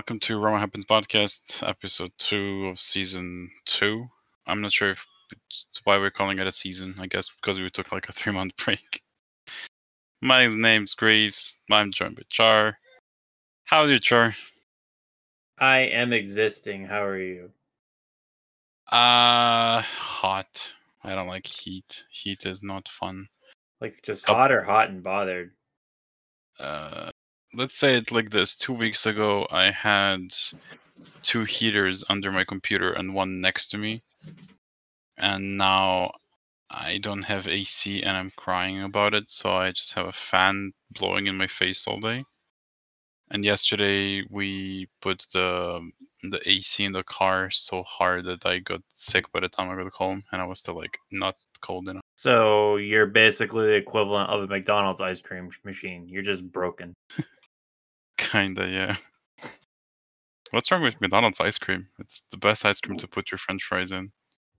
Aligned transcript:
Welcome 0.00 0.20
to 0.20 0.38
Roma 0.38 0.58
Happens 0.58 0.86
podcast, 0.86 1.62
episode 1.68 2.10
two 2.16 2.68
of 2.68 2.80
season 2.80 3.50
two. 3.66 4.06
I'm 4.46 4.62
not 4.62 4.72
sure 4.72 4.92
if 4.92 5.04
it's 5.30 5.82
why 5.84 5.98
we're 5.98 6.10
calling 6.10 6.38
it 6.38 6.46
a 6.46 6.52
season. 6.52 6.94
I 6.98 7.06
guess 7.06 7.28
because 7.28 7.60
we 7.60 7.68
took 7.68 7.92
like 7.92 8.08
a 8.08 8.12
three 8.12 8.32
month 8.32 8.56
break. 8.64 9.02
My 10.22 10.46
name's 10.46 10.94
Greaves. 10.94 11.54
I'm 11.70 11.92
joined 11.92 12.16
by 12.16 12.22
Char. 12.30 12.78
How 13.64 13.82
are 13.82 13.88
you, 13.88 14.00
Char? 14.00 14.34
I 15.58 15.80
am 15.80 16.14
existing. 16.14 16.86
How 16.86 17.04
are 17.04 17.20
you? 17.20 17.50
Uh, 18.90 19.82
hot. 19.82 20.72
I 21.04 21.14
don't 21.14 21.28
like 21.28 21.46
heat. 21.46 22.04
Heat 22.10 22.46
is 22.46 22.62
not 22.62 22.88
fun. 22.88 23.28
Like 23.82 24.00
just 24.02 24.26
hot 24.26 24.50
or 24.50 24.62
hot 24.62 24.88
and 24.88 25.02
bothered? 25.02 25.50
Uh, 26.58 27.09
let's 27.54 27.76
say 27.76 27.96
it 27.96 28.12
like 28.12 28.30
this. 28.30 28.54
Two 28.54 28.72
weeks 28.72 29.06
ago, 29.06 29.46
I 29.50 29.70
had 29.70 30.32
two 31.22 31.44
heaters 31.44 32.04
under 32.08 32.30
my 32.30 32.44
computer 32.44 32.92
and 32.92 33.14
one 33.14 33.40
next 33.40 33.68
to 33.68 33.78
me. 33.78 34.02
And 35.16 35.58
now 35.58 36.12
I 36.70 36.98
don't 36.98 37.22
have 37.24 37.48
AC 37.48 38.02
and 38.02 38.16
I'm 38.16 38.32
crying 38.36 38.82
about 38.82 39.14
it, 39.14 39.30
so 39.30 39.50
I 39.50 39.72
just 39.72 39.94
have 39.94 40.06
a 40.06 40.12
fan 40.12 40.72
blowing 40.92 41.26
in 41.26 41.36
my 41.36 41.46
face 41.46 41.86
all 41.86 42.00
day. 42.00 42.24
And 43.30 43.44
yesterday 43.44 44.24
we 44.28 44.88
put 45.00 45.26
the 45.32 45.88
the 46.22 46.40
AC 46.48 46.84
in 46.84 46.92
the 46.92 47.04
car 47.04 47.50
so 47.50 47.82
hard 47.84 48.26
that 48.26 48.44
I 48.44 48.58
got 48.58 48.82
sick 48.94 49.30
by 49.32 49.40
the 49.40 49.48
time 49.48 49.70
I 49.70 49.82
got 49.82 49.92
home, 49.92 50.24
and 50.32 50.42
I 50.42 50.44
was 50.44 50.58
still 50.58 50.76
like 50.76 50.98
not 51.10 51.36
cold 51.60 51.88
enough. 51.88 52.02
So 52.16 52.76
you're 52.76 53.06
basically 53.06 53.66
the 53.66 53.74
equivalent 53.74 54.30
of 54.30 54.42
a 54.42 54.46
McDonald's 54.46 55.00
ice 55.00 55.22
cream 55.22 55.50
machine. 55.64 56.08
You're 56.08 56.22
just 56.22 56.42
broken. 56.50 56.94
Kinda, 58.20 58.68
yeah. 58.68 58.96
What's 60.50 60.70
wrong 60.70 60.82
with 60.82 61.00
McDonald's 61.00 61.40
ice 61.40 61.58
cream? 61.58 61.86
It's 61.98 62.22
the 62.30 62.36
best 62.36 62.64
ice 62.66 62.80
cream 62.80 62.98
to 62.98 63.08
put 63.08 63.30
your 63.30 63.38
French 63.38 63.62
fries 63.62 63.92
in. 63.92 64.12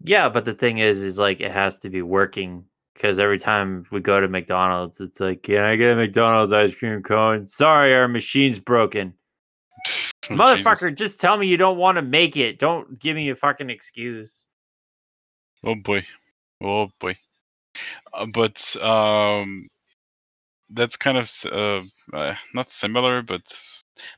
Yeah, 0.04 0.30
but 0.30 0.46
the 0.46 0.54
thing 0.54 0.80
is, 0.80 1.04
is 1.04 1.20
like 1.20 1.42
it 1.42 1.52
has 1.54 1.78
to 1.80 1.90
be 1.90 2.02
working 2.02 2.66
because 2.96 3.20
every 3.20 3.38
time 3.38 3.86
we 3.92 4.00
go 4.00 4.20
to 4.20 4.28
McDonald's, 4.28 5.00
it's 5.00 5.20
like, 5.20 5.44
can 5.44 5.60
I 5.60 5.76
get 5.76 5.94
a 5.94 5.96
McDonald's 5.96 6.52
ice 6.52 6.74
cream 6.74 7.04
cone? 7.04 7.46
Sorry, 7.46 7.94
our 7.94 8.08
machine's 8.08 8.60
broken. 8.60 9.14
Oh, 10.30 10.36
Motherfucker, 10.36 10.96
just 10.96 11.20
tell 11.20 11.36
me 11.36 11.48
you 11.48 11.58
don't 11.58 11.80
want 11.80 11.98
to 11.98 12.04
make 12.04 12.38
it. 12.38 12.60
Don't 12.60 12.98
give 13.00 13.16
me 13.16 13.32
a 13.32 13.36
fucking 13.36 13.72
excuse. 13.72 14.46
Oh 15.66 15.74
boy. 15.76 16.06
Oh 16.64 16.90
boy. 17.00 17.18
Uh, 18.14 18.28
but 18.28 18.76
um, 18.78 19.68
that's 20.74 20.98
kind 20.98 21.18
of 21.18 21.30
uh, 21.52 21.82
uh, 22.16 22.36
not 22.54 22.72
similar, 22.72 23.22
but 23.22 23.42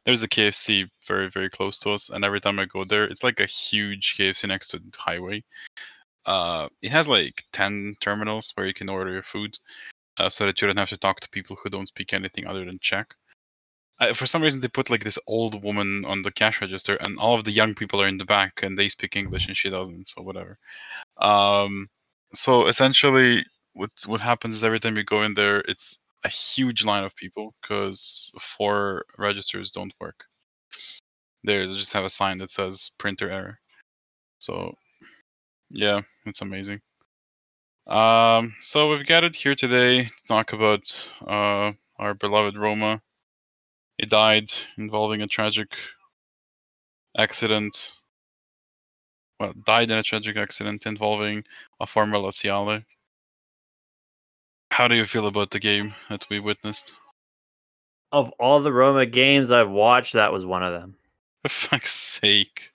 there's 0.05 0.23
a 0.23 0.27
KFC 0.27 0.87
very 1.07 1.29
very 1.29 1.49
close 1.49 1.79
to 1.79 1.91
us, 1.91 2.09
and 2.09 2.23
every 2.23 2.39
time 2.39 2.59
I 2.59 2.65
go 2.65 2.83
there, 2.83 3.05
it's 3.05 3.23
like 3.23 3.39
a 3.39 3.45
huge 3.45 4.15
KFC 4.17 4.47
next 4.47 4.69
to 4.69 4.79
the 4.79 4.91
highway. 4.97 5.43
Uh, 6.25 6.69
it 6.81 6.91
has 6.91 7.07
like 7.07 7.43
ten 7.51 7.95
terminals 7.99 8.51
where 8.55 8.67
you 8.67 8.73
can 8.73 8.89
order 8.89 9.11
your 9.11 9.23
food, 9.23 9.57
uh, 10.17 10.29
so 10.29 10.45
that 10.45 10.61
you 10.61 10.67
don't 10.67 10.77
have 10.77 10.89
to 10.89 10.97
talk 10.97 11.19
to 11.21 11.29
people 11.29 11.57
who 11.61 11.69
don't 11.69 11.87
speak 11.87 12.13
anything 12.13 12.47
other 12.47 12.65
than 12.65 12.79
Czech. 12.79 13.15
For 14.15 14.25
some 14.25 14.41
reason, 14.41 14.59
they 14.59 14.67
put 14.67 14.89
like 14.89 15.03
this 15.03 15.19
old 15.27 15.63
woman 15.63 16.03
on 16.05 16.23
the 16.23 16.31
cash 16.31 16.61
register, 16.61 16.95
and 16.95 17.17
all 17.19 17.35
of 17.35 17.45
the 17.45 17.51
young 17.51 17.73
people 17.73 18.01
are 18.01 18.07
in 18.07 18.17
the 18.17 18.25
back, 18.25 18.61
and 18.63 18.77
they 18.77 18.89
speak 18.89 19.15
English, 19.15 19.47
and 19.47 19.55
she 19.55 19.69
doesn't. 19.69 20.07
So 20.07 20.21
whatever. 20.21 20.57
Um, 21.17 21.89
so 22.33 22.67
essentially, 22.67 23.45
what 23.73 23.91
what 24.07 24.21
happens 24.21 24.55
is 24.55 24.63
every 24.63 24.79
time 24.79 24.97
you 24.97 25.03
go 25.03 25.23
in 25.23 25.33
there, 25.35 25.59
it's 25.59 25.97
a 26.23 26.29
huge 26.29 26.83
line 26.85 27.03
of 27.03 27.15
people 27.15 27.53
because 27.61 28.31
four 28.39 29.05
registers 29.17 29.71
don't 29.71 29.93
work. 29.99 30.25
There, 31.43 31.67
they 31.67 31.75
just 31.75 31.93
have 31.93 32.05
a 32.05 32.09
sign 32.09 32.37
that 32.37 32.51
says 32.51 32.91
printer 32.97 33.29
error. 33.29 33.59
So, 34.39 34.75
yeah, 35.69 36.01
it's 36.25 36.41
amazing. 36.41 36.81
Um, 37.87 38.53
so 38.61 38.89
we've 38.89 39.05
gathered 39.05 39.35
here 39.35 39.55
today 39.55 40.03
to 40.05 40.23
talk 40.27 40.53
about 40.53 41.11
uh, 41.27 41.73
our 41.97 42.13
beloved 42.13 42.57
Roma. 42.57 43.01
He 43.97 44.05
died 44.05 44.51
involving 44.77 45.21
a 45.21 45.27
tragic 45.27 45.67
accident. 47.17 47.95
Well, 49.39 49.53
died 49.65 49.91
in 49.91 49.97
a 49.97 50.03
tragic 50.03 50.37
accident 50.37 50.85
involving 50.85 51.43
a 51.79 51.87
former 51.87 52.17
Laziale. 52.17 52.85
How 54.73 54.87
do 54.87 54.95
you 54.95 55.05
feel 55.05 55.27
about 55.27 55.51
the 55.51 55.59
game 55.59 55.93
that 56.09 56.25
we 56.29 56.39
witnessed? 56.39 56.95
Of 58.11 58.31
all 58.39 58.59
the 58.59 58.71
Roma 58.73 59.05
games 59.05 59.51
I've 59.51 59.69
watched, 59.69 60.13
that 60.13 60.33
was 60.33 60.45
one 60.45 60.63
of 60.63 60.73
them. 60.73 60.95
For 61.43 61.49
fuck's 61.69 61.93
sake. 61.93 62.71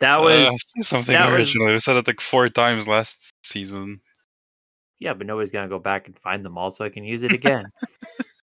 That 0.00 0.20
was 0.20 0.46
Uh, 0.48 0.82
something 0.82 1.12
that 1.14 1.30
was- 1.32 1.48
original. 1.48 1.68
We 1.68 1.78
said 1.80 1.96
it 1.96 2.06
like 2.06 2.20
four 2.20 2.48
times 2.48 2.86
last 2.88 3.32
season. 3.42 4.00
Yeah, 5.00 5.14
but 5.14 5.26
nobody's 5.26 5.52
gonna 5.52 5.68
go 5.68 5.78
back 5.78 6.06
and 6.08 6.18
find 6.18 6.44
them 6.44 6.58
all, 6.58 6.70
so 6.72 6.84
I 6.84 6.88
can 6.88 7.04
use 7.04 7.22
it 7.22 7.32
again. 7.40 7.66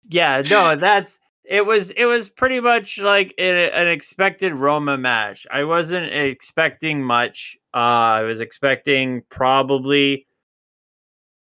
yeah, 0.10 0.42
no, 0.50 0.76
that's 0.76 1.20
it. 1.46 1.66
Was 1.66 1.92
it 1.92 2.06
was 2.06 2.30
pretty 2.30 2.60
much 2.60 2.98
like 2.98 3.34
a, 3.38 3.70
an 3.72 3.88
expected 3.88 4.54
Roma 4.56 4.98
match. 4.98 5.46
I 5.52 5.64
wasn't 5.66 6.12
expecting 6.12 7.04
much. 7.04 7.58
Uh, 7.74 7.78
I 7.78 8.22
was 8.24 8.42
expecting 8.42 9.22
probably, 9.30 10.26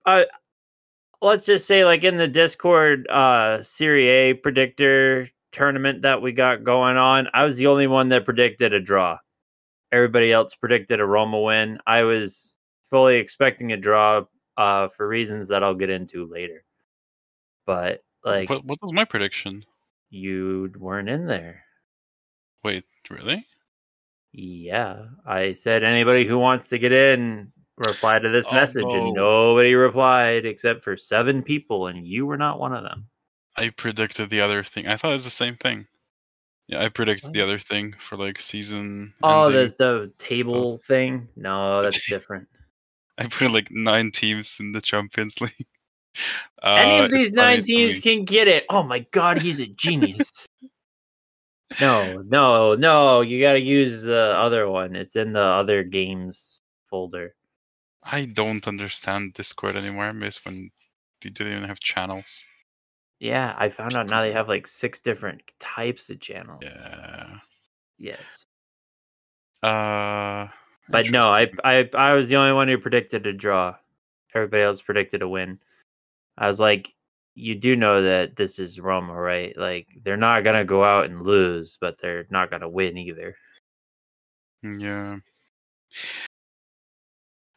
uh, 0.07 0.25
let's 1.23 1.47
just 1.47 1.67
say 1.67 1.85
like 1.85 2.05
in 2.05 2.17
the 2.17 2.29
Discord 2.29 3.09
uh 3.09 3.63
Serie 3.63 4.09
A 4.09 4.35
predictor 4.35 5.31
tournament 5.53 6.03
that 6.03 6.23
we 6.23 6.33
got 6.33 6.65
going 6.65 6.97
on, 6.97 7.29
I 7.35 7.45
was 7.45 7.57
the 7.57 7.69
only 7.69 7.87
one 7.87 8.09
that 8.11 8.25
predicted 8.25 8.73
a 8.73 8.81
draw. 8.81 9.19
Everybody 9.93 10.33
else 10.33 10.55
predicted 10.55 11.01
a 11.01 11.07
Roma 11.07 11.41
win. 11.41 11.79
I 11.87 12.03
was 12.03 12.57
fully 12.91 13.17
expecting 13.17 13.73
a 13.73 13.77
draw 13.77 14.25
uh, 14.57 14.89
for 14.89 15.07
reasons 15.07 15.49
that 15.49 15.63
I'll 15.63 15.75
get 15.75 15.91
into 15.91 16.27
later. 16.27 16.65
But 17.67 18.03
like 18.25 18.51
what, 18.51 18.65
what 18.65 18.79
was 18.83 18.93
my 18.93 19.05
prediction? 19.05 19.65
you 20.15 20.73
weren't 20.79 21.09
in 21.09 21.27
there. 21.27 21.65
Wait, 22.63 22.85
really? 23.11 23.45
Yeah, 24.33 25.07
I 25.27 25.53
said 25.53 25.83
anybody 25.83 26.25
who 26.25 26.39
wants 26.39 26.69
to 26.69 26.79
get 26.79 26.93
in 26.93 27.53
reply 27.77 28.19
to 28.19 28.29
this 28.29 28.47
Oh, 28.51 28.55
message, 28.55 28.85
no. 28.85 28.95
and 29.07 29.15
nobody 29.15 29.75
replied 29.75 30.47
except 30.47 30.83
for 30.83 30.97
seven 30.97 31.43
people, 31.43 31.87
and 31.89 32.07
you 32.07 32.27
were 32.27 32.37
not 32.39 32.59
one 32.61 32.75
of 32.75 32.83
them. 32.83 33.07
I 33.57 33.71
predicted 33.71 34.31
the 34.31 34.41
other 34.41 34.63
thing. 34.65 34.87
I 34.89 34.97
thought 34.97 35.11
it 35.11 35.15
was 35.15 35.25
the 35.25 35.31
same 35.31 35.57
thing. 35.57 35.87
Yeah, 36.67 36.83
I 36.83 36.89
predicted 36.89 37.33
the 37.33 37.43
other 37.43 37.59
thing 37.59 37.95
for 37.99 38.17
like 38.17 38.41
season. 38.41 39.13
Oh, 39.23 39.47
ending. 39.47 39.75
the 39.79 39.85
the 39.85 40.13
table 40.19 40.79
thing? 40.79 41.29
No, 41.37 41.81
that's 41.83 42.07
different. 42.09 42.49
I 43.19 43.27
put 43.27 43.51
like 43.53 43.69
nine 43.71 44.11
teams 44.11 44.57
in 44.61 44.73
the 44.73 44.81
Champions 44.81 45.41
League. 45.41 45.53
Any 46.65 47.01
Uh, 47.01 47.05
of 47.05 47.11
these 47.11 47.33
nine 47.33 47.63
teams 47.65 47.99
can 48.01 48.25
get 48.25 48.49
it. 48.49 48.65
Oh 48.71 48.83
my 48.83 49.01
god, 49.11 49.41
he's 49.41 49.61
a 49.61 49.67
genius. 49.67 50.47
no, 51.81 52.23
no, 52.27 52.75
no. 52.75 53.21
You 53.21 53.41
got 53.41 53.53
to 53.55 53.61
use 53.61 54.03
the 54.03 54.35
other 54.37 54.69
one. 54.69 54.95
It's 54.97 55.17
in 55.17 55.33
the 55.33 55.41
other 55.43 55.83
games 55.83 56.61
folder. 56.85 57.35
I 58.05 58.27
don't 58.27 58.67
understand 58.69 59.35
Discord 59.35 59.77
anymore. 59.77 60.05
I 60.05 60.13
miss 60.13 60.45
when 60.45 60.71
they 61.23 61.31
didn't 61.31 61.53
even 61.55 61.69
have 61.69 61.81
channels. 61.81 62.45
Yeah, 63.19 63.55
I 63.57 63.69
found 63.71 63.95
out 63.95 64.09
now 64.09 64.21
they 64.21 64.33
have 64.33 64.49
like 64.49 64.67
six 64.67 65.01
different 65.01 65.41
types 65.59 66.11
of 66.11 66.21
channels. 66.21 66.63
Yeah. 66.63 67.39
Yes. 67.99 68.47
Uh. 69.63 70.49
But 70.91 71.11
no, 71.11 71.23
I. 71.23 71.51
I 71.65 71.89
I 71.95 72.13
was 72.13 72.29
the 72.29 72.37
only 72.37 72.53
one 72.53 72.69
who 72.69 72.77
predicted 72.77 73.27
a 73.27 73.33
draw. 73.33 73.77
Everybody 74.35 74.63
else 74.63 74.83
predicted 74.83 75.23
a 75.23 75.29
win. 75.29 75.59
I 76.37 76.47
was 76.47 76.61
like, 76.61 76.95
you 77.35 77.55
do 77.55 77.77
know 77.77 78.03
that 78.03 78.37
this 78.37 78.59
is 78.59 78.79
Roma, 78.81 79.15
right? 79.15 79.57
Like 79.57 79.87
they're 80.05 80.17
not 80.17 80.45
gonna 80.45 80.65
go 80.65 80.85
out 80.85 81.07
and 81.07 81.23
lose, 81.23 81.79
but 81.81 81.99
they're 81.99 82.27
not 82.31 82.51
gonna 82.51 82.69
win 82.69 82.99
either. 82.99 83.37
Yeah. 84.63 85.19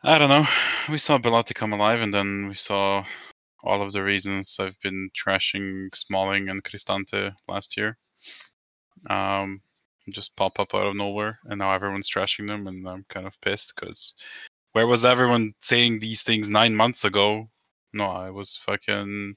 I 0.04 0.20
don't 0.20 0.30
know. 0.30 0.46
We 0.90 1.00
saw 1.00 1.18
Belotti 1.18 1.54
come 1.56 1.74
alive, 1.74 2.02
and 2.02 2.14
then 2.14 2.48
we 2.48 2.54
saw 2.54 3.04
all 3.64 3.82
of 3.82 3.94
the 3.94 4.04
reasons 4.04 4.58
I've 4.60 4.80
been 4.82 5.10
trashing 5.16 5.90
Smalling 5.96 6.50
and 6.50 6.64
Cristante 6.64 7.34
last 7.48 7.78
year. 7.78 7.98
Um, 9.10 9.62
just 10.10 10.36
pop 10.36 10.60
up 10.60 10.76
out 10.76 10.86
of 10.86 10.96
nowhere, 10.96 11.40
and 11.46 11.60
now 11.60 11.74
everyone's 11.74 12.10
trashing 12.10 12.48
them, 12.48 12.68
and 12.68 12.88
I'm 12.88 13.06
kind 13.10 13.26
of 13.26 13.42
pissed 13.42 13.74
because 13.76 14.14
where 14.74 14.86
was 14.86 15.04
everyone 15.04 15.54
saying 15.62 16.00
these 16.00 16.22
things 16.22 16.48
nine 16.48 16.76
months 16.76 17.04
ago? 17.04 17.50
No, 17.92 18.06
I 18.06 18.30
was 18.30 18.56
fucking 18.56 19.36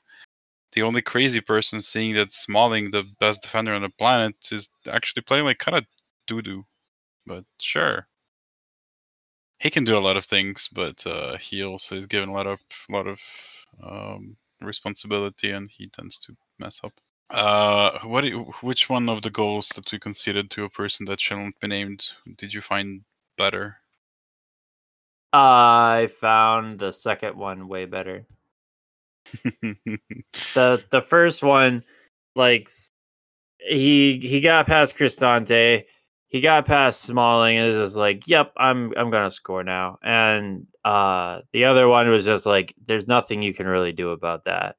the 0.73 0.83
only 0.83 1.03
crazy 1.03 1.41
person 1.41 1.81
seeing 1.81 2.15
that 2.17 2.33
Smalling, 2.33 2.91
the 2.91 3.05
best 3.19 3.43
defender 3.43 3.73
on 3.73 3.83
the 3.83 3.89
planet, 3.89 4.37
is 4.53 4.69
actually 4.87 5.23
playing 5.23 5.47
like 5.47 5.59
kind 5.59 5.79
of 5.79 5.87
doo 6.27 6.43
doo. 6.43 6.67
But 7.27 7.45
sure, 7.59 8.07
he 9.61 9.71
can 9.71 9.85
do 9.85 9.97
a 9.97 10.01
lot 10.01 10.17
of 10.17 10.25
things, 10.25 10.69
but 10.73 11.07
uh, 11.07 11.37
he 11.37 11.63
also 11.63 11.97
is 11.97 12.07
given 12.07 12.31
a 12.31 12.33
lot 12.33 12.47
of 12.47 12.61
lot 12.89 13.07
of 13.07 13.21
um, 13.83 14.37
responsibility, 14.61 15.51
and 15.51 15.71
he 15.71 15.87
tends 15.89 16.19
to 16.21 16.37
mess 16.59 16.81
up. 16.83 16.93
Uh, 17.31 17.99
what? 18.05 18.25
you- 18.25 18.53
Which 18.63 18.89
one 18.89 19.09
of 19.09 19.23
the 19.23 19.31
goals 19.31 19.69
that 19.71 19.93
we 19.93 19.99
conceded 19.99 20.51
to 20.51 20.65
a 20.65 20.71
person 20.71 21.07
that 21.07 21.21
shouldn't 21.21 21.61
be 21.61 21.69
named 21.69 22.09
did 22.39 22.53
you 22.53 22.63
find 22.63 23.03
better? 23.37 23.77
I 25.33 26.09
found 26.21 26.81
the 26.81 26.93
second 26.93 27.37
one 27.37 27.69
way 27.69 27.85
better. 27.85 28.27
the 29.63 30.83
the 30.91 31.03
first 31.07 31.43
one, 31.43 31.85
like 32.35 32.69
he 33.59 34.19
he 34.19 34.41
got 34.41 34.67
past 34.67 34.97
Cristante, 34.97 35.85
he 36.31 36.41
got 36.41 36.65
past 36.67 37.03
Smalling, 37.03 37.59
and 37.59 37.69
is 37.69 37.77
just 37.77 37.97
like, 37.97 38.27
yep, 38.27 38.53
I'm 38.57 38.93
I'm 38.97 39.11
gonna 39.11 39.31
score 39.31 39.63
now. 39.65 39.99
And 40.03 40.67
uh 40.85 41.41
the 41.53 41.67
other 41.67 41.87
one 41.89 42.09
was 42.09 42.25
just 42.25 42.47
like, 42.47 42.75
there's 42.87 43.07
nothing 43.07 43.43
you 43.43 43.53
can 43.53 43.67
really 43.67 43.93
do 43.93 44.11
about 44.11 44.45
that. 44.47 44.77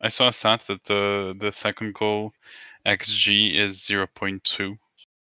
I 0.00 0.08
saw 0.08 0.28
a 0.28 0.32
stat 0.32 0.60
that 0.68 0.84
the 0.84 1.34
the 1.40 1.50
second 1.50 1.94
goal 1.94 2.32
xG 2.86 3.52
is 3.54 3.84
zero 3.84 4.06
point 4.14 4.44
two, 4.44 4.76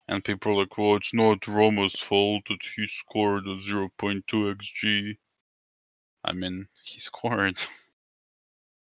and 0.09 0.21
people 0.23 0.51
are 0.51 0.61
like, 0.63 0.77
"Well, 0.77 0.95
it's 0.97 1.13
not 1.13 1.47
Roma's 1.47 1.95
fault 1.99 2.43
that 2.49 2.61
he 2.75 2.85
scored 2.87 3.47
a 3.47 3.57
zero 3.57 3.89
point 3.97 4.27
two 4.27 4.53
xG." 4.53 5.15
I 6.25 6.33
mean, 6.33 6.67
he 6.83 6.99
scored. 6.99 7.61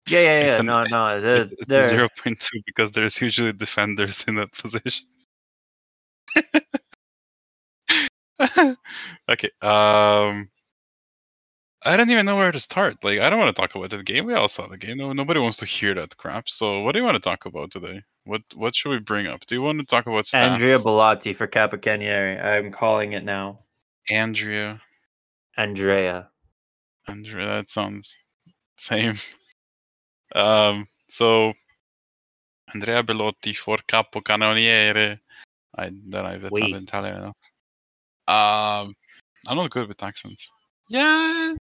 Yeah, 0.07 0.21
yeah, 0.21 0.47
yeah. 0.57 0.61
no, 0.61 0.85
no, 0.85 1.21
they're, 1.23 1.37
It's, 1.43 1.53
it's 1.53 1.65
they're- 1.67 1.83
zero 1.83 2.09
point 2.23 2.39
two 2.39 2.61
because 2.67 2.91
there's 2.91 3.19
usually 3.23 3.55
defenders 3.55 4.25
in 4.29 4.35
that 4.35 4.53
position. 4.63 5.07
Okay. 9.29 9.51
Um, 9.63 10.51
I 11.87 11.97
don't 11.97 12.11
even 12.11 12.27
know 12.27 12.37
where 12.37 12.53
to 12.53 12.61
start. 12.61 13.05
Like, 13.05 13.21
I 13.21 13.29
don't 13.31 13.39
want 13.39 13.55
to 13.55 13.61
talk 13.61 13.75
about 13.75 13.91
the 13.91 14.03
game. 14.03 14.27
We 14.27 14.35
all 14.35 14.49
saw 14.49 14.67
the 14.67 14.79
game. 14.79 14.99
No, 14.99 15.13
nobody 15.13 15.41
wants 15.41 15.59
to 15.59 15.67
hear 15.67 15.95
that 15.95 16.17
crap. 16.17 16.49
So, 16.49 16.81
what 16.81 16.93
do 16.93 16.99
you 16.99 17.05
want 17.05 17.17
to 17.17 17.29
talk 17.29 17.47
about 17.47 17.71
today? 17.71 18.03
What 18.25 18.43
What 18.55 18.75
should 18.75 18.91
we 18.91 18.99
bring 19.01 19.27
up? 19.27 19.47
Do 19.47 19.55
you 19.55 19.63
want 19.63 19.79
to 19.81 19.87
talk 19.87 20.07
about 20.07 20.25
stats? 20.25 20.51
Andrea 20.51 20.79
Belotti 20.79 21.35
for 21.35 21.47
Capocannoniere. 21.47 22.43
I'm 22.43 22.73
calling 22.73 23.13
it 23.13 23.25
now. 23.25 23.61
Andrea. 24.11 24.81
Andrea. 25.57 26.31
Andrea. 27.07 27.47
That 27.47 27.71
sounds 27.71 28.17
same. 28.77 29.15
Um. 30.35 30.87
So, 31.11 31.53
Andrea 32.73 33.03
Belotti 33.03 33.53
for 33.53 33.79
Capocannoniere. 33.87 35.21
I 35.76 35.85
don't 35.87 36.11
know 36.11 36.26
if 36.26 36.43
that's 36.43 36.61
not 36.61 36.82
Italian 36.82 37.17
enough. 37.17 37.37
Um, 38.26 38.94
I'm 39.47 39.56
not 39.56 39.71
good 39.71 39.88
with 39.88 40.03
accents. 40.03 40.53
Yeah, 40.88 41.55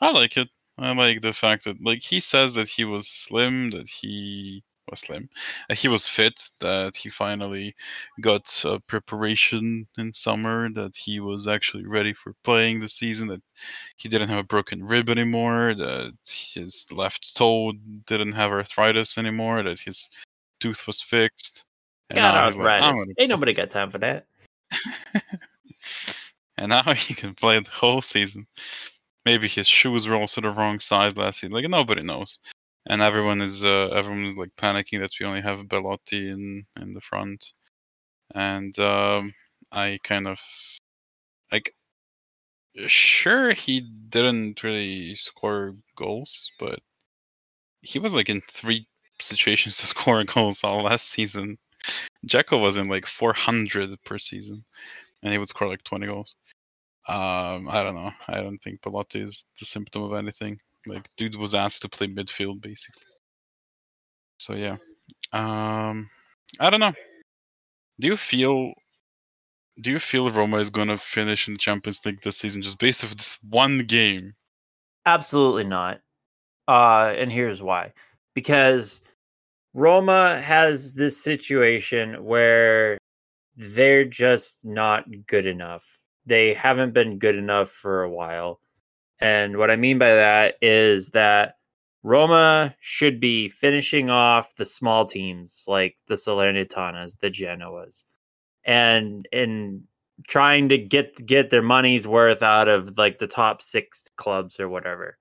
I 0.00 0.10
like 0.10 0.36
it. 0.36 0.48
I 0.78 0.92
like 0.92 1.20
the 1.20 1.32
fact 1.32 1.64
that 1.64 1.82
like 1.82 2.02
he 2.02 2.20
says 2.20 2.52
that 2.54 2.68
he 2.68 2.84
was 2.84 3.08
slim, 3.08 3.70
that 3.70 3.88
he 3.88 4.62
was 4.90 5.00
slim, 5.00 5.28
that 5.68 5.78
he 5.78 5.88
was 5.88 6.06
fit, 6.06 6.42
that 6.60 6.96
he 6.96 7.08
finally 7.08 7.74
got 8.20 8.62
uh, 8.64 8.78
preparation 8.86 9.86
in 9.98 10.12
summer, 10.12 10.68
that 10.70 10.96
he 10.96 11.20
was 11.20 11.46
actually 11.46 11.86
ready 11.86 12.12
for 12.12 12.34
playing 12.44 12.80
the 12.80 12.88
season, 12.88 13.28
that 13.28 13.42
he 13.96 14.08
didn't 14.08 14.28
have 14.28 14.38
a 14.38 14.44
broken 14.44 14.82
rib 14.84 15.08
anymore, 15.08 15.74
that 15.74 16.12
his 16.26 16.86
left 16.90 17.36
toe 17.36 17.72
didn't 18.06 18.32
have 18.32 18.52
arthritis 18.52 19.18
anymore, 19.18 19.62
that 19.62 19.80
his 19.80 20.08
tooth 20.60 20.86
was 20.86 21.00
fixed. 21.00 21.65
And 22.10 22.16
Got 22.16 22.34
now 22.34 22.46
he's 22.46 22.56
like, 22.56 22.66
"I'm 22.66 22.82
arthritis. 22.82 23.04
gonna 23.04 23.14
Ain't 23.18 23.30
nobody 23.30 23.52
got 23.52 23.70
time 23.70 23.90
for 23.90 23.98
that. 23.98 24.26
and 26.56 26.68
now 26.70 26.94
he 26.94 27.14
can 27.14 27.34
play 27.34 27.58
the 27.58 27.70
whole 27.70 28.02
season. 28.02 28.46
Maybe 29.24 29.48
his 29.48 29.66
shoes 29.66 30.06
were 30.06 30.16
also 30.16 30.40
the 30.40 30.50
wrong 30.50 30.78
size 30.78 31.16
last 31.16 31.40
season. 31.40 31.52
Like 31.52 31.68
nobody 31.68 32.02
knows, 32.02 32.38
and 32.86 33.02
everyone 33.02 33.42
is 33.42 33.64
uh, 33.64 33.88
everyone 33.88 34.26
is 34.26 34.36
like 34.36 34.54
panicking 34.56 35.00
that 35.00 35.10
we 35.18 35.26
only 35.26 35.40
have 35.40 35.68
Belotti 35.68 36.30
in 36.30 36.64
in 36.80 36.94
the 36.94 37.00
front, 37.00 37.52
and 38.34 38.78
um, 38.78 39.34
I 39.72 39.98
kind 40.04 40.28
of 40.28 40.38
like 41.50 41.74
sure 42.86 43.52
he 43.52 43.80
didn't 43.80 44.62
really 44.62 45.14
score 45.16 45.74
goals, 45.96 46.50
but 46.58 46.78
he 47.82 47.98
was 47.98 48.14
like 48.14 48.28
in 48.28 48.40
three 48.40 48.86
situations 49.20 49.76
to 49.78 49.86
score 49.86 50.22
goals 50.24 50.64
all 50.64 50.84
last 50.84 51.10
season. 51.10 51.58
Dzeko 52.26 52.60
was 52.60 52.76
in 52.76 52.88
like 52.88 53.06
400 53.06 54.02
per 54.04 54.18
season, 54.18 54.64
and 55.22 55.32
he 55.32 55.38
would 55.38 55.48
score 55.48 55.68
like 55.68 55.84
20 55.84 56.06
goals. 56.06 56.34
Um, 57.08 57.68
I 57.68 57.82
don't 57.82 57.94
know. 57.94 58.12
I 58.26 58.40
don't 58.40 58.58
think 58.58 58.82
Belotti 58.82 59.20
is 59.20 59.44
the 59.60 59.66
symptom 59.66 60.02
of 60.02 60.12
anything. 60.14 60.58
Like, 60.86 61.08
dude 61.16 61.36
was 61.36 61.54
asked 61.54 61.82
to 61.82 61.88
play 61.88 62.06
midfield 62.08 62.60
basically. 62.60 63.02
So 64.38 64.54
yeah. 64.54 64.76
Um, 65.32 66.08
I 66.60 66.70
don't 66.70 66.80
know. 66.80 66.92
Do 68.00 68.08
you 68.08 68.16
feel? 68.16 68.72
Do 69.80 69.90
you 69.90 69.98
feel 69.98 70.30
Roma 70.30 70.58
is 70.58 70.70
gonna 70.70 70.98
finish 70.98 71.48
in 71.48 71.54
the 71.54 71.58
Champions 71.58 72.04
League 72.04 72.22
this 72.22 72.38
season 72.38 72.62
just 72.62 72.78
based 72.78 73.04
off 73.04 73.16
this 73.16 73.38
one 73.48 73.80
game? 73.80 74.34
Absolutely 75.04 75.64
not. 75.64 76.00
Uh, 76.66 77.12
and 77.16 77.30
here's 77.30 77.62
why. 77.62 77.92
Because 78.34 79.02
Roma 79.76 80.40
has 80.40 80.94
this 80.94 81.22
situation 81.22 82.24
where 82.24 82.96
they're 83.58 84.06
just 84.06 84.64
not 84.64 85.04
good 85.26 85.44
enough. 85.44 85.98
They 86.24 86.54
haven't 86.54 86.94
been 86.94 87.18
good 87.18 87.36
enough 87.36 87.70
for 87.70 88.02
a 88.02 88.10
while. 88.10 88.58
And 89.20 89.58
what 89.58 89.70
I 89.70 89.76
mean 89.76 89.98
by 89.98 90.14
that 90.14 90.54
is 90.62 91.10
that 91.10 91.56
Roma 92.02 92.74
should 92.80 93.20
be 93.20 93.50
finishing 93.50 94.08
off 94.08 94.56
the 94.56 94.64
small 94.64 95.04
teams 95.04 95.64
like 95.66 95.98
the 96.06 96.14
Salernitanas, 96.14 97.18
the 97.18 97.30
Genoas, 97.30 98.04
and 98.64 99.28
and 99.30 99.82
trying 100.26 100.70
to 100.70 100.78
get 100.78 101.26
get 101.26 101.50
their 101.50 101.60
money's 101.60 102.08
worth 102.08 102.42
out 102.42 102.68
of 102.68 102.96
like 102.96 103.18
the 103.18 103.26
top 103.26 103.60
six 103.60 104.08
clubs 104.16 104.58
or 104.58 104.70
whatever. 104.70 105.18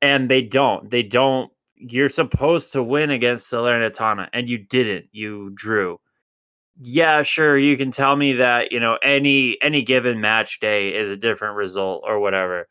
And 0.00 0.30
they 0.30 0.40
don't. 0.40 0.88
They 0.88 1.02
don't. 1.02 1.52
You're 1.90 2.08
supposed 2.08 2.72
to 2.72 2.82
win 2.82 3.10
against 3.10 3.50
Salernitana, 3.50 4.28
and 4.32 4.48
you 4.48 4.58
didn't. 4.58 5.06
You 5.12 5.50
drew. 5.54 6.00
Yeah, 6.80 7.22
sure. 7.22 7.58
You 7.58 7.76
can 7.76 7.90
tell 7.90 8.16
me 8.16 8.32
that 8.34 8.72
you 8.72 8.80
know 8.80 8.98
any 9.02 9.58
any 9.62 9.82
given 9.82 10.20
match 10.20 10.60
day 10.60 10.90
is 10.94 11.10
a 11.10 11.16
different 11.16 11.56
result 11.56 12.02
or 12.06 12.18
whatever, 12.20 12.68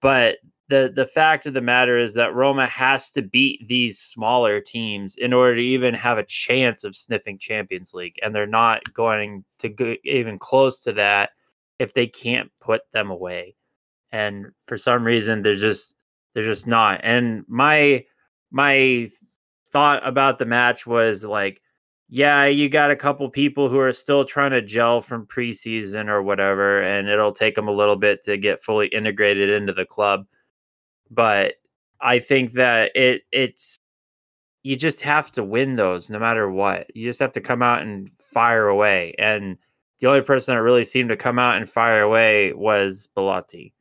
but 0.00 0.38
the 0.68 0.90
the 0.94 1.06
fact 1.06 1.46
of 1.46 1.54
the 1.54 1.60
matter 1.60 1.98
is 1.98 2.14
that 2.14 2.34
Roma 2.34 2.66
has 2.66 3.10
to 3.10 3.20
beat 3.20 3.68
these 3.68 3.98
smaller 3.98 4.60
teams 4.60 5.16
in 5.16 5.32
order 5.34 5.56
to 5.56 5.62
even 5.62 5.92
have 5.92 6.16
a 6.16 6.24
chance 6.24 6.82
of 6.82 6.96
sniffing 6.96 7.38
Champions 7.38 7.92
League, 7.92 8.18
and 8.22 8.34
they're 8.34 8.46
not 8.46 8.92
going 8.94 9.44
to 9.58 9.68
go 9.68 9.94
even 10.04 10.38
close 10.38 10.80
to 10.82 10.92
that 10.94 11.30
if 11.78 11.92
they 11.92 12.06
can't 12.06 12.50
put 12.60 12.82
them 12.92 13.10
away. 13.10 13.54
And 14.12 14.46
for 14.60 14.78
some 14.78 15.04
reason, 15.04 15.42
they're 15.42 15.56
just 15.56 15.94
they're 16.32 16.42
just 16.42 16.66
not. 16.66 17.00
And 17.02 17.44
my 17.48 18.04
my 18.52 19.08
thought 19.70 20.06
about 20.06 20.38
the 20.38 20.44
match 20.44 20.86
was 20.86 21.24
like, 21.24 21.60
yeah, 22.08 22.44
you 22.44 22.68
got 22.68 22.90
a 22.90 22.96
couple 22.96 23.28
people 23.30 23.70
who 23.70 23.78
are 23.78 23.92
still 23.92 24.26
trying 24.26 24.50
to 24.50 24.60
gel 24.60 25.00
from 25.00 25.26
preseason 25.26 26.08
or 26.08 26.22
whatever, 26.22 26.82
and 26.82 27.08
it'll 27.08 27.32
take 27.32 27.54
them 27.54 27.68
a 27.68 27.72
little 27.72 27.96
bit 27.96 28.22
to 28.24 28.36
get 28.36 28.62
fully 28.62 28.88
integrated 28.88 29.48
into 29.48 29.72
the 29.72 29.86
club. 29.86 30.26
But 31.10 31.54
I 32.02 32.18
think 32.18 32.52
that 32.52 32.94
it 32.94 33.22
it's 33.32 33.76
you 34.62 34.76
just 34.76 35.00
have 35.00 35.32
to 35.32 35.42
win 35.42 35.76
those 35.76 36.10
no 36.10 36.18
matter 36.18 36.50
what. 36.50 36.94
You 36.94 37.08
just 37.08 37.20
have 37.20 37.32
to 37.32 37.40
come 37.40 37.62
out 37.62 37.82
and 37.82 38.12
fire 38.12 38.68
away. 38.68 39.14
And 39.18 39.56
the 40.00 40.08
only 40.08 40.20
person 40.20 40.54
that 40.54 40.62
really 40.62 40.84
seemed 40.84 41.08
to 41.10 41.16
come 41.16 41.38
out 41.38 41.56
and 41.56 41.68
fire 41.68 42.02
away 42.02 42.52
was 42.52 43.08
Belotti. 43.14 43.72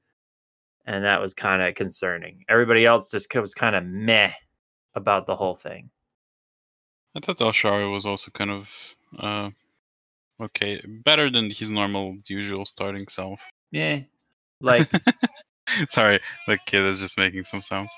And 0.86 1.04
that 1.04 1.22
was 1.22 1.34
kind 1.34 1.62
of 1.62 1.76
concerning. 1.76 2.46
Everybody 2.50 2.86
else 2.86 3.12
just 3.12 3.34
was 3.36 3.54
kind 3.54 3.76
of 3.76 3.86
meh 3.86 4.32
about 4.96 5.26
the 5.26 5.36
whole 5.36 5.56
thing. 5.56 5.90
I 7.16 7.20
thought 7.20 7.42
El 7.42 7.92
was 7.92 8.06
also 8.06 8.32
kind 8.32 8.52
of 8.52 8.96
uh, 9.20 9.50
okay, 10.40 10.82
better 10.86 11.30
than 11.30 11.50
his 11.50 11.70
normal, 11.70 12.18
usual 12.28 12.66
starting 12.66 13.08
self. 13.08 13.42
Yeah. 13.72 14.02
Like 14.64 14.88
Sorry, 15.90 16.20
the 16.46 16.60
kid 16.68 16.84
is 16.84 17.00
just 17.00 17.18
making 17.18 17.46
some 17.46 17.62
sounds. 17.62 17.90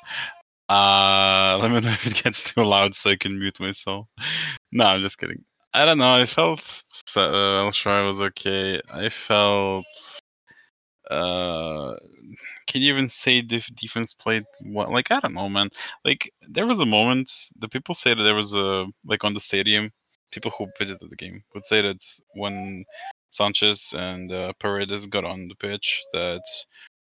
Uh, 0.70 1.60
let 1.62 1.72
me 1.72 1.82
know 1.82 1.92
if 1.92 2.08
it 2.08 2.24
gets 2.24 2.54
too 2.54 2.64
loud 2.64 2.96
so 2.96 3.10
I 3.10 3.18
can 3.18 3.38
mute 3.38 3.60
myself. 3.60 4.08
No, 4.72 4.86
I'm 4.86 5.02
just 5.02 5.20
kidding. 5.20 5.44
I 5.74 5.86
don't 5.86 6.00
know. 6.00 6.16
I 6.16 6.26
felt 6.26 6.62
uh, 7.16 7.20
El 7.20 7.72
Shaarawy 7.72 8.08
was 8.08 8.22
okay. 8.22 8.82
I 8.92 9.10
felt. 9.10 9.86
Uh, 11.14 11.96
can 12.66 12.82
you 12.82 12.92
even 12.92 13.08
say 13.08 13.42
def- 13.42 13.76
defense 13.76 14.14
played 14.14 14.44
what? 14.62 14.90
Like 14.90 15.12
I 15.12 15.20
don't 15.20 15.36
know, 15.36 15.50
man. 15.50 15.70
Like 16.04 16.34
there 16.50 16.66
was 16.66 16.80
a 16.80 16.86
moment. 16.86 17.32
The 17.60 17.70
people 17.70 17.94
say 17.94 18.14
that 18.14 18.24
there 18.24 18.36
was 18.36 18.56
a 18.56 18.88
like 19.06 19.24
on 19.24 19.34
the 19.34 19.40
stadium. 19.40 19.92
People 20.32 20.52
who 20.58 20.68
visited 20.80 21.10
the 21.10 21.16
game 21.16 21.44
would 21.54 21.66
say 21.66 21.84
that 21.84 22.04
when 22.34 22.86
Sanchez 23.32 23.94
and 23.96 24.32
uh, 24.32 24.54
Paredes 24.60 25.06
got 25.06 25.26
on 25.26 25.48
the 25.48 25.56
pitch, 25.56 26.04
that 26.14 26.42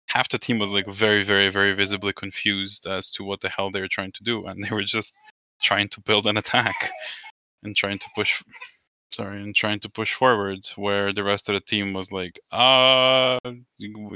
half 0.07 0.29
the 0.29 0.39
team 0.39 0.59
was 0.59 0.73
like 0.73 0.87
very, 0.87 1.25
very, 1.25 1.51
very 1.51 1.73
visibly 1.73 2.13
confused 2.13 2.87
as 2.87 3.11
to 3.13 3.25
what 3.25 3.41
the 3.41 3.49
hell 3.49 3.71
they 3.71 3.81
were 3.81 3.89
trying 3.89 4.13
to 4.13 4.25
do, 4.25 4.47
and 4.47 4.63
they 4.63 4.71
were 4.71 4.85
just 4.85 5.15
trying 5.61 5.89
to 5.89 6.01
build 6.03 6.27
an 6.27 6.37
attack 6.37 6.91
and 7.65 7.75
trying 7.75 7.99
to 7.99 8.07
push 8.15 8.43
sorry 9.11 9.43
and 9.43 9.55
trying 9.55 9.81
to 9.81 9.89
push 9.89 10.15
forward 10.15 10.67
where 10.77 11.13
the 11.13 11.25
rest 11.25 11.49
of 11.49 11.55
the 11.55 11.61
team 11.61 11.93
was 11.93 12.13
like 12.13 12.39
uh 12.53 13.39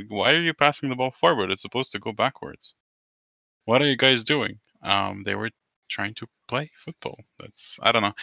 why 0.09 0.33
are 0.33 0.43
you 0.43 0.55
passing 0.55 0.89
the 0.89 0.97
ball 0.97 1.11
forward? 1.11 1.51
It's 1.51 1.63
supposed 1.63 1.93
to 1.93 1.99
go 1.99 2.13
backwards. 2.13 2.75
What 3.65 3.83
are 3.83 3.87
you 3.87 3.97
guys 3.97 4.25
doing? 4.25 4.59
Um 4.83 5.23
they 5.25 5.35
were 5.35 5.51
trying 5.89 6.15
to 6.15 6.27
play 6.49 6.71
football. 6.77 7.19
That's 7.39 7.79
i 7.83 7.93
don't 7.93 8.03
know. 8.03 8.15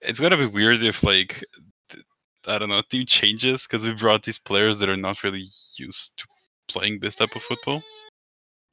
It's 0.00 0.20
gonna 0.20 0.36
be 0.36 0.46
weird 0.46 0.82
if 0.82 1.02
like 1.02 1.44
th- 1.90 2.04
i 2.46 2.58
don't 2.58 2.68
know 2.68 2.82
team 2.90 3.06
changes 3.06 3.66
because 3.66 3.84
we 3.84 3.94
brought 3.94 4.22
these 4.22 4.38
players 4.38 4.78
that 4.80 4.88
are 4.88 4.96
not 4.96 5.22
really 5.22 5.48
used 5.78 6.16
to 6.18 6.26
playing 6.68 7.00
this 7.00 7.16
type 7.16 7.34
of 7.36 7.42
football. 7.42 7.82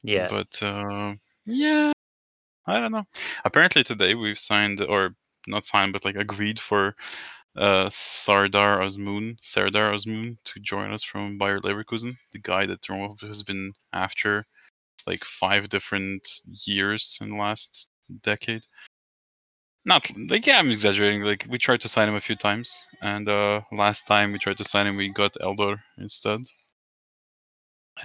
Yeah. 0.02 0.28
but 0.28 0.62
uh, 0.62 1.14
yeah, 1.46 1.92
I 2.66 2.80
don't 2.80 2.92
know. 2.92 3.06
Apparently 3.44 3.84
today 3.84 4.14
we've 4.14 4.38
signed, 4.38 4.82
or 4.82 5.14
not 5.46 5.64
signed, 5.64 5.92
but 5.92 6.04
like 6.04 6.16
agreed 6.16 6.60
for 6.60 6.94
uh, 7.56 7.88
Sardar 7.90 8.80
Azmoun, 8.80 9.36
Sardar 9.40 9.92
Azmoun, 9.92 10.36
to 10.44 10.60
join 10.60 10.92
us 10.92 11.04
from 11.04 11.38
Bayer 11.38 11.60
Leverkusen, 11.60 12.16
the 12.32 12.40
guy 12.40 12.66
that 12.66 12.88
Roma 12.88 13.14
has 13.20 13.42
been 13.42 13.72
after 13.92 14.44
like 15.06 15.24
five 15.24 15.68
different 15.68 16.22
years 16.66 17.18
in 17.20 17.30
the 17.30 17.36
last 17.36 17.88
decade. 18.22 18.62
Not 19.84 20.10
like 20.30 20.46
yeah, 20.46 20.58
I'm 20.58 20.70
exaggerating. 20.70 21.22
Like 21.22 21.46
we 21.48 21.58
tried 21.58 21.82
to 21.82 21.88
sign 21.88 22.08
him 22.08 22.14
a 22.14 22.20
few 22.20 22.36
times, 22.36 22.76
and 23.02 23.28
uh, 23.28 23.60
last 23.70 24.06
time 24.06 24.32
we 24.32 24.38
tried 24.38 24.58
to 24.58 24.64
sign 24.64 24.86
him, 24.86 24.96
we 24.96 25.10
got 25.10 25.34
Eldor 25.42 25.76
instead. 25.98 26.40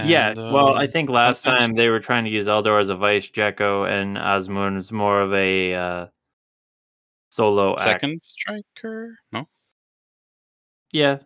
yeah. 0.03 0.33
Well, 0.35 0.75
uh, 0.75 0.81
I 0.81 0.87
think 0.87 1.09
last 1.09 1.43
time 1.43 1.73
they 1.75 1.87
were 1.87 2.01
trying 2.01 2.25
to 2.25 2.29
use 2.29 2.47
Eldor 2.47 2.81
as 2.81 2.89
a 2.89 2.95
vice, 2.95 3.29
Dzeko 3.29 3.89
and 3.89 4.17
Azmoun 4.17 4.77
is 4.77 4.91
more 4.91 5.21
of 5.21 5.33
a 5.33 6.09
solo 7.29 7.71
act. 7.71 7.81
second 7.81 8.19
striker. 8.23 9.15
No, 9.31 9.47
Yeah. 10.91 11.19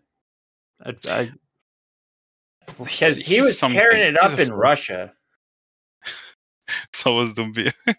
I, 0.86 0.96
I, 1.10 1.32
because 2.84 3.18
he 3.24 3.40
was 3.42 3.58
something. 3.58 3.80
tearing 3.80 4.04
it 4.06 4.18
up 4.22 4.38
in 4.40 4.48
fraud. 4.50 4.60
Russia. 4.60 5.14
so 6.94 7.16
was 7.16 7.34
Doumbia. 7.34 7.74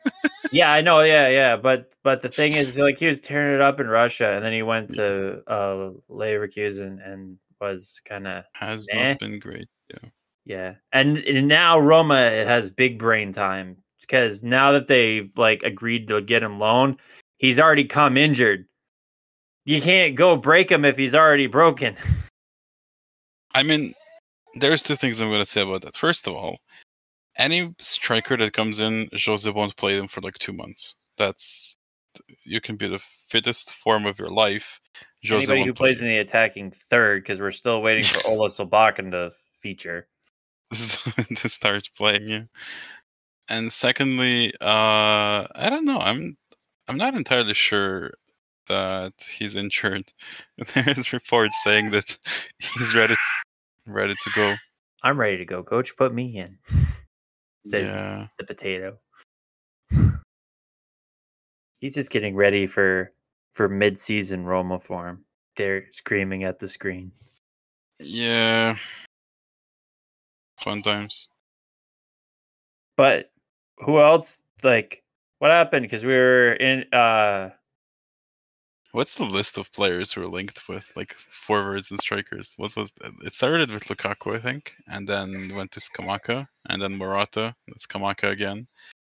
Yeah, 0.52 0.70
I 0.72 0.82
know. 0.82 1.00
Yeah, 1.00 1.28
yeah. 1.30 1.56
But 1.56 1.92
but 2.04 2.22
the 2.22 2.28
thing 2.28 2.52
is, 2.52 2.78
like, 2.78 2.98
he 2.98 3.06
was 3.06 3.20
tearing 3.20 3.56
it 3.56 3.60
up 3.60 3.80
in 3.80 3.88
Russia, 3.88 4.34
and 4.36 4.44
then 4.44 4.52
he 4.52 4.62
went 4.62 4.90
to 4.90 5.42
uh, 5.48 5.90
Leverkusen 6.08 7.04
and 7.04 7.38
was 7.60 8.00
kind 8.04 8.28
of 8.28 8.44
Has 8.52 8.86
Eh. 8.92 9.08
not 9.10 9.18
been 9.18 9.40
great. 9.40 9.66
Yeah. 9.90 10.08
yeah. 10.44 10.74
And, 10.92 11.18
and 11.18 11.48
now 11.48 11.80
Roma 11.80 12.20
has 12.44 12.70
big 12.70 13.00
brain 13.00 13.32
time 13.32 13.78
because 14.00 14.44
now 14.44 14.70
that 14.72 14.86
they've 14.86 15.36
like 15.36 15.64
agreed 15.64 16.06
to 16.08 16.20
get 16.20 16.42
him 16.44 16.60
loan, 16.60 16.98
he's 17.38 17.60
already 17.60 17.84
come 17.84 18.16
injured. 18.16 18.66
You 19.64 19.80
can't 19.80 20.14
go 20.14 20.36
break 20.36 20.70
him 20.70 20.84
if 20.84 20.96
he's 20.96 21.14
already 21.14 21.46
broken. 21.46 21.96
I 23.54 23.62
mean, 23.62 23.94
there's 24.54 24.82
two 24.82 24.96
things 24.96 25.20
I'm 25.20 25.28
going 25.28 25.40
to 25.40 25.46
say 25.46 25.62
about 25.62 25.82
that. 25.82 25.96
First 25.96 26.26
of 26.26 26.34
all, 26.34 26.58
any 27.36 27.74
striker 27.78 28.36
that 28.36 28.52
comes 28.52 28.80
in, 28.80 29.08
Jose 29.12 29.48
won't 29.50 29.76
play 29.76 29.96
them 29.96 30.08
for 30.08 30.20
like 30.20 30.34
two 30.34 30.52
months. 30.52 30.94
That's 31.16 31.78
you 32.44 32.60
can 32.60 32.76
be 32.76 32.88
the 32.88 33.00
fittest 33.28 33.72
form 33.72 34.06
of 34.06 34.18
your 34.18 34.30
life. 34.30 34.80
Jose 35.24 35.36
Anybody 35.36 35.66
who 35.66 35.74
play 35.74 35.88
plays 35.88 36.02
in 36.02 36.08
the 36.08 36.18
attacking 36.18 36.70
third, 36.70 37.22
because 37.22 37.40
we're 37.40 37.50
still 37.50 37.82
waiting 37.82 38.04
for 38.04 38.26
Ola 38.28 38.48
Solbakken 38.48 39.10
to 39.12 39.32
feature. 39.60 40.06
to 40.72 41.48
start 41.48 41.88
playing 41.96 42.28
you. 42.28 42.48
And 43.48 43.72
secondly, 43.72 44.54
uh, 44.60 45.46
I 45.54 45.68
don't 45.70 45.84
know. 45.84 45.98
I'm 45.98 46.36
I'm 46.88 46.96
not 46.98 47.14
entirely 47.14 47.54
sure 47.54 48.12
that 48.68 49.12
he's 49.38 49.54
injured. 49.54 50.12
There's 50.74 51.12
reports 51.12 51.56
saying 51.64 51.90
that 51.92 52.16
he's 52.58 52.94
ready 52.94 53.14
to, 53.14 53.20
ready 53.92 54.14
to 54.14 54.30
go. 54.34 54.54
I'm 55.02 55.18
ready 55.18 55.36
to 55.38 55.44
go, 55.44 55.62
coach. 55.62 55.96
Put 55.96 56.14
me 56.14 56.38
in. 56.38 56.58
Says 57.66 57.84
Yeah. 57.86 58.26
the 58.38 58.44
potato. 58.44 58.98
He's 61.80 61.94
just 61.94 62.10
getting 62.10 62.34
ready 62.34 62.66
for 62.66 63.12
for 63.52 63.68
mid-season 63.68 64.44
Roma 64.44 64.78
form. 64.78 65.24
They're 65.56 65.84
screaming 65.92 66.44
at 66.44 66.58
the 66.58 66.66
screen. 66.68 67.12
Yeah. 68.00 68.76
Fun 70.60 70.82
times. 70.82 71.28
But 72.96 73.30
who 73.78 74.00
else? 74.00 74.42
Like, 74.62 75.03
what 75.44 75.52
happened? 75.52 75.82
Because 75.82 76.06
we 76.06 76.14
were 76.14 76.54
in. 76.54 76.90
uh 76.94 77.50
What's 78.92 79.16
the 79.16 79.26
list 79.26 79.58
of 79.58 79.70
players 79.72 80.10
who 80.10 80.22
are 80.22 80.26
linked 80.26 80.66
with 80.70 80.90
like 80.96 81.12
forwards 81.12 81.90
and 81.90 82.00
strikers? 82.00 82.54
What 82.56 82.74
was 82.74 82.92
it? 83.22 83.34
Started 83.34 83.70
with 83.70 83.84
Lukaku, 83.84 84.36
I 84.36 84.40
think, 84.40 84.72
and 84.86 85.06
then 85.06 85.52
went 85.54 85.70
to 85.72 85.80
Scamacca, 85.80 86.46
and 86.70 86.80
then 86.80 86.96
Morata, 86.96 87.54
and 87.66 87.76
Scamacca 87.78 88.30
again, 88.30 88.66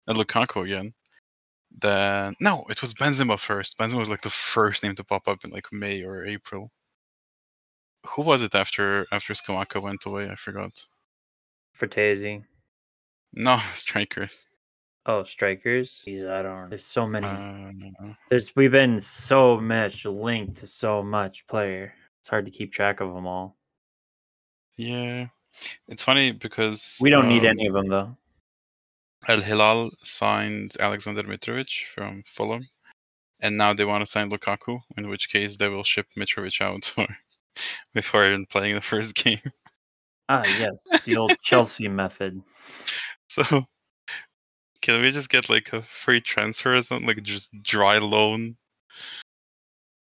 and 0.08 0.18
Lukaku 0.18 0.66
again. 0.66 0.94
Then 1.80 2.34
no, 2.42 2.66
it 2.70 2.82
was 2.82 2.94
Benzema 2.94 3.40
first. 3.40 3.78
Benzema 3.78 4.00
was 4.00 4.10
like 4.10 4.22
the 4.22 4.30
first 4.30 4.84
name 4.84 4.96
to 4.96 5.06
pop 5.06 5.30
up 5.30 5.46
in 5.46 5.52
like 5.52 5.72
May 5.72 6.04
or 6.04 6.26
April. 6.26 6.72
Who 8.06 8.24
was 8.24 8.42
it 8.42 8.54
after 8.54 9.08
after 9.14 9.34
Scamacca 9.34 9.82
went 9.82 10.06
away? 10.06 10.30
I 10.30 10.36
forgot. 10.36 10.74
Frattesi. 11.80 12.44
No, 13.32 13.60
strikers. 13.76 14.47
Oh, 15.08 15.24
strikers. 15.24 16.04
Jeez, 16.06 16.30
I 16.30 16.42
don't. 16.42 16.70
There's 16.70 16.86
so 16.86 17.08
many. 17.08 17.26
Uh, 17.26 18.14
There's 18.30 18.54
we've 18.58 18.72
been 18.72 19.00
so 19.00 19.58
much 19.60 20.06
linked 20.06 20.58
to 20.58 20.68
so 20.68 21.02
much 21.02 21.48
player. 21.48 21.94
It's 22.20 22.30
hard 22.30 22.44
to 22.46 22.52
keep 22.52 22.74
track 22.74 23.00
of 23.00 23.14
them 23.14 23.26
all. 23.26 23.56
yeah, 24.76 25.28
it's 25.88 26.04
funny 26.04 26.34
because 26.34 27.00
We 27.02 27.10
don't 27.10 27.30
need 27.30 27.46
um, 27.46 27.52
any 27.58 27.68
of 27.68 27.74
them 27.74 27.88
though. 27.88 28.18
Al 29.30 29.40
Hilal 29.42 29.92
signed 30.04 30.76
Alexander 30.80 31.24
Mitrovic 31.24 31.86
from 31.96 32.24
Fulham, 32.26 32.68
and 33.40 33.58
now 33.58 33.74
they 33.74 33.86
want 33.86 34.02
to 34.02 34.12
sign 34.12 34.30
Lukaku. 34.30 34.82
In 34.98 35.10
which 35.10 35.30
case, 35.30 35.56
they 35.56 35.70
will 35.70 35.86
ship 35.86 36.08
Mitrovic 36.18 36.60
out 36.60 36.86
for, 36.96 37.08
before 37.94 38.26
even 38.28 38.46
playing 38.46 38.76
the 38.76 38.82
first 38.82 39.16
game. 39.24 39.40
Ah, 40.28 40.44
yes, 40.60 41.06
the 41.06 41.16
old 41.16 41.32
Chelsea 41.42 41.88
method. 41.88 42.42
So, 43.30 43.44
can 44.88 45.02
we 45.02 45.12
just 45.12 45.30
get 45.30 45.50
like 45.50 45.74
a 45.74 45.82
free 45.82 46.22
transfer 46.22 46.78
or 46.78 46.82
something, 46.82 47.06
like 47.06 47.22
just 47.22 47.52
dry 47.62 47.98
loan? 47.98 48.56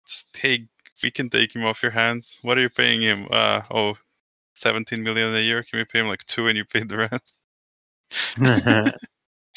Just, 0.08 0.28
hey, 0.38 0.68
we 1.02 1.10
can 1.10 1.28
take 1.28 1.56
him 1.56 1.66
off 1.66 1.82
your 1.82 1.92
hands. 1.92 2.38
What 2.44 2.60
are 2.60 2.62
you 2.62 2.70
paying 2.70 3.02
him? 3.02 3.28
Uh 3.32 3.62
oh, 3.72 3.96
17 4.54 5.02
million 5.02 5.34
a 5.34 5.40
year. 5.40 5.64
Can 5.64 5.80
we 5.80 5.86
pay 5.86 6.02
him 6.02 6.08
like 6.08 6.24
two 6.28 6.48
and 6.50 6.56
you 6.56 6.66
pay 6.66 6.84
the 6.84 6.98
rest? 6.98 7.40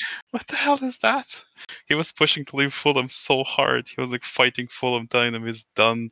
What 0.31 0.47
the 0.47 0.57
hell 0.57 0.83
is 0.83 0.97
that? 0.99 1.45
He 1.89 1.95
was 1.95 2.13
pushing 2.13 2.47
to 2.47 2.57
leave 2.57 2.73
Fulham 2.73 3.11
so 3.11 3.45
hard. 3.45 3.87
He 3.87 4.01
was 4.01 4.11
like 4.11 4.25
fighting 4.25 4.69
Fulham, 4.69 5.09
telling 5.09 5.35
them 5.35 5.45
he's 5.45 5.65
done. 5.75 6.11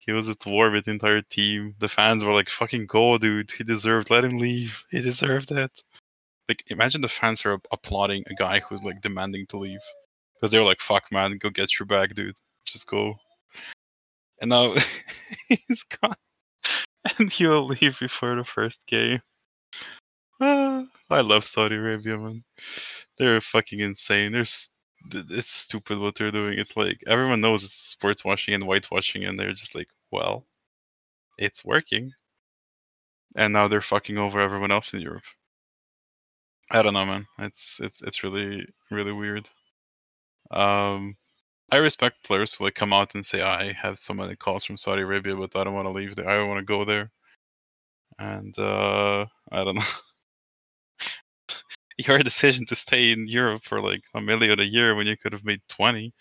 He 0.00 0.12
was 0.12 0.28
at 0.28 0.44
war 0.44 0.70
with 0.70 0.84
the 0.84 0.90
entire 0.90 1.22
team. 1.22 1.76
The 1.78 1.88
fans 1.88 2.24
were 2.24 2.34
like, 2.34 2.50
"Fucking 2.50 2.86
go, 2.86 3.16
dude! 3.16 3.52
He 3.52 3.64
deserved. 3.64 4.10
Let 4.10 4.24
him 4.24 4.36
leave. 4.38 4.84
He 4.90 5.00
deserved 5.00 5.50
it." 5.52 5.70
Like, 6.50 6.64
imagine 6.66 7.00
the 7.00 7.08
fans 7.08 7.46
are 7.46 7.60
applauding 7.70 8.24
a 8.26 8.34
guy 8.34 8.58
who's 8.58 8.82
like 8.82 9.00
demanding 9.00 9.46
to 9.50 9.58
leave 9.58 9.78
because 10.34 10.50
they're 10.50 10.64
like, 10.64 10.80
"Fuck, 10.80 11.12
man, 11.12 11.38
go 11.38 11.48
get 11.48 11.78
your 11.78 11.86
bag, 11.86 12.16
dude. 12.16 12.34
Let's 12.58 12.72
just 12.72 12.88
go." 12.88 13.14
And 14.40 14.48
now 14.48 14.74
he's 15.48 15.84
gone, 15.84 16.16
and 17.20 17.30
he'll 17.30 17.66
leave 17.66 18.00
before 18.00 18.34
the 18.34 18.42
first 18.42 18.84
game. 18.88 19.20
I 20.40 20.88
love 21.20 21.46
Saudi 21.46 21.76
Arabia, 21.76 22.18
man. 22.18 22.42
They're 23.16 23.40
fucking 23.40 23.78
insane. 23.78 24.32
They're 24.32 24.40
s- 24.40 24.70
th- 25.08 25.26
it's 25.30 25.52
stupid 25.52 25.98
what 26.00 26.16
they're 26.16 26.32
doing. 26.32 26.58
It's 26.58 26.76
like 26.76 27.00
everyone 27.06 27.40
knows 27.40 27.62
it's 27.62 27.74
sports 27.74 28.24
washing 28.24 28.54
and 28.54 28.64
whitewashing, 28.64 29.24
and 29.24 29.38
they're 29.38 29.52
just 29.52 29.76
like, 29.76 29.88
well, 30.10 30.48
it's 31.38 31.64
working. 31.64 32.10
And 33.36 33.52
now 33.52 33.68
they're 33.68 33.82
fucking 33.82 34.18
over 34.18 34.40
everyone 34.40 34.72
else 34.72 34.94
in 34.94 35.00
Europe. 35.00 35.22
I 36.70 36.82
don't 36.82 36.94
know, 36.94 37.04
man. 37.04 37.26
It's 37.38 37.80
it's 37.80 38.00
it's 38.02 38.24
really 38.24 38.66
really 38.90 39.12
weird. 39.12 39.48
Um, 40.50 41.16
I 41.72 41.78
respect 41.78 42.22
players 42.24 42.54
who 42.54 42.64
like 42.64 42.74
come 42.76 42.92
out 42.92 43.14
and 43.14 43.24
say, 43.26 43.42
I 43.42 43.72
have 43.72 43.98
so 43.98 44.14
many 44.14 44.36
calls 44.36 44.64
from 44.64 44.78
Saudi 44.78 45.02
Arabia, 45.02 45.34
but 45.36 45.54
I 45.56 45.64
don't 45.64 45.74
want 45.74 45.86
to 45.86 45.90
leave 45.92 46.14
there. 46.16 46.28
I 46.28 46.36
don't 46.36 46.48
want 46.48 46.60
to 46.60 46.64
go 46.66 46.84
there. 46.84 47.10
And 48.18 48.56
uh, 48.58 49.26
I 49.50 49.64
don't 49.64 49.76
know. 49.76 49.82
your 51.98 52.18
decision 52.18 52.66
to 52.66 52.76
stay 52.76 53.12
in 53.12 53.28
Europe 53.28 53.64
for 53.64 53.80
like 53.80 54.02
a 54.14 54.20
million 54.20 54.58
a 54.60 54.64
year 54.64 54.94
when 54.94 55.06
you 55.06 55.16
could 55.16 55.32
have 55.32 55.44
made 55.44 55.60
20. 55.68 56.12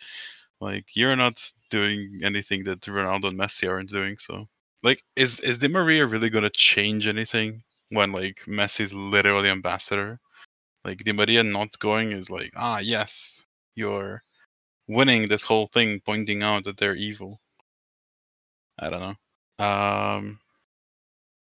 Like 0.61 0.85
you're 0.95 1.15
not 1.15 1.41
doing 1.69 2.21
anything 2.23 2.63
that 2.65 2.81
Ronaldo 2.81 3.29
and 3.29 3.39
Messi 3.39 3.69
aren't 3.69 3.89
doing. 3.89 4.17
So 4.19 4.47
like 4.83 5.03
is 5.15 5.39
is 5.41 5.57
Di 5.59 5.67
Maria 5.67 6.05
really 6.07 6.29
gonna 6.29 6.49
change 6.49 7.07
anything 7.07 7.63
when 7.89 8.11
like 8.11 8.41
Messi's 8.47 8.93
literally 8.93 9.49
ambassador? 9.49 10.19
Like 10.85 11.03
Di 11.03 11.11
Maria 11.11 11.43
not 11.43 11.77
going 11.79 12.11
is 12.11 12.29
like, 12.29 12.53
ah 12.55 12.79
yes, 12.79 13.45
you're 13.75 14.23
winning 14.87 15.27
this 15.27 15.43
whole 15.43 15.67
thing, 15.67 16.01
pointing 16.05 16.43
out 16.43 16.63
that 16.65 16.77
they're 16.77 16.95
evil. 16.95 17.39
I 18.77 18.89
don't 18.89 19.01
know. 19.01 19.65
Um, 19.65 20.39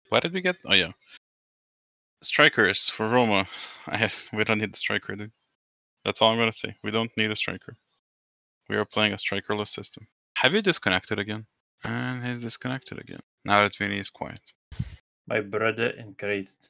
what 0.08 0.22
did 0.22 0.32
we 0.32 0.40
get? 0.40 0.56
Oh 0.64 0.74
yeah, 0.74 0.92
strikers 2.22 2.88
for 2.88 3.08
Roma. 3.08 3.46
I 3.86 3.96
have, 3.98 4.14
we 4.32 4.44
don't 4.44 4.58
need 4.58 4.72
the 4.72 4.78
striker, 4.78 5.14
dude. 5.14 5.32
That's 6.04 6.22
all 6.22 6.32
I'm 6.32 6.38
gonna 6.38 6.52
say. 6.52 6.76
We 6.82 6.90
don't 6.90 7.14
need 7.16 7.30
a 7.30 7.36
striker. 7.36 7.76
We 8.68 8.76
are 8.76 8.84
playing 8.84 9.12
a 9.12 9.16
strikerless 9.16 9.68
system. 9.68 10.06
Have 10.36 10.54
you 10.54 10.62
disconnected 10.62 11.18
again? 11.18 11.46
And 11.84 12.24
he's 12.24 12.42
disconnected 12.42 12.98
again. 12.98 13.20
Now 13.44 13.62
that 13.62 13.76
Vinny 13.76 13.98
is 13.98 14.10
quiet. 14.10 14.40
My 15.26 15.40
brother 15.40 15.88
in 15.88 16.14
Christ. 16.14 16.68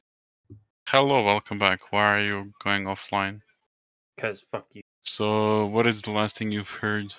Hello, 0.90 1.22
welcome 1.22 1.58
back. 1.58 1.92
Why 1.92 2.14
are 2.14 2.24
you 2.24 2.50
going 2.64 2.84
offline? 2.84 3.42
Cause 4.18 4.42
fuck 4.50 4.64
you. 4.72 4.80
So, 5.04 5.66
what 5.66 5.86
is 5.86 6.00
the 6.00 6.12
last 6.12 6.38
thing 6.38 6.50
you've 6.50 6.70
heard 6.70 7.12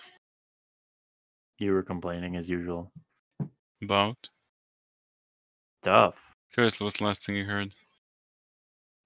You 1.59 1.73
were 1.73 1.83
complaining 1.83 2.35
as 2.35 2.49
usual. 2.49 2.91
about? 3.83 4.17
Stuff. 5.83 6.33
Seriously, 6.49 6.83
what's 6.83 6.97
the 6.97 7.05
last 7.05 7.23
thing 7.23 7.35
you 7.35 7.45
heard? 7.45 7.71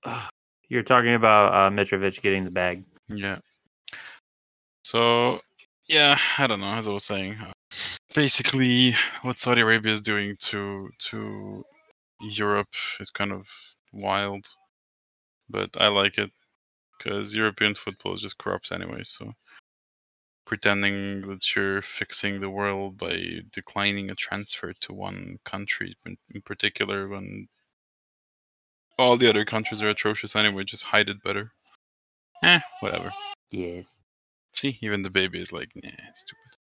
You're 0.70 0.84
talking 0.84 1.15
about 1.15 1.53
uh, 1.53 1.70
Mitrovic 1.70 2.22
getting 2.22 2.46
the 2.46 2.51
bag. 2.51 2.86
Yeah. 3.10 3.39
So, 4.86 5.41
yeah, 5.89 6.17
I 6.38 6.48
don't 6.48 6.62
know. 6.62 6.74
As 6.74 6.88
I 6.88 6.91
was 6.91 7.03
saying, 7.03 7.36
uh, 7.41 7.51
basically, 8.15 8.96
what 9.24 9.38
Saudi 9.38 9.60
Arabia 9.60 9.91
is 9.91 10.00
doing 10.00 10.38
to 10.39 10.89
to 11.10 11.65
Europe 12.22 12.74
is 13.01 13.12
kind 13.12 13.34
of 13.34 13.46
wild, 13.93 14.45
but 15.50 15.69
I 15.77 15.88
like 15.88 16.17
it 16.17 16.31
because 16.97 17.35
European 17.35 17.75
football 17.75 18.15
is 18.15 18.21
just 18.21 18.38
corrupt 18.38 18.71
anyway. 18.71 19.01
So, 19.03 19.33
pretending 20.45 21.21
that 21.27 21.55
you're 21.55 21.81
fixing 21.81 22.39
the 22.39 22.50
world 22.50 22.97
by 22.97 23.41
declining 23.51 24.09
a 24.09 24.15
transfer 24.15 24.73
to 24.81 24.93
one 24.93 25.38
country 25.45 25.95
in, 26.05 26.17
in 26.33 26.41
particular 26.41 27.07
when 27.07 27.47
all 29.00 29.17
the 29.17 29.29
other 29.29 29.45
countries 29.45 29.81
are 29.81 29.89
atrocious 29.89 30.35
anyway, 30.35 30.63
just 30.63 30.83
hide 30.83 31.09
it 31.09 31.23
better. 31.23 31.51
Eh, 32.43 32.59
whatever. 32.81 33.09
Yes. 33.51 34.00
See, 34.53 34.77
even 34.81 35.01
the 35.01 35.09
baby 35.09 35.41
is 35.41 35.51
like, 35.51 35.71
nah, 35.75 35.89
it's 36.09 36.21
stupid. 36.21 36.57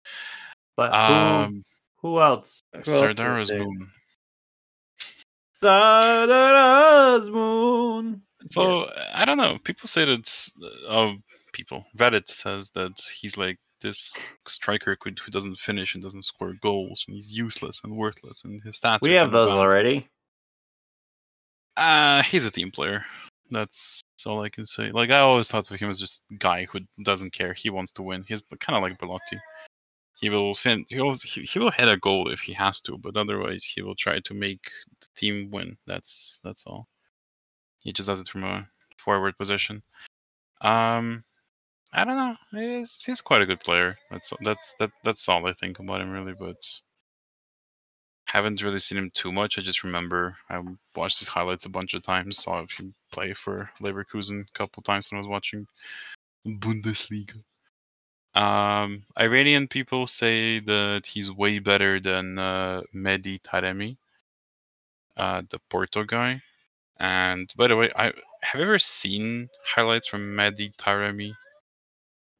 But 0.77 0.91
who, 0.91 1.13
Um, 1.13 1.63
who 1.97 2.21
else? 2.21 2.63
Who 2.73 2.79
else 2.91 3.19
is 3.19 3.51
there? 5.61 7.31
moon. 7.31 8.21
Sardara's. 8.45 8.53
So 8.53 8.89
I 9.13 9.25
don't 9.25 9.37
know. 9.37 9.57
People 9.63 9.87
say 9.87 10.05
that. 10.05 10.51
Uh, 10.87 11.13
people. 11.53 11.85
Reddit 11.97 12.29
says 12.29 12.69
that 12.71 12.99
he's 13.19 13.37
like 13.37 13.57
this 13.81 14.13
striker 14.47 14.97
who 15.03 15.11
who 15.23 15.31
doesn't 15.31 15.59
finish 15.59 15.95
and 15.95 16.03
doesn't 16.03 16.25
score 16.25 16.53
goals, 16.61 17.05
and 17.07 17.15
he's 17.15 17.31
useless 17.31 17.81
and 17.83 17.95
worthless, 17.95 18.43
and 18.43 18.61
his 18.63 18.79
stats. 18.79 19.01
We 19.01 19.13
have 19.13 19.31
those 19.31 19.49
bad. 19.49 19.57
already. 19.57 20.07
Uh, 21.77 22.23
he's 22.23 22.45
a 22.45 22.51
team 22.51 22.71
player. 22.71 23.05
That's 23.49 24.01
all 24.25 24.41
I 24.41 24.49
can 24.49 24.65
say. 24.65 24.91
Like 24.91 25.09
I 25.09 25.19
always 25.19 25.47
thought 25.47 25.69
of 25.69 25.79
him 25.79 25.89
as 25.89 25.99
just 25.99 26.21
a 26.31 26.35
guy 26.35 26.65
who 26.65 26.79
doesn't 27.03 27.33
care. 27.33 27.53
He 27.53 27.69
wants 27.69 27.93
to 27.93 28.03
win. 28.03 28.23
He's 28.27 28.43
kind 28.59 28.77
of 28.77 28.81
like 28.81 28.99
Belotti. 28.99 29.39
He 30.21 30.29
will 30.29 30.53
fin- 30.53 30.85
he, 30.87 30.99
always, 30.99 31.23
he, 31.23 31.59
will 31.59 31.71
hit 31.71 31.87
a 31.87 31.97
goal 31.97 32.29
if 32.31 32.41
he 32.41 32.53
has 32.53 32.79
to, 32.81 32.95
but 32.97 33.17
otherwise 33.17 33.65
he 33.65 33.81
will 33.81 33.95
try 33.95 34.19
to 34.19 34.33
make 34.35 34.71
the 34.99 35.07
team 35.15 35.49
win. 35.49 35.77
That's 35.87 36.39
that's 36.43 36.65
all. 36.67 36.87
He 37.83 37.91
just 37.91 38.07
does 38.07 38.21
it 38.21 38.27
from 38.27 38.43
a 38.43 38.67
forward 38.97 39.35
position. 39.37 39.81
Um, 40.61 41.23
I 41.91 42.05
don't 42.05 42.15
know. 42.15 42.35
He's 42.51 43.03
he's 43.03 43.21
quite 43.21 43.41
a 43.41 43.47
good 43.47 43.61
player. 43.61 43.97
That's 44.11 44.31
that's 44.41 44.73
that 44.73 44.91
that's 45.03 45.27
all 45.27 45.47
I 45.47 45.53
think 45.53 45.79
about 45.79 46.01
him 46.01 46.11
really, 46.11 46.33
but 46.33 46.55
haven't 48.25 48.61
really 48.61 48.79
seen 48.79 48.99
him 48.99 49.11
too 49.13 49.31
much. 49.31 49.57
I 49.57 49.61
just 49.61 49.83
remember 49.83 50.37
I 50.49 50.61
watched 50.95 51.19
his 51.19 51.27
highlights 51.27 51.65
a 51.65 51.69
bunch 51.69 51.95
of 51.95 52.03
times. 52.03 52.37
Saw 52.37 52.63
him 52.65 52.93
play 53.11 53.33
for 53.33 53.71
Leverkusen 53.81 54.41
a 54.41 54.57
couple 54.57 54.83
times 54.83 55.11
when 55.11 55.17
I 55.17 55.21
was 55.21 55.27
watching 55.27 55.65
Bundesliga. 56.45 57.43
Um, 58.33 59.03
Iranian 59.19 59.67
people 59.67 60.07
say 60.07 60.59
that 60.59 61.05
he's 61.05 61.31
way 61.31 61.59
better 61.59 61.99
than 61.99 62.39
uh, 62.39 62.81
Mehdi 62.95 63.41
Taremi, 63.41 63.97
uh, 65.17 65.41
the 65.49 65.59
Porto 65.69 66.03
guy. 66.03 66.41
And 66.97 67.51
by 67.57 67.67
the 67.67 67.75
way, 67.75 67.91
I 67.95 68.13
have 68.41 68.59
you 68.59 68.61
ever 68.61 68.79
seen 68.79 69.49
highlights 69.65 70.07
from 70.07 70.35
Mehdi 70.35 70.73
Taremi? 70.75 71.35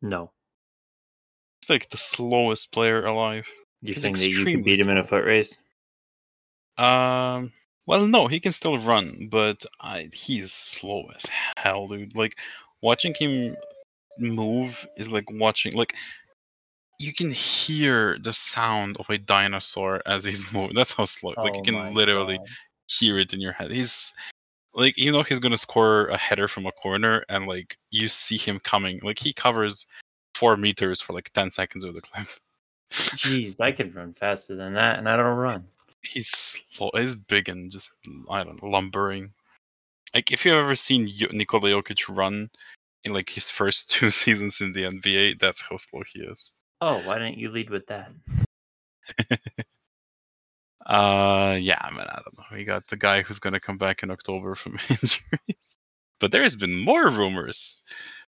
No. 0.02 0.32
He's 1.62 1.70
like 1.70 1.90
the 1.90 1.98
slowest 1.98 2.72
player 2.72 3.06
alive. 3.06 3.48
You 3.82 3.94
He's 3.94 4.02
think 4.02 4.18
that 4.18 4.30
you 4.30 4.46
can 4.46 4.64
beat 4.64 4.80
him 4.80 4.90
in 4.90 4.98
a 4.98 5.04
foot 5.04 5.26
race? 5.26 5.58
Um, 6.78 7.52
well, 7.86 8.08
no, 8.08 8.28
he 8.28 8.40
can 8.40 8.52
still 8.52 8.78
run, 8.78 9.28
but 9.30 9.66
I, 9.80 10.10
he's 10.14 10.52
slow 10.52 11.10
as 11.16 11.26
hell, 11.58 11.88
dude. 11.88 12.16
Like 12.16 12.38
watching 12.82 13.14
him 13.14 13.56
move 14.18 14.88
is 14.96 15.10
like 15.10 15.30
watching 15.32 15.74
like 15.74 15.96
you 17.00 17.14
can 17.14 17.32
hear 17.32 18.18
the 18.22 18.32
sound 18.34 18.96
of 18.98 19.10
a 19.10 19.18
dinosaur 19.18 20.02
as 20.06 20.24
he's 20.24 20.46
moving. 20.54 20.76
That's 20.76 20.94
how 20.94 21.06
slow. 21.06 21.34
like 21.38 21.56
you 21.56 21.62
Oh 21.62 21.64
can 21.64 21.94
literally 21.94 22.38
God. 22.38 22.48
hear 22.88 23.18
it 23.20 23.34
in 23.34 23.42
your 23.42 23.54
head. 23.54 23.72
He's 23.72 24.14
like 24.74 24.98
you 24.98 25.12
know 25.12 25.24
he's 25.24 25.40
gonna 25.40 25.58
score 25.58 26.08
a 26.08 26.18
header 26.18 26.48
from 26.48 26.66
a 26.66 26.72
corner, 26.72 27.24
and 27.30 27.48
like 27.48 27.78
you 27.90 28.08
see 28.08 28.38
him 28.38 28.60
coming. 28.60 29.00
Like 29.04 29.20
he 29.20 29.34
covers 29.34 29.88
four 30.36 30.56
meters 30.58 31.02
for 31.02 31.14
like 31.14 31.32
ten 31.34 31.52
seconds 31.52 31.86
of 31.86 31.96
the 31.96 32.02
cliff. 32.02 32.40
Jeez, 32.92 33.60
I 33.60 33.72
can 33.72 33.92
run 33.94 34.14
faster 34.14 34.56
than 34.56 34.74
that, 34.74 35.00
and 35.00 35.10
I 35.10 35.18
don't 35.18 35.38
run. 35.38 35.66
he's 36.04 36.28
slow. 36.28 36.92
He's 36.94 37.16
big 37.16 37.50
and 37.50 37.72
just 37.72 37.94
I 38.30 38.44
don't 38.44 38.62
know, 38.62 38.70
lumbering. 38.70 39.32
Like 40.14 40.32
if 40.32 40.46
you've 40.46 40.56
ever 40.56 40.76
seen 40.76 41.10
Nikola 41.32 41.70
Jokic 41.70 42.16
run 42.16 42.50
in 43.04 43.14
like 43.14 43.30
his 43.30 43.50
first 43.50 43.90
two 43.92 44.10
seasons 44.10 44.62
in 44.62 44.74
the 44.74 44.84
NBA, 44.84 45.40
that's 45.40 45.62
how 45.62 45.78
slow 45.78 46.02
he 46.12 46.22
is. 46.22 46.52
Oh, 46.80 47.00
why 47.06 47.20
didn't 47.20 47.38
you 47.38 47.50
lead 47.52 47.70
with 47.70 47.88
that? 47.88 48.12
Uh, 50.86 51.58
yeah, 51.62 51.78
I 51.80 51.92
mean, 51.92 52.02
I 52.02 52.22
don't 52.24 52.38
know. 52.38 52.44
We 52.58 52.64
got 52.64 52.88
the 52.88 52.98
guy 52.98 53.22
who's 53.22 53.40
gonna 53.40 53.60
come 53.60 53.78
back 53.78 54.04
in 54.04 54.12
October 54.12 54.56
from 54.56 54.74
injuries, 54.90 55.76
but 56.20 56.32
there 56.32 56.42
has 56.42 56.56
been 56.56 56.78
more 56.78 57.08
rumors. 57.10 57.82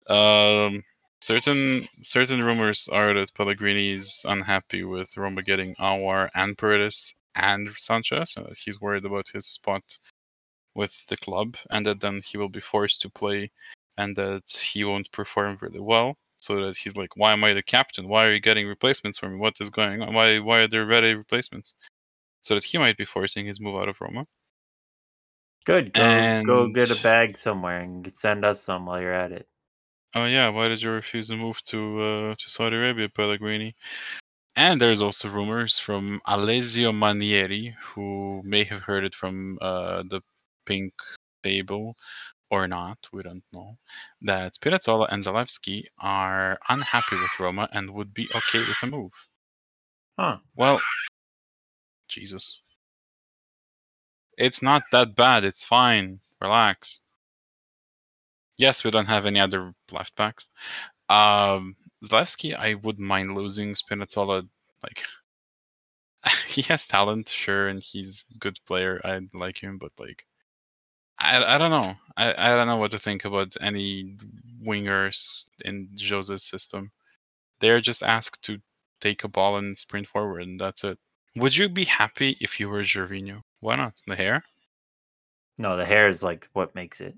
Um, 0.08 0.82
certain 1.20 1.84
certain 2.02 2.42
rumors 2.42 2.88
are 2.88 3.14
that 3.14 3.34
Pellegrini 3.34 3.92
is 3.92 4.26
unhappy 4.28 4.84
with 4.84 5.16
Roma 5.16 5.42
getting 5.42 5.74
Aouar 5.76 6.28
and 6.34 6.56
Paredes 6.56 7.14
and 7.34 7.70
Sanchez, 7.76 8.36
and 8.36 8.46
that 8.46 8.58
he's 8.58 8.80
worried 8.80 9.06
about 9.06 9.28
his 9.32 9.46
spot 9.46 9.98
with 10.74 11.06
the 11.06 11.16
club, 11.16 11.56
and 11.70 11.86
that 11.86 12.00
then 12.00 12.20
he 12.22 12.36
will 12.36 12.50
be 12.50 12.60
forced 12.60 13.00
to 13.02 13.10
play, 13.10 13.50
and 13.96 14.16
that 14.16 14.48
he 14.50 14.84
won't 14.84 15.10
perform 15.12 15.58
really 15.60 15.80
well. 15.80 16.16
So 16.36 16.66
that 16.66 16.76
he's 16.76 16.96
like, 16.96 17.16
"Why 17.16 17.32
am 17.32 17.44
I 17.44 17.54
the 17.54 17.62
captain? 17.62 18.08
Why 18.08 18.24
are 18.26 18.32
you 18.34 18.40
getting 18.40 18.68
replacements 18.68 19.18
for 19.18 19.28
me? 19.28 19.36
What 19.36 19.54
is 19.60 19.70
going 19.70 20.02
on? 20.02 20.12
Why 20.14 20.38
why 20.40 20.58
are 20.60 20.68
there 20.68 20.86
ready 20.86 21.14
replacements?" 21.14 21.74
so 22.44 22.54
that 22.54 22.64
he 22.64 22.76
might 22.76 22.98
be 22.98 23.06
forcing 23.06 23.46
his 23.46 23.58
move 23.58 23.76
out 23.76 23.88
of 23.88 24.00
Roma. 24.00 24.26
Good. 25.64 25.94
Go, 25.94 26.42
go 26.46 26.68
get 26.68 26.90
a 26.90 27.02
bag 27.02 27.38
somewhere 27.38 27.80
and 27.80 28.12
send 28.12 28.44
us 28.44 28.62
some 28.62 28.84
while 28.84 29.00
you're 29.00 29.14
at 29.14 29.32
it. 29.32 29.48
Oh 30.14 30.26
yeah, 30.26 30.50
why 30.50 30.68
did 30.68 30.82
you 30.82 30.90
refuse 30.90 31.28
to 31.28 31.36
move 31.36 31.64
to 31.64 32.02
uh, 32.02 32.34
to 32.38 32.50
Saudi 32.50 32.76
Arabia, 32.76 33.08
Pellegrini? 33.08 33.74
And 34.56 34.80
there's 34.80 35.00
also 35.00 35.28
rumors 35.30 35.78
from 35.78 36.20
Alessio 36.26 36.92
Manieri, 36.92 37.74
who 37.82 38.42
may 38.44 38.62
have 38.64 38.80
heard 38.80 39.04
it 39.04 39.14
from 39.14 39.58
uh, 39.60 40.04
the 40.08 40.20
Pink 40.66 40.92
Table 41.42 41.96
or 42.50 42.68
not, 42.68 42.98
we 43.12 43.22
don't 43.22 43.44
know, 43.52 43.76
that 44.22 44.54
Spinazzola 44.54 45.08
and 45.10 45.24
Zalewski 45.24 45.84
are 45.98 46.58
unhappy 46.68 47.16
with 47.16 47.38
Roma 47.40 47.68
and 47.72 47.90
would 47.90 48.14
be 48.14 48.28
okay 48.34 48.58
with 48.60 48.76
a 48.82 48.86
move. 48.86 49.12
Huh. 50.18 50.38
Well, 50.54 50.80
Jesus. 52.08 52.60
It's 54.36 54.62
not 54.62 54.82
that 54.92 55.14
bad. 55.14 55.44
It's 55.44 55.64
fine. 55.64 56.20
Relax. 56.40 57.00
Yes, 58.56 58.84
we 58.84 58.90
don't 58.90 59.06
have 59.06 59.26
any 59.26 59.40
other 59.40 59.74
left 59.90 60.14
backs. 60.16 60.48
Um, 61.08 61.76
Zalewski, 62.04 62.56
I 62.56 62.74
wouldn't 62.74 63.06
mind 63.06 63.34
losing. 63.34 63.74
Spinazzola, 63.74 64.48
like, 64.82 65.02
he 66.46 66.62
has 66.62 66.86
talent, 66.86 67.28
sure, 67.28 67.68
and 67.68 67.82
he's 67.82 68.24
a 68.34 68.38
good 68.38 68.58
player. 68.66 69.00
I 69.04 69.20
like 69.32 69.58
him, 69.58 69.78
but 69.78 69.92
like, 69.98 70.26
I, 71.24 71.54
I 71.54 71.58
don't 71.58 71.70
know. 71.70 71.94
I, 72.16 72.34
I 72.36 72.56
don't 72.56 72.66
know 72.66 72.76
what 72.76 72.90
to 72.90 72.98
think 72.98 73.24
about 73.24 73.54
any 73.60 74.16
wingers 74.62 75.48
in 75.64 75.88
Jose's 75.96 76.44
system. 76.44 76.92
They're 77.60 77.80
just 77.80 78.02
asked 78.02 78.42
to 78.42 78.58
take 79.00 79.24
a 79.24 79.28
ball 79.28 79.56
and 79.56 79.78
sprint 79.78 80.06
forward, 80.08 80.42
and 80.42 80.60
that's 80.60 80.84
it. 80.84 80.98
Would 81.36 81.56
you 81.56 81.68
be 81.68 81.84
happy 81.84 82.36
if 82.40 82.60
you 82.60 82.68
were 82.68 82.82
Gervinho? 82.82 83.40
Why 83.60 83.76
not? 83.76 83.94
The 84.06 84.16
hair? 84.16 84.44
No, 85.56 85.76
the 85.76 85.84
hair 85.84 86.08
is 86.08 86.22
like 86.22 86.48
what 86.52 86.74
makes 86.74 87.00
it. 87.00 87.14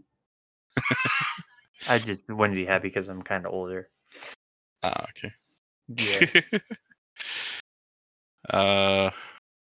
I 1.88 1.98
just 1.98 2.22
wouldn't 2.28 2.56
be 2.56 2.64
happy 2.64 2.88
because 2.88 3.08
I'm 3.08 3.22
kind 3.22 3.44
of 3.44 3.52
older. 3.52 3.88
Ah, 4.82 5.06
okay. 5.10 5.32
Yeah. 5.88 6.58
uh, 8.50 9.10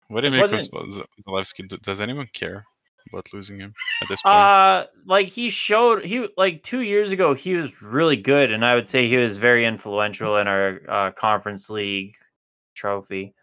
what 0.08 0.20
do 0.20 0.28
you 0.28 0.34
It 0.34 0.50
make 0.50 0.52
of 0.52 1.04
Zalewski? 1.26 1.82
Does 1.82 2.00
anyone 2.00 2.28
care 2.32 2.64
about 3.12 3.32
losing 3.32 3.58
him 3.58 3.74
at 4.02 4.08
this 4.08 4.22
point? 4.22 4.34
Uh, 4.34 4.86
like 5.06 5.28
he 5.28 5.50
showed 5.50 6.04
he 6.04 6.28
like 6.36 6.62
two 6.62 6.80
years 6.80 7.10
ago 7.10 7.34
he 7.34 7.54
was 7.54 7.82
really 7.82 8.16
good, 8.16 8.52
and 8.52 8.64
I 8.64 8.74
would 8.74 8.86
say 8.86 9.08
he 9.08 9.16
was 9.16 9.36
very 9.36 9.64
influential 9.64 10.36
in 10.36 10.48
our 10.48 10.80
uh, 10.88 11.10
conference 11.12 11.70
league 11.70 12.16
trophy. 12.74 13.34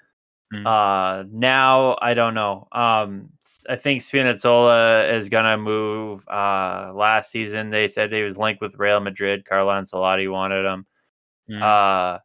Mm. 0.53 0.65
Uh, 0.65 1.27
now 1.31 1.97
I 2.01 2.13
don't 2.13 2.33
know. 2.33 2.67
Um, 2.71 3.29
I 3.69 3.75
think 3.75 4.01
Spinazzola 4.01 5.13
is 5.13 5.29
gonna 5.29 5.57
move. 5.57 6.27
Uh, 6.27 6.91
last 6.93 7.31
season 7.31 7.69
they 7.69 7.87
said 7.87 8.11
he 8.11 8.21
was 8.21 8.37
linked 8.37 8.61
with 8.61 8.77
Real 8.77 8.99
Madrid. 8.99 9.45
Carlo 9.45 9.71
Ancelotti 9.71 10.31
wanted 10.31 10.65
him. 10.65 10.85
Mm. 11.49 11.61
Uh, 11.61 12.19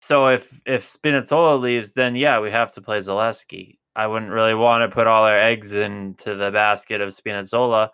so 0.00 0.28
if 0.28 0.60
if 0.66 0.84
Spinazzola 0.84 1.60
leaves, 1.60 1.92
then 1.92 2.14
yeah, 2.14 2.40
we 2.40 2.50
have 2.50 2.72
to 2.72 2.82
play 2.82 2.98
Zalewski. 2.98 3.78
I 3.96 4.06
wouldn't 4.06 4.32
really 4.32 4.54
want 4.54 4.88
to 4.88 4.94
put 4.94 5.06
all 5.06 5.24
our 5.24 5.38
eggs 5.38 5.74
into 5.74 6.34
the 6.34 6.50
basket 6.50 7.00
of 7.00 7.10
Spinazzola, 7.10 7.90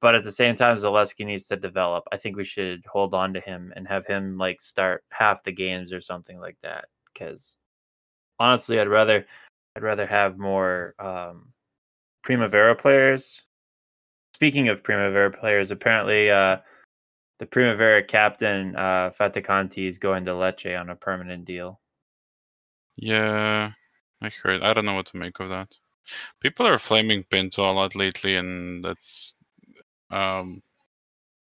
but 0.00 0.14
at 0.14 0.22
the 0.22 0.32
same 0.32 0.54
time, 0.54 0.76
Zalewski 0.76 1.26
needs 1.26 1.46
to 1.46 1.56
develop. 1.56 2.04
I 2.12 2.16
think 2.16 2.36
we 2.36 2.44
should 2.44 2.84
hold 2.86 3.14
on 3.14 3.34
to 3.34 3.40
him 3.40 3.72
and 3.76 3.86
have 3.88 4.06
him 4.06 4.38
like 4.38 4.62
start 4.62 5.04
half 5.10 5.42
the 5.42 5.52
games 5.52 5.92
or 5.92 6.00
something 6.00 6.38
like 6.40 6.56
that. 6.62 6.86
Because 7.12 7.58
honestly, 8.38 8.80
I'd 8.80 8.88
rather 8.88 9.26
I'd 9.76 9.82
rather 9.82 10.06
have 10.06 10.38
more 10.38 10.94
um, 10.98 11.52
Primavera 12.22 12.74
players. 12.74 13.42
Speaking 14.34 14.68
of 14.68 14.82
Primavera 14.82 15.30
players, 15.30 15.70
apparently 15.70 16.30
uh, 16.30 16.58
the 17.38 17.46
Primavera 17.46 18.02
captain 18.02 18.76
uh, 18.76 19.10
Faticanti 19.10 19.88
is 19.88 19.98
going 19.98 20.24
to 20.24 20.32
Lecce 20.32 20.78
on 20.78 20.90
a 20.90 20.96
permanent 20.96 21.44
deal. 21.44 21.80
Yeah, 22.96 23.72
I 24.20 24.30
heard. 24.30 24.62
I 24.62 24.74
don't 24.74 24.84
know 24.84 24.94
what 24.96 25.06
to 25.06 25.16
make 25.16 25.38
of 25.40 25.50
that. 25.50 25.74
People 26.40 26.66
are 26.66 26.78
flaming 26.78 27.24
Pinto 27.24 27.70
a 27.70 27.72
lot 27.72 27.94
lately, 27.94 28.34
and 28.34 28.84
that's 28.84 29.34
um, 30.10 30.62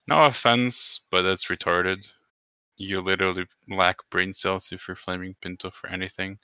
no 0.08 0.24
offense, 0.26 1.00
but 1.10 1.22
that's 1.22 1.46
retarded. 1.46 2.08
You 2.76 3.00
literally 3.00 3.46
lack 3.68 3.98
brain 4.10 4.32
cells 4.32 4.72
if 4.72 4.86
you're 4.88 4.96
flaming 4.96 5.34
Pinto 5.40 5.70
for 5.70 5.88
anything. 5.88 6.38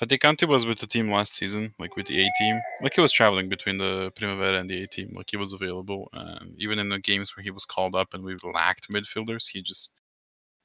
Faticanti 0.00 0.48
was 0.48 0.66
with 0.66 0.78
the 0.78 0.88
team 0.88 1.10
last 1.10 1.34
season, 1.34 1.72
like 1.78 1.94
with 1.94 2.06
the 2.06 2.20
A 2.20 2.28
team. 2.38 2.60
Like 2.82 2.94
he 2.94 3.00
was 3.00 3.12
traveling 3.12 3.48
between 3.48 3.78
the 3.78 4.10
Primavera 4.16 4.58
and 4.58 4.68
the 4.68 4.82
A 4.82 4.88
team. 4.88 5.12
Like 5.14 5.30
he 5.30 5.36
was 5.36 5.52
available. 5.52 6.08
Um, 6.12 6.54
even 6.58 6.80
in 6.80 6.88
the 6.88 6.98
games 6.98 7.36
where 7.36 7.44
he 7.44 7.52
was 7.52 7.64
called 7.64 7.94
up 7.94 8.12
and 8.12 8.24
we 8.24 8.36
lacked 8.42 8.90
midfielders, 8.90 9.48
he 9.48 9.62
just 9.62 9.92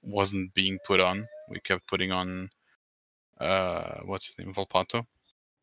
wasn't 0.01 0.53
being 0.55 0.79
put 0.85 0.99
on. 0.99 1.27
We 1.47 1.59
kept 1.59 1.87
putting 1.87 2.11
on 2.11 2.49
uh 3.39 3.99
what's 4.05 4.27
his 4.27 4.39
name 4.39 4.53
Volpato 4.53 5.05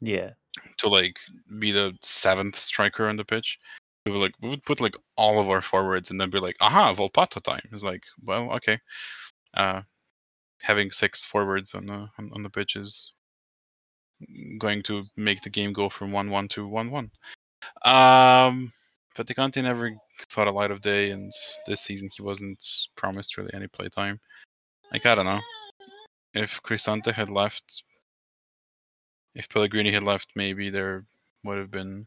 Yeah, 0.01 0.31
to 0.79 0.89
like 0.89 1.17
be 1.59 1.73
the 1.73 1.97
seventh 2.03 2.57
striker 2.57 3.07
on 3.07 3.17
the 3.17 3.25
pitch. 3.25 3.59
We 4.05 4.13
were 4.13 4.19
like 4.19 4.35
we 4.41 4.49
would 4.49 4.65
put 4.65 4.81
like 4.81 4.97
all 5.17 5.41
of 5.41 5.51
our 5.51 5.63
forwards 5.63 6.11
and 6.11 6.21
then 6.21 6.31
be 6.31 6.39
like, 6.39 6.57
aha, 6.61 6.95
Volpato 6.95 7.43
time. 7.43 7.61
It's 7.73 7.83
like, 7.83 8.03
well, 8.23 8.53
okay. 8.53 8.79
Uh 9.55 9.83
having 10.63 10.91
six 10.91 11.25
forwards 11.25 11.75
on 11.75 11.87
the 11.87 12.09
on, 12.19 12.31
on 12.33 12.43
the 12.43 12.51
pitch 12.51 12.77
is 12.77 13.15
going 14.59 14.83
to 14.83 15.05
make 15.17 15.43
the 15.43 15.51
game 15.51 15.73
go 15.73 15.89
from 15.89 16.13
one 16.13 16.31
one 16.31 16.49
to 16.49 16.67
one 16.67 16.91
one. 16.91 17.11
Um 17.85 18.71
but 19.17 19.27
Faticanti 19.27 19.63
never 19.63 19.93
saw 20.29 20.45
the 20.45 20.51
light 20.51 20.71
of 20.71 20.83
day 20.83 21.11
and 21.11 21.33
this 21.67 21.81
season 21.81 22.11
he 22.15 22.23
wasn't 22.23 22.63
promised 22.97 23.39
really 23.39 23.53
any 23.55 23.67
play 23.67 23.89
time. 23.89 24.21
Like 24.93 25.07
I 25.07 25.15
don't 25.15 25.25
know 25.25 25.41
if 26.37 26.63
Cristante 26.63 27.13
had 27.13 27.29
left, 27.31 27.83
if 29.35 29.49
Pellegrini 29.49 29.91
had 29.91 30.05
left, 30.05 30.29
maybe 30.37 30.71
there 30.71 31.05
would 31.45 31.59
have 31.59 31.71
been 31.71 32.07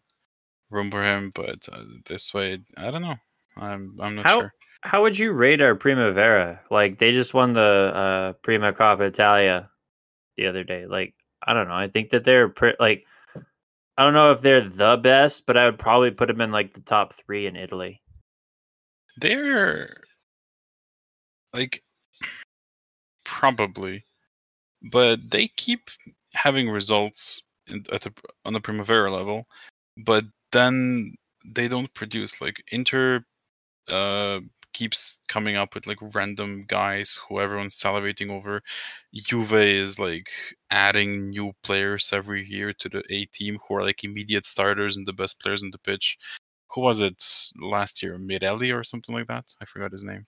room 0.69 0.91
for 0.91 1.03
him. 1.03 1.31
But 1.33 1.67
uh, 1.71 1.83
this 2.05 2.33
way, 2.33 2.59
I 2.77 2.91
don't 2.91 3.01
know. 3.01 3.15
I'm 3.57 3.97
I'm 3.99 4.15
not 4.15 4.25
How- 4.25 4.39
sure. 4.39 4.53
how 4.81 5.01
would 5.01 5.17
you 5.17 5.31
rate 5.33 5.61
our 5.61 5.75
Primavera? 5.75 6.61
Like 6.71 6.99
they 6.99 7.11
just 7.11 7.33
won 7.33 7.53
the 7.53 7.61
uh, 7.61 8.33
Prima 8.43 8.71
Coppa 8.73 9.01
Italia 9.07 9.69
the 10.37 10.47
other 10.47 10.63
day. 10.63 10.85
Like 10.85 11.13
I 11.45 11.53
don't 11.53 11.67
know. 11.67 11.73
I 11.75 11.87
think 11.87 12.11
that 12.11 12.23
they're 12.23 12.49
pre- 12.49 12.75
like 12.79 13.05
I 13.97 14.03
don't 14.03 14.13
know 14.13 14.31
if 14.31 14.41
they're 14.41 14.69
the 14.69 14.95
best, 14.97 15.45
but 15.45 15.57
I 15.57 15.65
would 15.65 15.77
probably 15.79 16.11
put 16.11 16.27
them 16.27 16.39
in 16.41 16.51
like 16.51 16.73
the 16.73 16.81
top 16.81 17.13
three 17.25 17.47
in 17.47 17.55
Italy. 17.57 18.01
They're 19.17 19.89
like 21.53 21.81
probably, 23.25 24.05
but 24.81 25.19
they 25.29 25.47
keep 25.47 25.89
having 26.33 26.69
results 26.69 27.43
in, 27.67 27.83
at 27.91 28.01
the, 28.01 28.13
on 28.45 28.53
the 28.53 28.61
Primavera 28.61 29.11
level, 29.11 29.45
but 29.97 30.23
then 30.51 31.15
they 31.45 31.67
don't 31.67 31.93
produce. 31.93 32.41
Like 32.41 32.63
Inter 32.71 33.23
uh, 33.87 34.39
keeps 34.73 35.19
coming 35.27 35.55
up 35.55 35.75
with 35.75 35.87
like 35.87 35.97
random 36.13 36.65
guys 36.67 37.19
who 37.27 37.39
everyone's 37.39 37.77
salivating 37.77 38.29
over. 38.29 38.61
Juve 39.13 39.53
is 39.53 39.99
like 39.99 40.29
adding 40.71 41.29
new 41.29 41.53
players 41.63 42.11
every 42.13 42.45
year 42.45 42.73
to 42.73 42.89
the 42.89 43.03
A 43.09 43.25
team 43.25 43.59
who 43.67 43.75
are 43.75 43.83
like 43.83 44.03
immediate 44.03 44.45
starters 44.45 44.97
and 44.97 45.07
the 45.07 45.13
best 45.13 45.39
players 45.41 45.63
on 45.63 45.71
the 45.71 45.79
pitch. 45.79 46.17
Who 46.71 46.81
was 46.81 46.99
it 46.99 47.21
last 47.59 48.03
year? 48.03 48.17
Mirelli 48.17 48.75
or 48.75 48.83
something 48.83 49.15
like 49.15 49.27
that? 49.27 49.45
I 49.59 49.65
forgot 49.65 49.91
his 49.91 50.03
name. 50.03 50.27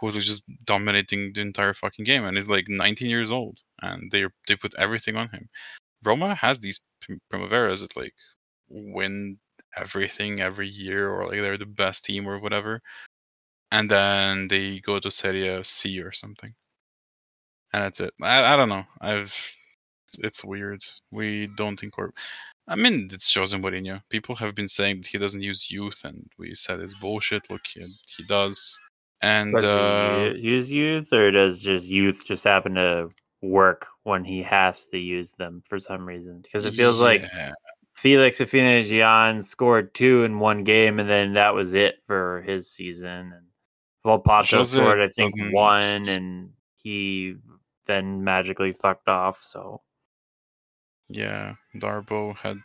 Who 0.00 0.06
was 0.06 0.14
just 0.24 0.42
dominating 0.64 1.32
the 1.32 1.40
entire 1.40 1.74
fucking 1.74 2.04
game 2.04 2.24
and 2.24 2.38
is 2.38 2.48
like 2.48 2.68
19 2.68 3.08
years 3.08 3.32
old 3.32 3.60
and 3.82 4.10
they 4.10 4.26
they 4.46 4.56
put 4.56 4.74
everything 4.78 5.16
on 5.16 5.28
him. 5.30 5.48
Roma 6.04 6.34
has 6.34 6.60
these 6.60 6.80
primaveras 7.32 7.80
that 7.80 7.96
like 7.96 8.14
win 8.68 9.38
everything 9.76 10.40
every 10.40 10.68
year 10.68 11.10
or 11.10 11.26
like 11.26 11.42
they're 11.42 11.58
the 11.58 11.66
best 11.66 12.04
team 12.04 12.26
or 12.26 12.38
whatever 12.38 12.80
and 13.70 13.90
then 13.90 14.48
they 14.48 14.80
go 14.80 14.98
to 14.98 15.10
Serie 15.10 15.62
C 15.64 16.00
or 16.00 16.12
something, 16.12 16.54
and 17.72 17.84
that's 17.84 18.00
it. 18.00 18.14
I, 18.22 18.54
I 18.54 18.56
don't 18.56 18.68
know. 18.68 18.84
I've 19.00 19.34
it's 20.20 20.44
weird. 20.44 20.82
We 21.10 21.48
don't 21.56 21.82
incorporate. 21.82 22.14
I 22.66 22.76
mean, 22.76 23.08
it's 23.12 23.34
Jose 23.34 23.56
Mourinho. 23.56 24.02
People 24.10 24.36
have 24.36 24.54
been 24.54 24.68
saying 24.68 24.98
that 24.98 25.06
he 25.06 25.18
doesn't 25.18 25.42
use 25.42 25.70
youth, 25.70 26.02
and 26.04 26.30
we 26.38 26.54
said 26.54 26.80
it's 26.80 26.94
bullshit. 26.94 27.50
Look, 27.50 27.62
he, 27.74 27.80
he 28.16 28.24
does. 28.24 28.78
And 29.20 29.54
uh, 29.54 30.30
use 30.36 30.70
youth, 30.70 31.12
or 31.12 31.30
does 31.30 31.60
just 31.60 31.86
youth 31.86 32.24
just 32.24 32.44
happen 32.44 32.74
to 32.74 33.08
work 33.42 33.86
when 34.04 34.24
he 34.24 34.42
has 34.42 34.86
to 34.88 34.98
use 34.98 35.32
them 35.32 35.62
for 35.68 35.78
some 35.78 36.06
reason? 36.06 36.40
Because 36.40 36.64
it 36.64 36.74
feels 36.74 37.00
like 37.00 37.24
Felix 37.96 38.38
Afena 38.38 39.42
scored 39.44 39.92
two 39.92 40.22
in 40.22 40.38
one 40.38 40.62
game, 40.62 41.00
and 41.00 41.10
then 41.10 41.32
that 41.32 41.54
was 41.54 41.74
it 41.74 41.96
for 42.06 42.44
his 42.46 42.70
season. 42.70 43.32
And 43.34 43.46
Volpato 44.06 44.58
Jose 44.58 44.78
scored, 44.78 45.00
I 45.00 45.08
think, 45.08 45.32
one, 45.50 46.08
and 46.08 46.50
he 46.76 47.34
then 47.86 48.22
magically 48.22 48.70
fucked 48.70 49.08
off. 49.08 49.42
So 49.42 49.82
yeah, 51.08 51.54
Darboe 51.74 52.36
had, 52.36 52.60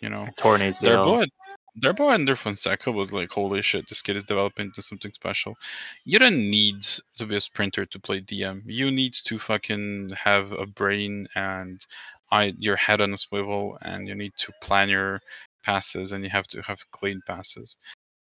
you 0.00 0.08
know, 0.08 0.26
torn 0.36 0.60
ACL. 0.60 1.06
Darboe, 1.06 1.28
Darboe 1.78 2.12
under 2.12 2.36
Fonseca 2.36 2.92
was 2.92 3.12
like, 3.12 3.30
holy 3.30 3.62
shit, 3.62 3.88
this 3.88 4.02
kid 4.02 4.16
is 4.16 4.24
developing 4.24 4.66
into 4.66 4.82
something 4.82 5.12
special. 5.12 5.56
You 6.04 6.18
don't 6.18 6.36
need 6.50 6.82
to 7.16 7.26
be 7.26 7.36
a 7.36 7.40
sprinter 7.40 7.86
to 7.86 7.98
play 7.98 8.20
DM. 8.20 8.62
You 8.66 8.90
need 8.90 9.14
to 9.24 9.38
fucking 9.38 10.10
have 10.10 10.52
a 10.52 10.66
brain 10.66 11.26
and 11.34 11.84
eye, 12.30 12.52
your 12.58 12.76
head 12.76 13.00
on 13.00 13.14
a 13.14 13.18
swivel, 13.18 13.78
and 13.82 14.06
you 14.06 14.14
need 14.14 14.32
to 14.38 14.52
plan 14.60 14.90
your 14.90 15.20
passes, 15.64 16.12
and 16.12 16.22
you 16.22 16.28
have 16.30 16.46
to 16.48 16.60
have 16.62 16.90
clean 16.90 17.22
passes. 17.26 17.76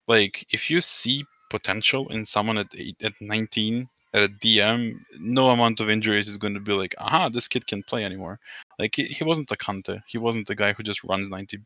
Like, 0.07 0.45
if 0.49 0.71
you 0.71 0.81
see 0.81 1.23
potential 1.51 2.07
in 2.09 2.25
someone 2.25 2.57
at 2.57 2.67
eight, 2.75 3.03
at 3.03 3.13
19 3.21 3.87
at 4.13 4.23
a 4.23 4.29
DM, 4.29 4.93
no 5.19 5.49
amount 5.51 5.79
of 5.79 5.89
injuries 5.91 6.27
is 6.27 6.37
going 6.37 6.55
to 6.55 6.59
be 6.59 6.73
like, 6.73 6.95
aha, 6.97 7.29
this 7.29 7.47
kid 7.47 7.67
can 7.67 7.83
play 7.83 8.03
anymore. 8.03 8.39
Like, 8.79 8.95
he, 8.95 9.03
he 9.03 9.23
wasn't 9.23 9.51
a 9.51 9.55
Kante. 9.55 10.01
He 10.07 10.17
wasn't 10.17 10.47
the 10.47 10.55
guy 10.55 10.73
who 10.73 10.81
just 10.81 11.03
runs 11.03 11.29
90 11.29 11.59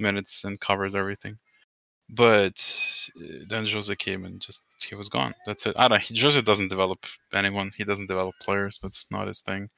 minutes 0.00 0.44
and 0.44 0.60
covers 0.60 0.94
everything. 0.94 1.38
But 2.08 2.60
uh, 3.16 3.44
then 3.48 3.66
Jose 3.66 3.94
came 3.96 4.24
and 4.24 4.40
just 4.40 4.62
he 4.80 4.94
was 4.94 5.08
gone. 5.08 5.34
That's 5.46 5.66
it. 5.66 5.76
I 5.78 5.88
don't. 5.88 6.02
He, 6.02 6.18
Jose 6.18 6.40
doesn't 6.42 6.68
develop 6.68 7.06
anyone. 7.32 7.72
He 7.76 7.84
doesn't 7.84 8.08
develop 8.08 8.34
players. 8.40 8.80
That's 8.82 9.10
not 9.10 9.28
his 9.28 9.42
thing. 9.42 9.68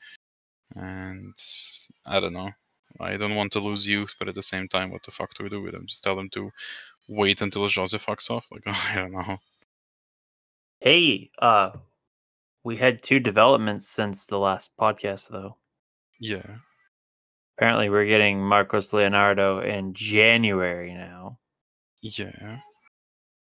And 0.75 1.35
I 2.07 2.21
don't 2.21 2.33
know. 2.33 2.51
I 3.01 3.17
don't 3.17 3.37
want 3.37 3.53
to 3.53 3.61
lose 3.61 3.87
youth, 3.87 4.15
but 4.19 4.29
at 4.29 4.35
the 4.35 4.43
same 4.43 4.69
time, 4.69 4.91
what 4.91 5.03
the 5.03 5.11
fuck 5.11 5.35
do 5.35 5.45
we 5.45 5.51
do 5.51 5.63
with 5.63 5.73
them? 5.73 5.87
Just 5.87 6.05
tell 6.05 6.17
them 6.17 6.31
to 6.31 6.51
wait 7.09 7.43
until 7.43 7.69
Jose 7.69 7.97
fucks 7.99 8.31
off. 8.31 8.47
Like 8.51 8.63
I 8.67 8.95
don't 8.97 9.13
know. 9.13 9.39
Hey, 10.81 11.31
uh, 11.39 11.71
we 12.65 12.77
had 12.77 13.03
two 13.03 13.21
developments 13.21 13.89
since 13.89 14.27
the 14.27 14.39
last 14.39 14.71
podcast, 14.81 15.29
though. 15.29 15.57
Yeah. 16.19 16.57
Apparently, 17.59 17.91
we're 17.91 18.07
getting 18.07 18.41
Marcos 18.41 18.93
Leonardo 18.93 19.61
in 19.61 19.93
January 19.95 20.95
now. 20.95 21.39
Yeah. 22.01 22.59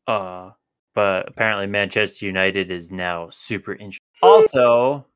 Uh, 0.07 0.51
but 0.95 1.29
apparently, 1.29 1.67
Manchester 1.67 2.27
United 2.27 2.71
is 2.71 2.93
now 2.93 3.29
super 3.31 3.73
interested 3.73 4.01
Also, 4.23 5.07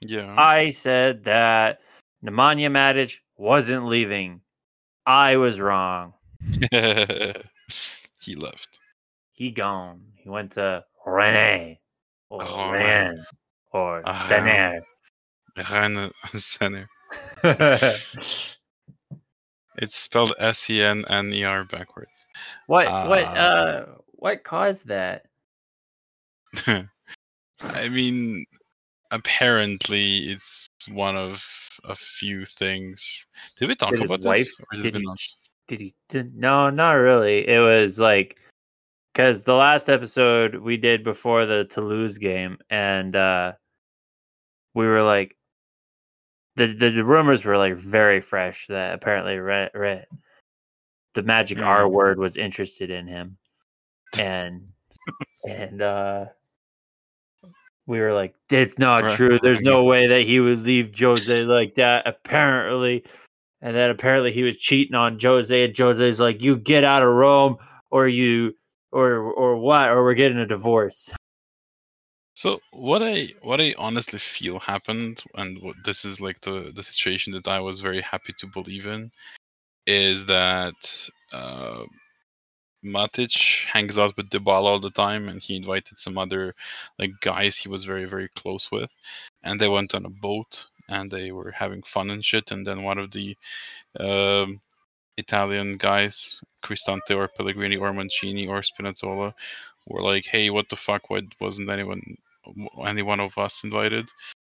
Yeah. 0.00 0.34
I 0.38 0.70
said 0.70 1.24
that 1.24 1.80
Nemanja 2.24 2.70
Matic 2.70 3.18
wasn't 3.36 3.86
leaving. 3.86 4.42
I 5.06 5.36
was 5.36 5.58
wrong. 5.58 6.12
he 8.20 8.34
left. 8.36 8.80
He 9.32 9.50
gone. 9.50 10.02
He 10.16 10.28
went 10.28 10.52
to 10.52 10.84
Rene 11.06 11.80
or 12.28 12.42
Oh, 12.46 12.70
Rennes 12.72 13.24
or 13.72 14.02
Ah. 14.04 14.26
Sener. 14.28 14.80
Rene 15.56 16.10
Center. 16.38 16.88
It's 19.80 19.94
spelled 19.96 20.32
S 20.40 20.68
E 20.70 20.82
N 20.82 21.04
N 21.08 21.32
E 21.32 21.44
R 21.44 21.64
backwards. 21.64 22.26
what 22.66 22.86
what 23.08 23.24
Ah. 23.26 23.32
uh 23.36 23.86
what 24.10 24.42
caused 24.42 24.88
that? 24.88 25.26
I 26.66 27.88
mean, 27.88 28.44
apparently 29.12 30.30
it's 30.32 30.66
one 30.90 31.14
of 31.16 31.44
a 31.84 31.94
few 31.94 32.44
things. 32.44 33.24
Did 33.56 33.68
we 33.68 33.76
talk 33.76 33.90
Did 33.92 34.00
his 34.00 34.10
about 34.10 34.24
wife- 34.26 34.38
this? 34.38 34.58
Or 34.60 34.66
has 34.72 34.80
it 34.80 34.82
did 34.82 34.92
been 34.94 35.02
he 35.02 35.06
on- 35.08 35.16
Did 35.68 35.80
he 35.80 35.94
did, 36.08 36.34
no, 36.36 36.70
not 36.70 36.92
really. 36.94 37.46
It 37.48 37.60
was 37.60 38.00
like 38.00 38.36
because 39.12 39.44
the 39.44 39.54
last 39.54 39.88
episode 39.88 40.56
we 40.56 40.76
did 40.76 41.04
before 41.04 41.46
the 41.46 41.66
Toulouse 41.66 42.18
game 42.18 42.58
and 42.68 43.14
uh 43.14 43.52
we 44.74 44.86
were 44.86 45.02
like 45.02 45.36
the 46.58 46.66
the, 46.66 46.90
the 46.90 47.04
rumors 47.04 47.44
were 47.44 47.56
like 47.56 47.76
very 47.76 48.20
fresh 48.20 48.66
that 48.66 48.94
apparently 48.94 49.38
Re, 49.38 49.68
Re, 49.72 50.04
the 51.14 51.22
magic 51.22 51.62
R 51.62 51.84
Mm. 51.84 51.90
word 51.92 52.18
was 52.18 52.36
interested 52.36 52.90
in 52.90 53.06
him. 53.06 53.38
And 54.18 54.70
and 55.46 55.82
uh 55.82 56.24
we 57.86 58.00
were 58.00 58.14
like 58.14 58.34
it's 58.50 58.78
not 58.78 59.16
true. 59.16 59.38
There's 59.42 59.60
no 59.60 59.84
way 59.84 60.08
that 60.08 60.22
he 60.22 60.40
would 60.40 60.60
leave 60.60 60.98
Jose 60.98 61.44
like 61.44 61.74
that 61.76 62.06
apparently. 62.06 63.04
And 63.60 63.76
then 63.76 63.90
apparently 63.90 64.32
he 64.32 64.42
was 64.42 64.56
cheating 64.56 64.94
on 64.94 65.18
Jose 65.20 65.64
and 65.64 65.76
Jose's 65.76 66.18
like 66.18 66.42
you 66.42 66.56
get 66.56 66.84
out 66.84 67.02
of 67.02 67.08
Rome 67.08 67.56
or 67.90 68.08
you 68.08 68.54
or 68.92 69.16
or 69.16 69.56
what 69.56 69.88
or 69.88 70.02
we're 70.02 70.14
getting 70.14 70.38
a 70.38 70.46
divorce 70.46 71.12
So 72.38 72.60
what 72.70 73.02
I 73.02 73.30
what 73.42 73.60
I 73.60 73.74
honestly 73.76 74.20
feel 74.20 74.60
happened, 74.60 75.24
and 75.34 75.60
what 75.60 75.74
this 75.84 76.04
is 76.04 76.20
like 76.20 76.40
the 76.40 76.70
the 76.72 76.84
situation 76.84 77.32
that 77.32 77.48
I 77.48 77.58
was 77.58 77.80
very 77.80 78.00
happy 78.00 78.32
to 78.38 78.46
believe 78.46 78.86
in, 78.86 79.10
is 79.88 80.26
that 80.26 81.10
uh, 81.32 81.82
Matic 82.84 83.64
hangs 83.64 83.98
out 83.98 84.16
with 84.16 84.30
Dybala 84.30 84.70
all 84.70 84.78
the 84.78 84.92
time, 84.92 85.28
and 85.28 85.42
he 85.42 85.56
invited 85.56 85.98
some 85.98 86.16
other 86.16 86.54
like 86.96 87.10
guys 87.20 87.56
he 87.56 87.68
was 87.68 87.82
very 87.82 88.04
very 88.04 88.28
close 88.28 88.70
with, 88.70 88.94
and 89.42 89.60
they 89.60 89.68
went 89.68 89.96
on 89.96 90.06
a 90.06 90.10
boat 90.26 90.68
and 90.88 91.10
they 91.10 91.32
were 91.32 91.50
having 91.50 91.82
fun 91.82 92.08
and 92.08 92.24
shit, 92.24 92.52
and 92.52 92.64
then 92.64 92.84
one 92.84 92.98
of 92.98 93.10
the 93.10 93.36
um, 93.98 94.60
Italian 95.16 95.76
guys, 95.76 96.40
Cristante 96.62 97.16
or 97.16 97.26
Pellegrini 97.26 97.78
or 97.78 97.92
Mancini 97.92 98.46
or 98.46 98.60
Spinazzola, 98.60 99.34
were 99.86 100.02
like, 100.02 100.26
"Hey, 100.26 100.50
what 100.50 100.68
the 100.68 100.76
fuck? 100.76 101.10
Why 101.10 101.22
wasn't 101.40 101.70
anyone 101.70 102.16
any 102.86 103.02
one 103.02 103.20
of 103.20 103.36
us 103.38 103.64
invited?" 103.64 104.08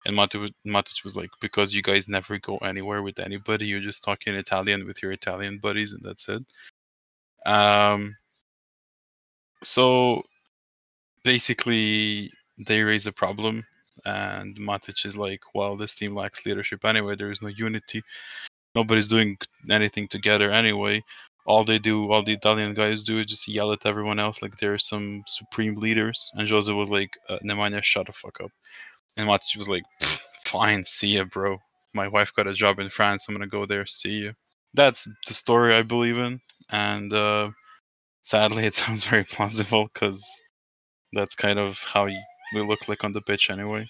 And 0.06 0.15
Matic, 0.17 1.04
was 1.04 1.15
like, 1.15 1.30
"Because 1.41 1.73
you 1.73 1.82
guys 1.82 2.08
never 2.08 2.38
go 2.39 2.58
anywhere 2.58 3.02
with 3.04 3.19
anybody. 3.19 3.67
You're 3.67 3.82
just 3.82 4.04
talking 4.04 4.34
Italian 4.36 4.86
with 4.88 5.02
your 5.04 5.12
Italian 5.12 5.60
buddies, 5.60 5.93
and 5.93 6.04
that's 6.04 6.28
it." 6.30 6.43
Um. 7.45 8.15
So 9.63 10.23
basically, 11.23 12.32
they 12.58 12.82
raise 12.84 13.08
a 13.08 13.12
problem, 13.12 13.65
and 14.06 14.56
Matic 14.58 15.06
is 15.06 15.17
like, 15.17 15.41
"Well, 15.54 15.78
this 15.78 15.95
team 15.95 16.15
lacks 16.15 16.45
leadership 16.45 16.86
anyway. 16.86 17.15
There 17.15 17.32
is 17.32 17.41
no 17.41 17.49
unity. 17.49 18.02
Nobody's 18.75 19.08
doing 19.10 19.38
anything 19.69 20.08
together 20.08 20.52
anyway." 20.52 21.04
All 21.50 21.64
they 21.64 21.80
do, 21.80 22.12
all 22.12 22.24
the 22.24 22.34
Italian 22.34 22.76
guys 22.76 23.02
do, 23.02 23.18
is 23.18 23.26
just 23.26 23.48
yell 23.48 23.72
at 23.72 23.84
everyone 23.84 24.20
else 24.20 24.44
like 24.44 24.56
they're 24.58 24.78
some 24.78 25.24
supreme 25.26 25.74
leaders. 25.76 26.32
And 26.36 26.48
Jose 26.48 26.72
was 26.72 26.92
like, 26.92 27.18
uh, 27.28 27.40
Nemanja, 27.44 27.82
shut 27.82 28.06
the 28.06 28.14
fuck 28.14 28.40
up. 28.40 28.52
And 29.18 29.28
Matic 29.28 29.58
was 29.58 29.68
like, 29.68 29.82
fine, 30.46 30.86
see 30.86 31.18
ya, 31.18 31.24
bro. 31.24 31.58
My 31.96 32.08
wife 32.08 32.34
got 32.36 32.46
a 32.46 32.54
job 32.54 32.78
in 32.78 32.92
France. 32.92 33.26
I'm 33.28 33.34
gonna 33.34 33.48
go 33.48 33.66
there, 33.66 33.88
see 33.88 34.20
you. 34.26 34.34
That's 34.76 35.08
the 35.28 35.34
story 35.34 35.74
I 35.74 35.82
believe 35.82 36.20
in. 36.20 36.40
And 36.72 37.12
uh, 37.12 37.50
sadly, 38.22 38.66
it 38.68 38.76
sounds 38.76 39.04
very 39.04 39.24
plausible 39.24 39.90
because 39.92 40.24
that's 41.14 41.34
kind 41.34 41.58
of 41.58 41.80
how 41.80 42.06
we 42.06 42.62
look 42.62 42.88
like 42.88 43.04
on 43.04 43.12
the 43.12 43.22
pitch 43.22 43.50
anyway. 43.50 43.88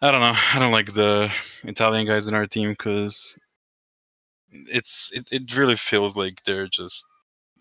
I 0.00 0.10
don't 0.10 0.20
know. 0.20 0.34
I 0.34 0.58
don't 0.58 0.72
like 0.72 0.92
the 0.92 1.32
Italian 1.62 2.08
guys 2.08 2.26
in 2.26 2.34
our 2.34 2.48
team 2.48 2.70
because 2.70 3.38
it's 4.52 5.10
it, 5.12 5.28
it 5.32 5.56
really 5.56 5.76
feels 5.76 6.16
like 6.16 6.42
they're 6.44 6.68
just 6.68 7.04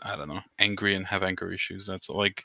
I 0.01 0.15
don't 0.15 0.27
know 0.27 0.41
angry 0.59 0.95
and 0.95 1.05
have 1.05 1.23
anger 1.23 1.51
issues. 1.51 1.87
That's 1.87 2.09
all. 2.09 2.17
like 2.17 2.43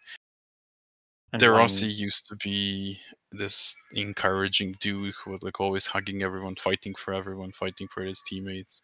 And 1.32 1.40
De 1.40 1.50
Rossi 1.50 1.86
used 1.86 2.26
to 2.26 2.36
be 2.36 2.98
this 3.32 3.74
encouraging 3.92 4.76
dude 4.80 5.14
who 5.14 5.30
was 5.30 5.42
like 5.42 5.60
always 5.60 5.86
hugging 5.86 6.22
everyone, 6.22 6.54
fighting 6.56 6.94
for 6.94 7.14
everyone, 7.14 7.52
fighting 7.52 7.88
for 7.88 8.02
his 8.02 8.22
teammates. 8.26 8.82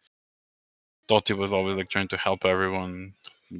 Totti 1.09 1.35
was 1.37 1.53
always 1.53 1.75
like 1.75 1.89
trying 1.89 2.07
to 2.09 2.17
help 2.17 2.45
everyone, 2.45 3.13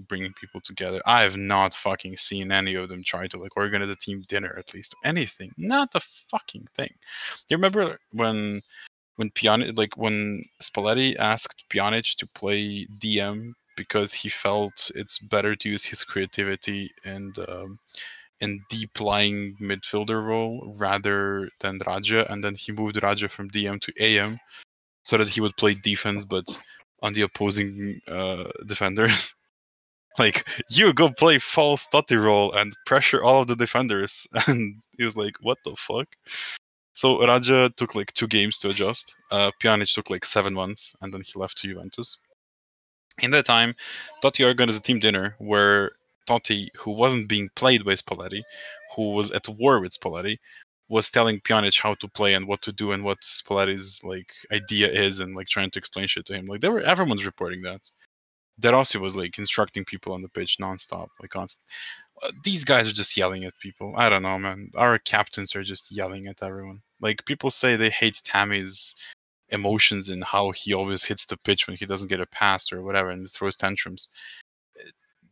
bringing 0.08 0.34
people 0.34 0.62
together. 0.62 1.02
I 1.06 1.22
have 1.22 1.38
not 1.38 1.74
fucking 1.74 2.18
seen 2.18 2.52
any 2.52 2.76
of 2.76 2.90
them 2.90 3.04
try 3.04 3.28
to 3.28 3.38
like 3.38 3.56
organize 3.58 3.90
a 3.90 3.96
team 3.96 4.24
dinner 4.28 4.56
at 4.58 4.74
least, 4.74 4.96
anything. 5.04 5.52
Not 5.58 5.90
a 5.96 6.00
fucking 6.00 6.68
thing. 6.76 6.94
You 7.50 7.58
remember 7.58 8.00
when 8.12 8.62
when 9.16 9.30
Pjanic, 9.32 9.78
like 9.78 9.96
when 9.98 10.44
Spalletti 10.62 11.16
asked 11.18 11.64
Pjanic 11.70 12.16
to 12.18 12.28
play 12.28 12.88
DM 12.98 13.54
because 13.76 14.14
he 14.14 14.30
felt 14.30 14.92
it's 14.96 15.20
better 15.20 15.56
to 15.56 15.70
use 15.70 15.84
his 15.84 16.04
creativity 16.04 16.92
and 17.06 17.38
um, 17.48 17.80
in 18.40 18.62
deep 18.70 19.00
lying 19.00 19.56
midfielder 19.62 20.24
role 20.24 20.76
rather 20.78 21.50
than 21.60 21.80
Radja, 21.80 22.30
and 22.30 22.44
then 22.44 22.56
he 22.56 22.72
moved 22.72 22.98
Radja 22.98 23.30
from 23.30 23.50
DM 23.50 23.80
to 23.82 23.94
AM 24.00 24.38
so 25.04 25.18
that 25.18 25.30
he 25.30 25.42
would 25.42 25.56
play 25.58 25.76
defense 25.76 26.26
but 26.26 26.46
on 27.02 27.14
the 27.14 27.22
opposing 27.22 28.02
uh, 28.08 28.46
defenders. 28.66 29.36
like 30.20 30.48
you 30.70 30.94
go 30.94 31.10
play 31.10 31.40
false 31.40 31.88
Totti 31.88 32.22
role 32.22 32.54
and 32.54 32.76
pressure 32.86 33.24
all 33.24 33.42
of 33.42 33.48
the 33.48 33.56
defenders, 33.56 34.28
and 34.48 34.82
he 34.98 35.04
was 35.06 35.16
like, 35.16 35.36
"What 35.42 35.58
the 35.66 35.76
fuck?" 35.78 36.08
So 36.94 37.18
Radja 37.18 37.76
took 37.76 37.96
like 37.96 38.14
two 38.14 38.28
games 38.28 38.60
to 38.60 38.70
adjust. 38.70 39.16
Uh, 39.32 39.52
Pjanic 39.62 39.92
took 39.94 40.10
like 40.10 40.26
seven 40.26 40.54
months, 40.54 40.96
and 41.02 41.12
then 41.14 41.22
he 41.22 41.32
left 41.36 41.58
to 41.60 41.68
Juventus. 41.68 42.20
In 43.20 43.32
that 43.32 43.46
time, 43.46 43.76
Totti 44.24 44.46
organized 44.46 44.80
a 44.80 44.84
team 44.84 45.00
dinner 45.00 45.36
where 45.40 45.92
Totti, 46.28 46.70
who 46.78 46.92
wasn't 46.92 47.28
being 47.28 47.50
played 47.56 47.84
by 47.84 47.94
Spalletti, 47.94 48.44
who 48.96 49.14
was 49.14 49.32
at 49.32 49.50
war 49.50 49.80
with 49.80 50.00
Spalletti, 50.00 50.38
was 50.88 51.10
telling 51.10 51.40
Pjanic 51.42 51.80
how 51.82 51.96
to 51.96 52.08
play 52.08 52.36
and 52.36 52.48
what 52.48 52.62
to 52.64 52.72
do 52.72 52.92
and 52.92 53.04
what 53.04 53.20
Spalletti's 53.22 54.04
like 54.04 54.32
idea 54.52 54.88
is, 54.90 55.20
and 55.20 55.36
like 55.36 55.48
trying 55.48 55.72
to 55.72 55.80
explain 55.80 56.08
shit 56.08 56.26
to 56.28 56.36
him. 56.36 56.46
Like 56.46 56.62
they 56.62 56.70
were, 56.70 56.82
everyone's 56.82 57.26
reporting 57.26 57.64
that. 57.64 57.82
De 58.60 58.72
Rossi 58.72 59.00
was 59.00 59.16
like 59.16 59.40
instructing 59.40 59.84
people 59.84 60.14
on 60.14 60.22
the 60.22 60.30
pitch 60.30 60.58
nonstop, 60.62 61.08
like 61.20 61.32
constant. 61.32 61.64
These 62.44 62.64
guys 62.64 62.88
are 62.88 62.94
just 62.94 63.18
yelling 63.18 63.46
at 63.46 63.58
people. 63.60 63.94
I 63.98 64.10
don't 64.10 64.24
know, 64.24 64.40
man. 64.40 64.72
Our 64.76 65.00
captains 65.00 65.56
are 65.56 65.64
just 65.64 65.92
yelling 65.92 66.28
at 66.28 66.44
everyone. 66.44 66.82
Like 67.02 67.26
people 67.26 67.52
say 67.52 67.76
they 67.76 67.90
hate 67.90 68.22
Tammy's 68.24 68.96
emotions 69.50 70.10
and 70.10 70.24
how 70.24 70.52
he 70.52 70.74
always 70.74 71.04
hits 71.04 71.26
the 71.26 71.38
pitch 71.38 71.68
when 71.68 71.78
he 71.78 71.86
doesn't 71.86 72.08
get 72.08 72.22
a 72.22 72.26
pass 72.26 72.72
or 72.72 72.82
whatever 72.82 73.10
and 73.10 73.30
throws 73.30 73.58
tantrums. 73.58 74.10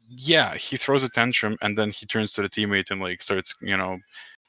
Yeah, 0.09 0.55
he 0.55 0.77
throws 0.77 1.03
a 1.03 1.09
tantrum 1.09 1.57
and 1.61 1.77
then 1.77 1.91
he 1.91 2.05
turns 2.05 2.33
to 2.33 2.41
the 2.41 2.49
teammate 2.49 2.91
and 2.91 3.01
like 3.01 3.23
starts, 3.23 3.55
you 3.61 3.77
know, 3.77 3.97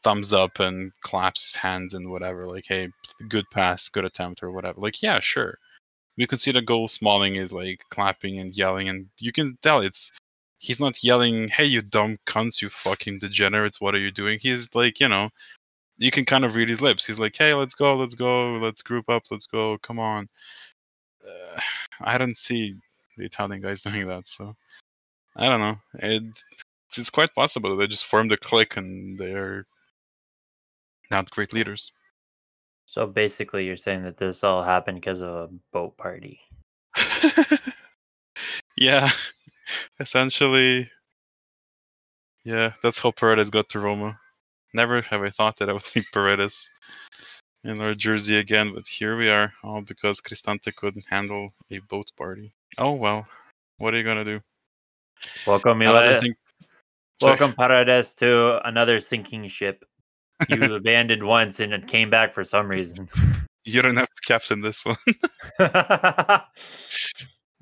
thumbs 0.02 0.32
up 0.32 0.58
and 0.58 0.92
claps 1.02 1.44
his 1.44 1.54
hands 1.54 1.94
and 1.94 2.10
whatever. 2.10 2.46
Like, 2.46 2.64
hey, 2.66 2.88
good 3.28 3.44
pass, 3.52 3.88
good 3.88 4.04
attempt 4.04 4.42
or 4.42 4.50
whatever. 4.50 4.80
Like, 4.80 5.02
yeah, 5.02 5.20
sure. 5.20 5.58
You 6.16 6.26
can 6.26 6.38
see 6.38 6.52
the 6.52 6.60
goal. 6.60 6.88
Smalling 6.88 7.36
is 7.36 7.52
like 7.52 7.80
clapping 7.90 8.38
and 8.38 8.54
yelling, 8.54 8.88
and 8.88 9.08
you 9.18 9.32
can 9.32 9.56
tell 9.62 9.80
it's 9.80 10.12
he's 10.62 10.80
not 10.80 11.02
yelling, 11.04 11.48
"Hey, 11.48 11.64
you 11.66 11.82
dumb 11.82 12.18
cunts, 12.26 12.62
you 12.62 12.70
fucking 12.70 13.18
degenerates, 13.18 13.80
what 13.80 13.94
are 13.94 14.00
you 14.00 14.12
doing?" 14.12 14.38
He's 14.40 14.74
like, 14.74 15.00
you 15.00 15.08
know, 15.08 15.30
you 15.98 16.10
can 16.10 16.24
kind 16.24 16.44
of 16.44 16.54
read 16.54 16.68
his 16.68 16.80
lips. 16.80 17.04
He's 17.04 17.18
like, 17.20 17.36
"Hey, 17.36 17.54
let's 17.54 17.74
go, 17.74 17.96
let's 17.96 18.14
go, 18.14 18.54
let's 18.58 18.82
group 18.82 19.08
up, 19.10 19.24
let's 19.30 19.46
go, 19.46 19.78
come 19.78 19.98
on." 19.98 20.28
Uh, 21.26 21.60
I 22.00 22.18
don't 22.18 22.36
see 22.36 22.76
the 23.18 23.24
Italian 23.26 23.60
guys 23.62 23.82
doing 23.82 24.06
that, 24.08 24.28
so 24.28 24.56
I 25.36 25.48
don't 25.48 25.60
know. 25.60 25.78
It, 25.94 26.22
it's 26.96 27.10
quite 27.10 27.34
possible 27.34 27.76
they 27.76 27.86
just 27.86 28.06
formed 28.06 28.32
a 28.32 28.36
clique 28.36 28.76
and 28.76 29.18
they're 29.18 29.66
not 31.10 31.30
great 31.30 31.52
leaders. 31.52 31.92
So 32.86 33.06
basically, 33.06 33.64
you're 33.66 33.76
saying 33.76 34.02
that 34.04 34.18
this 34.18 34.44
all 34.44 34.62
happened 34.62 35.00
because 35.00 35.22
of 35.22 35.28
a 35.28 35.48
boat 35.72 35.96
party. 35.96 36.40
yeah, 38.76 39.10
essentially. 40.00 40.90
Yeah, 42.44 42.72
that's 42.82 42.98
how 43.00 43.12
Paredes 43.12 43.50
got 43.50 43.68
to 43.70 43.80
Roma. 43.80 44.18
Never 44.74 45.00
have 45.02 45.22
I 45.22 45.30
thought 45.30 45.58
that 45.58 45.68
I 45.68 45.72
would 45.72 45.82
see 45.92 46.02
Paredes 46.12 46.70
in 47.64 47.80
our 47.80 47.94
jersey 47.94 48.38
again, 48.38 48.72
but 48.74 48.86
here 48.86 49.16
we 49.16 49.28
are, 49.30 49.52
all 49.62 49.82
because 49.82 50.20
Cristante 50.20 50.74
couldn't 50.74 51.06
handle 51.08 51.52
a 51.70 51.78
boat 51.78 52.10
party. 52.16 52.52
Oh 52.78 52.94
well, 52.94 53.26
what 53.78 53.94
are 53.94 53.98
you 53.98 54.04
gonna 54.04 54.24
do? 54.24 54.40
Welcome, 55.46 55.78
Mila. 55.78 56.20
thing- 56.20 56.34
Welcome, 57.20 57.52
Paredes, 57.52 58.14
to 58.14 58.58
another 58.66 58.98
sinking 58.98 59.46
ship. 59.46 59.84
You 60.48 60.74
abandoned 60.74 61.22
once 61.22 61.60
and 61.60 61.72
it 61.72 61.86
came 61.86 62.10
back 62.10 62.34
for 62.34 62.42
some 62.42 62.66
reason. 62.66 63.08
You 63.64 63.80
don't 63.82 63.96
have 63.96 64.08
to 64.08 64.20
captain 64.26 64.60
this 64.60 64.84
one. 64.84 64.96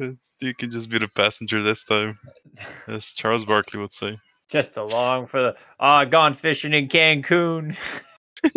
you 0.40 0.54
can 0.54 0.70
just 0.70 0.88
be 0.90 0.98
the 0.98 1.08
passenger 1.08 1.62
this 1.62 1.84
time, 1.84 2.18
as 2.88 3.08
Charles 3.10 3.44
Barkley 3.44 3.80
would 3.80 3.94
say. 3.94 4.18
Just 4.48 4.76
along 4.76 5.26
for 5.26 5.40
the 5.42 5.56
ah 5.78 6.04
gone 6.04 6.34
fishing 6.34 6.74
in 6.74 6.88
Cancun. 6.88 7.76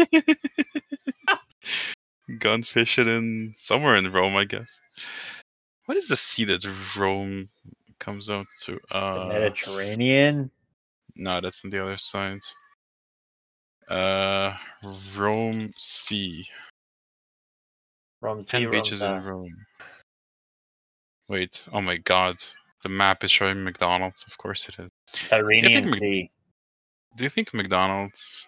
Gone 2.39 2.63
fishing 2.63 3.07
in 3.09 3.53
somewhere 3.55 3.95
in 3.95 4.11
Rome, 4.11 4.35
I 4.35 4.45
guess. 4.45 4.79
What 5.85 5.97
is 5.97 6.07
the 6.07 6.15
sea 6.15 6.45
that 6.45 6.65
Rome 6.97 7.49
comes 7.99 8.29
out 8.29 8.45
to? 8.61 8.79
The 8.89 8.97
Uh, 8.97 9.25
Mediterranean. 9.27 10.49
no, 11.15 11.41
that's 11.41 11.63
on 11.65 11.69
the 11.71 11.83
other 11.83 11.97
side. 11.97 12.39
Uh, 13.89 14.55
Rome 15.15 15.73
Sea. 15.77 16.47
Rome 18.21 18.41
Ten 18.41 18.61
Sea, 18.61 18.65
Rome 18.65 18.71
beaches 18.71 19.01
in 19.01 19.21
Rome. 19.23 19.65
Wait, 21.27 21.65
oh 21.71 21.81
my 21.81 21.97
god. 21.97 22.37
The 22.83 22.89
map 22.89 23.23
is 23.23 23.31
showing 23.31 23.63
McDonald's. 23.63 24.25
Of 24.27 24.37
course 24.37 24.67
it 24.67 24.75
is. 24.77 24.89
Tyrrhenian 25.29 25.89
Sea. 25.97 26.29
Do 27.15 27.23
you 27.23 27.29
think 27.29 27.53
McDonald's, 27.53 28.47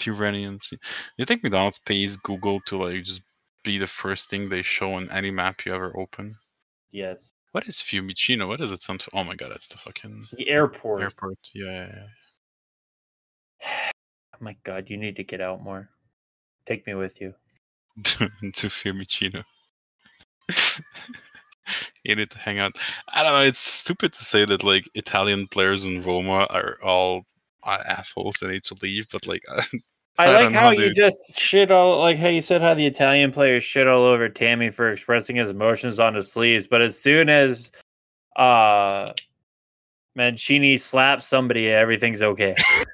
Tyrrhenian 0.00 0.62
Sea, 0.62 0.76
do 0.76 0.82
you 1.18 1.24
think 1.26 1.42
McDonald's 1.42 1.78
pays 1.78 2.16
Google 2.16 2.60
to 2.66 2.76
like 2.82 3.04
just 3.04 3.20
be 3.62 3.76
the 3.78 3.86
first 3.86 4.30
thing 4.30 4.48
they 4.48 4.62
show 4.62 4.94
on 4.94 5.10
any 5.10 5.30
map 5.30 5.66
you 5.66 5.74
ever 5.74 5.92
open? 5.98 6.36
Yes. 6.92 7.32
What 7.52 7.68
is 7.68 7.76
Fiumicino? 7.82 8.48
What 8.48 8.60
does 8.60 8.72
it 8.72 8.82
sound? 8.82 9.04
Oh 9.12 9.24
my 9.24 9.34
god, 9.34 9.50
that's 9.50 9.68
the 9.68 9.76
fucking 9.76 10.28
The 10.32 10.48
airport. 10.48 11.02
airport. 11.02 11.38
Yeah, 11.54 11.88
yeah, 13.60 13.90
Oh 14.34 14.38
my 14.40 14.56
god, 14.64 14.88
you 14.88 14.96
need 14.96 15.16
to 15.16 15.24
get 15.24 15.42
out 15.42 15.62
more. 15.62 15.90
Take 16.64 16.86
me 16.86 16.94
with 16.94 17.20
you. 17.20 17.34
yeah. 17.96 18.28
to 18.54 18.68
Fiumicino. 18.68 19.44
you 22.04 22.16
need 22.16 22.30
to 22.30 22.38
hang 22.38 22.58
out. 22.58 22.76
I 23.08 23.22
don't 23.22 23.32
know. 23.32 23.44
It's 23.44 23.58
stupid 23.58 24.12
to 24.14 24.24
say 24.24 24.44
that 24.44 24.64
like 24.64 24.88
Italian 24.94 25.46
players 25.48 25.84
in 25.84 26.02
Roma 26.02 26.46
are 26.50 26.78
all 26.82 27.24
uh, 27.64 27.78
assholes 27.86 28.40
and 28.42 28.50
need 28.50 28.64
to 28.64 28.76
leave, 28.82 29.06
but 29.10 29.26
like 29.26 29.42
I, 30.18 30.26
I 30.26 30.44
like 30.44 30.52
how 30.52 30.70
you 30.70 30.76
dude. 30.76 30.94
just 30.94 31.38
shit 31.38 31.70
all 31.70 31.98
like 32.00 32.18
how 32.18 32.28
you 32.28 32.40
said 32.40 32.60
how 32.60 32.74
the 32.74 32.86
Italian 32.86 33.32
players 33.32 33.64
shit 33.64 33.86
all 33.86 34.04
over 34.04 34.28
Tammy 34.28 34.70
for 34.70 34.92
expressing 34.92 35.36
his 35.36 35.50
emotions 35.50 36.00
on 36.00 36.14
his 36.14 36.30
sleeves, 36.30 36.66
but 36.66 36.82
as 36.82 36.98
soon 36.98 37.28
as 37.28 37.70
uh 38.36 39.12
Mancini 40.14 40.76
slaps 40.76 41.26
somebody, 41.26 41.70
everything's 41.70 42.22
okay. 42.22 42.54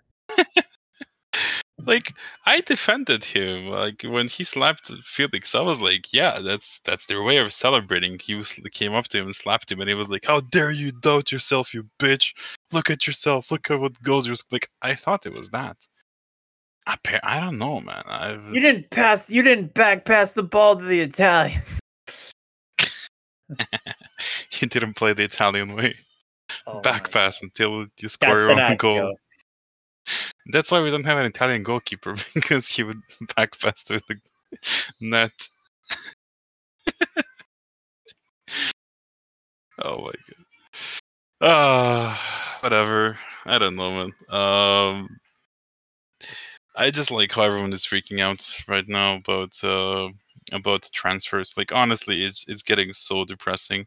like 1.88 2.14
I 2.44 2.60
defended 2.60 3.24
him. 3.24 3.66
Like 3.66 4.02
when 4.02 4.28
he 4.28 4.44
slapped 4.44 4.92
Felix, 5.02 5.54
I 5.54 5.60
was 5.62 5.80
like, 5.80 6.12
"Yeah, 6.12 6.38
that's 6.40 6.80
that's 6.80 7.06
their 7.06 7.22
way 7.22 7.38
of 7.38 7.52
celebrating." 7.52 8.18
He 8.18 8.34
was 8.34 8.52
came 8.72 8.92
up 8.92 9.08
to 9.08 9.18
him 9.18 9.26
and 9.26 9.34
slapped 9.34 9.72
him, 9.72 9.80
and 9.80 9.88
he 9.88 9.96
was 9.96 10.10
like, 10.10 10.26
"How 10.26 10.40
dare 10.40 10.70
you 10.70 10.92
doubt 10.92 11.32
yourself, 11.32 11.72
you 11.72 11.88
bitch! 11.98 12.34
Look 12.72 12.90
at 12.90 13.06
yourself. 13.06 13.50
Look 13.50 13.70
at 13.70 13.80
what 13.80 14.00
goes." 14.02 14.26
you're." 14.26 14.36
Like 14.52 14.68
I 14.82 14.94
thought 14.94 15.26
it 15.26 15.32
was 15.34 15.48
that. 15.50 15.76
Appa- 16.86 17.26
I 17.26 17.40
don't 17.40 17.58
know, 17.58 17.80
man. 17.80 18.02
I've, 18.06 18.52
You 18.52 18.60
didn't 18.60 18.90
pass 18.90 19.30
you 19.30 19.42
didn't 19.42 19.72
back 19.74 20.04
pass 20.04 20.34
the 20.34 20.42
ball 20.42 20.76
to 20.76 20.84
the 20.84 21.00
Italians. 21.00 21.80
you 24.60 24.68
didn't 24.68 24.94
play 24.94 25.14
the 25.14 25.24
Italian 25.24 25.74
way. 25.74 25.96
Oh 26.66 26.80
Back 26.80 27.10
pass 27.10 27.40
until 27.40 27.86
you 27.98 28.08
score 28.08 28.40
your 28.40 28.50
own 28.50 28.76
goal. 28.76 29.16
That's 30.48 30.70
why 30.70 30.80
we 30.80 30.90
don't 30.90 31.04
have 31.04 31.18
an 31.18 31.26
Italian 31.26 31.62
goalkeeper 31.62 32.14
because 32.34 32.68
he 32.68 32.82
would 32.82 33.02
back 33.36 33.58
pass 33.58 33.82
to 33.84 34.00
the 34.08 34.20
net. 35.00 35.32
oh 39.82 39.98
my 40.02 40.12
god. 40.12 40.44
Ah, 41.40 42.58
whatever. 42.60 43.18
I 43.44 43.58
don't 43.58 43.76
know, 43.76 43.90
man. 43.92 44.12
Um, 44.28 45.20
I 46.74 46.90
just 46.90 47.10
like 47.10 47.32
how 47.32 47.42
everyone 47.42 47.72
is 47.72 47.84
freaking 47.84 48.20
out 48.20 48.40
right 48.68 48.86
now 48.88 49.16
about 49.16 49.62
uh 49.64 50.08
about 50.52 50.88
transfers. 50.94 51.54
Like 51.56 51.72
honestly, 51.72 52.22
it's 52.22 52.46
it's 52.48 52.62
getting 52.62 52.92
so 52.92 53.24
depressing 53.24 53.86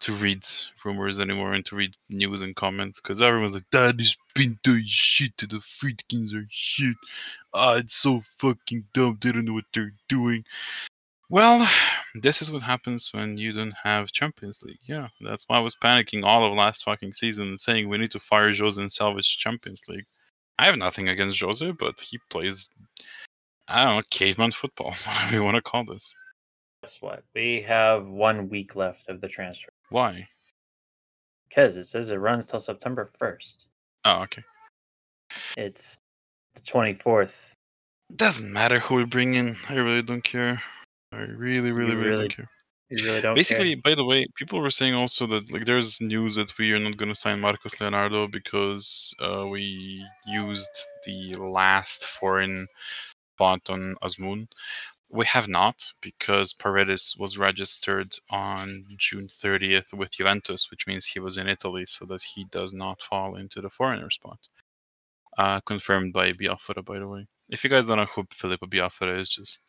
to 0.00 0.12
read 0.14 0.44
rumors 0.84 1.20
anymore 1.20 1.52
and 1.52 1.64
to 1.66 1.76
read 1.76 1.94
news 2.08 2.40
and 2.40 2.54
comments 2.54 3.00
because 3.00 3.22
everyone's 3.22 3.54
like, 3.54 3.70
"That 3.72 4.00
is 4.00 4.16
Pinto 4.34 4.74
is 4.74 4.88
shit. 4.90 5.36
The 5.38 5.60
Friedkins 5.60 6.34
are 6.34 6.46
shit. 6.50 6.96
Ah, 7.54 7.76
it's 7.76 7.94
so 7.94 8.22
fucking 8.38 8.86
dumb. 8.92 9.18
They 9.20 9.32
don't 9.32 9.44
know 9.44 9.54
what 9.54 9.64
they're 9.72 9.94
doing." 10.08 10.44
Well, 11.28 11.68
this 12.14 12.42
is 12.42 12.50
what 12.50 12.62
happens 12.62 13.12
when 13.12 13.36
you 13.36 13.52
don't 13.52 13.74
have 13.82 14.12
Champions 14.12 14.62
League. 14.62 14.78
Yeah, 14.86 15.08
that's 15.20 15.44
why 15.46 15.56
I 15.56 15.60
was 15.60 15.76
panicking 15.76 16.24
all 16.24 16.44
of 16.44 16.56
last 16.56 16.84
fucking 16.84 17.12
season, 17.14 17.58
saying 17.58 17.88
we 17.88 17.98
need 17.98 18.12
to 18.12 18.20
fire 18.20 18.54
Jose 18.54 18.80
and 18.80 18.92
salvage 18.92 19.38
Champions 19.38 19.82
League. 19.88 20.06
I 20.58 20.66
have 20.66 20.78
nothing 20.78 21.08
against 21.08 21.40
Jose, 21.40 21.70
but 21.72 22.00
he 22.00 22.18
plays, 22.30 22.68
I 23.68 23.84
don't 23.84 23.96
know, 23.96 24.02
caveman 24.10 24.52
football, 24.52 24.92
whatever 25.04 25.34
you 25.34 25.42
want 25.44 25.56
to 25.56 25.62
call 25.62 25.84
this. 25.84 26.14
Guess 26.86 27.02
what? 27.02 27.24
We 27.34 27.62
have 27.62 28.06
one 28.06 28.48
week 28.48 28.76
left 28.76 29.08
of 29.08 29.20
the 29.20 29.26
transfer. 29.26 29.70
Why? 29.88 30.28
Because 31.48 31.76
it 31.76 31.86
says 31.86 32.10
it 32.10 32.14
runs 32.14 32.46
till 32.46 32.60
September 32.60 33.04
first. 33.06 33.66
Oh, 34.04 34.22
okay. 34.22 34.44
It's 35.56 35.98
the 36.54 36.60
twenty 36.60 36.94
fourth. 36.94 37.52
Doesn't 38.14 38.52
matter 38.52 38.78
who 38.78 38.94
we 38.94 39.04
bring 39.04 39.34
in. 39.34 39.56
I 39.68 39.74
really 39.74 40.02
don't 40.02 40.22
care. 40.22 40.62
I 41.10 41.22
really, 41.22 41.72
really, 41.72 41.72
really, 41.72 41.94
really 41.96 42.28
don't 42.28 42.36
care. 42.36 42.50
You 42.90 43.04
really 43.04 43.20
don't 43.20 43.34
Basically, 43.34 43.74
care. 43.74 43.82
by 43.82 43.96
the 43.96 44.04
way, 44.04 44.28
people 44.36 44.60
were 44.60 44.70
saying 44.70 44.94
also 44.94 45.26
that 45.26 45.52
like 45.52 45.64
there's 45.64 46.00
news 46.00 46.36
that 46.36 46.56
we 46.56 46.72
are 46.72 46.78
not 46.78 46.96
going 46.96 47.12
to 47.12 47.20
sign 47.20 47.40
Marcos 47.40 47.80
Leonardo 47.80 48.28
because 48.28 49.12
uh, 49.20 49.44
we 49.44 50.06
used 50.28 50.70
the 51.04 51.34
last 51.34 52.06
foreign 52.06 52.68
spot 53.34 53.62
on 53.70 53.96
Azmoun. 54.04 54.46
We 55.08 55.24
have 55.26 55.48
not 55.48 55.92
because 56.00 56.52
Paredes 56.52 57.14
was 57.18 57.38
registered 57.38 58.12
on 58.30 58.84
June 58.96 59.28
30th 59.28 59.92
with 59.94 60.10
Juventus, 60.10 60.70
which 60.70 60.86
means 60.86 61.06
he 61.06 61.20
was 61.20 61.36
in 61.36 61.48
Italy, 61.48 61.86
so 61.86 62.04
that 62.06 62.22
he 62.22 62.44
does 62.50 62.74
not 62.74 63.00
fall 63.02 63.36
into 63.36 63.60
the 63.60 63.70
foreigner 63.70 64.10
spot. 64.10 64.38
Uh, 65.38 65.60
confirmed 65.60 66.12
by 66.12 66.32
Biafora, 66.32 66.84
by 66.84 66.98
the 66.98 67.06
way. 67.06 67.26
If 67.48 67.62
you 67.62 67.70
guys 67.70 67.86
don't 67.86 67.98
know 67.98 68.06
who 68.06 68.26
Filippo 68.32 68.66
Biafora 68.66 69.20
is, 69.20 69.30
just 69.30 69.62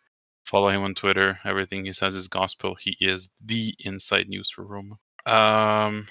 follow 0.46 0.70
him 0.70 0.82
on 0.82 0.96
Twitter. 0.96 1.38
Everything 1.46 1.86
he 1.86 1.94
says 1.94 2.16
is 2.16 2.28
gospel. 2.28 2.76
He 2.80 2.96
is 3.00 3.30
the 3.44 3.76
inside 3.84 4.30
news 4.30 4.50
for 4.50 4.64
Roma. 4.64 4.98
Um, 5.26 6.08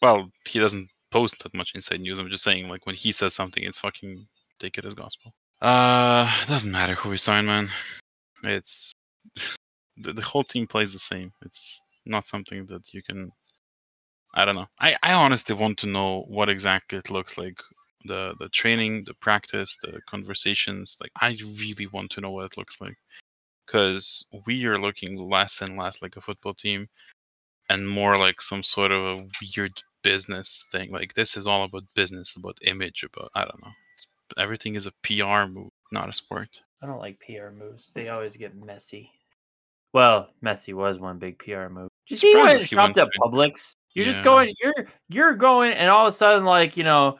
well, 0.00 0.30
he 0.48 0.58
doesn't 0.58 0.88
post 1.10 1.42
that 1.42 1.54
much 1.54 1.72
inside 1.74 2.00
news. 2.00 2.18
I'm 2.18 2.30
just 2.30 2.42
saying, 2.42 2.68
like 2.68 2.86
when 2.86 2.94
he 2.96 3.12
says 3.12 3.34
something, 3.34 3.62
it's 3.62 3.78
fucking 3.78 4.26
take 4.58 4.78
it 4.78 4.84
as 4.84 4.94
gospel. 4.94 5.32
Uh, 5.60 6.30
doesn't 6.46 6.72
matter 6.72 6.94
who 6.94 7.10
we 7.10 7.18
sign, 7.18 7.46
man. 7.46 7.68
It's 8.46 8.92
the, 9.96 10.12
the 10.12 10.22
whole 10.22 10.44
team 10.44 10.66
plays 10.66 10.92
the 10.92 10.98
same. 10.98 11.32
It's 11.42 11.82
not 12.06 12.26
something 12.26 12.66
that 12.66 12.92
you 12.92 13.02
can. 13.02 13.30
I 14.34 14.44
don't 14.44 14.56
know. 14.56 14.66
I, 14.80 14.96
I 15.02 15.12
honestly 15.14 15.54
want 15.54 15.78
to 15.78 15.86
know 15.86 16.24
what 16.28 16.48
exactly 16.48 16.98
it 16.98 17.10
looks 17.10 17.38
like. 17.38 17.58
The 18.04 18.34
the 18.38 18.48
training, 18.48 19.04
the 19.04 19.14
practice, 19.14 19.76
the 19.82 20.00
conversations. 20.08 20.96
Like 21.00 21.12
I 21.20 21.36
really 21.58 21.86
want 21.86 22.10
to 22.12 22.20
know 22.20 22.32
what 22.32 22.46
it 22.46 22.58
looks 22.58 22.80
like 22.80 22.96
because 23.66 24.26
we 24.46 24.66
are 24.66 24.78
looking 24.78 25.16
less 25.16 25.62
and 25.62 25.78
less 25.78 26.02
like 26.02 26.16
a 26.16 26.20
football 26.20 26.54
team 26.54 26.88
and 27.70 27.88
more 27.88 28.18
like 28.18 28.42
some 28.42 28.62
sort 28.62 28.92
of 28.92 29.02
a 29.02 29.26
weird 29.40 29.72
business 30.02 30.66
thing. 30.70 30.90
Like 30.90 31.14
this 31.14 31.36
is 31.36 31.46
all 31.46 31.64
about 31.64 31.84
business, 31.94 32.34
about 32.36 32.58
image, 32.62 33.04
about 33.04 33.30
I 33.34 33.42
don't 33.42 33.62
know. 33.62 33.72
It's, 33.92 34.06
everything 34.36 34.74
is 34.76 34.86
a 34.86 34.92
PR 35.02 35.50
move, 35.50 35.70
not 35.90 36.08
a 36.08 36.12
sport. 36.12 36.60
I 36.82 36.86
don't 36.86 36.98
like 36.98 37.20
PR 37.20 37.50
moves. 37.50 37.92
They 37.94 38.08
always 38.08 38.36
get 38.36 38.54
messy. 38.54 39.10
Well, 39.92 40.28
Messi 40.44 40.74
was 40.74 40.98
one 40.98 41.18
big 41.18 41.38
PR 41.38 41.68
move. 41.68 41.88
You 42.08 42.16
see 42.16 42.34
when 42.34 42.58
it 42.58 42.74
went 42.74 42.98
at 42.98 43.08
Publix? 43.20 43.72
You're 43.94 44.04
just 44.04 44.24
going. 44.24 44.52
You're 44.60 44.86
you're 45.08 45.34
going, 45.34 45.72
and 45.72 45.88
all 45.88 46.06
of 46.06 46.12
a 46.12 46.16
sudden, 46.16 46.44
like 46.44 46.76
you 46.76 46.82
know, 46.84 47.16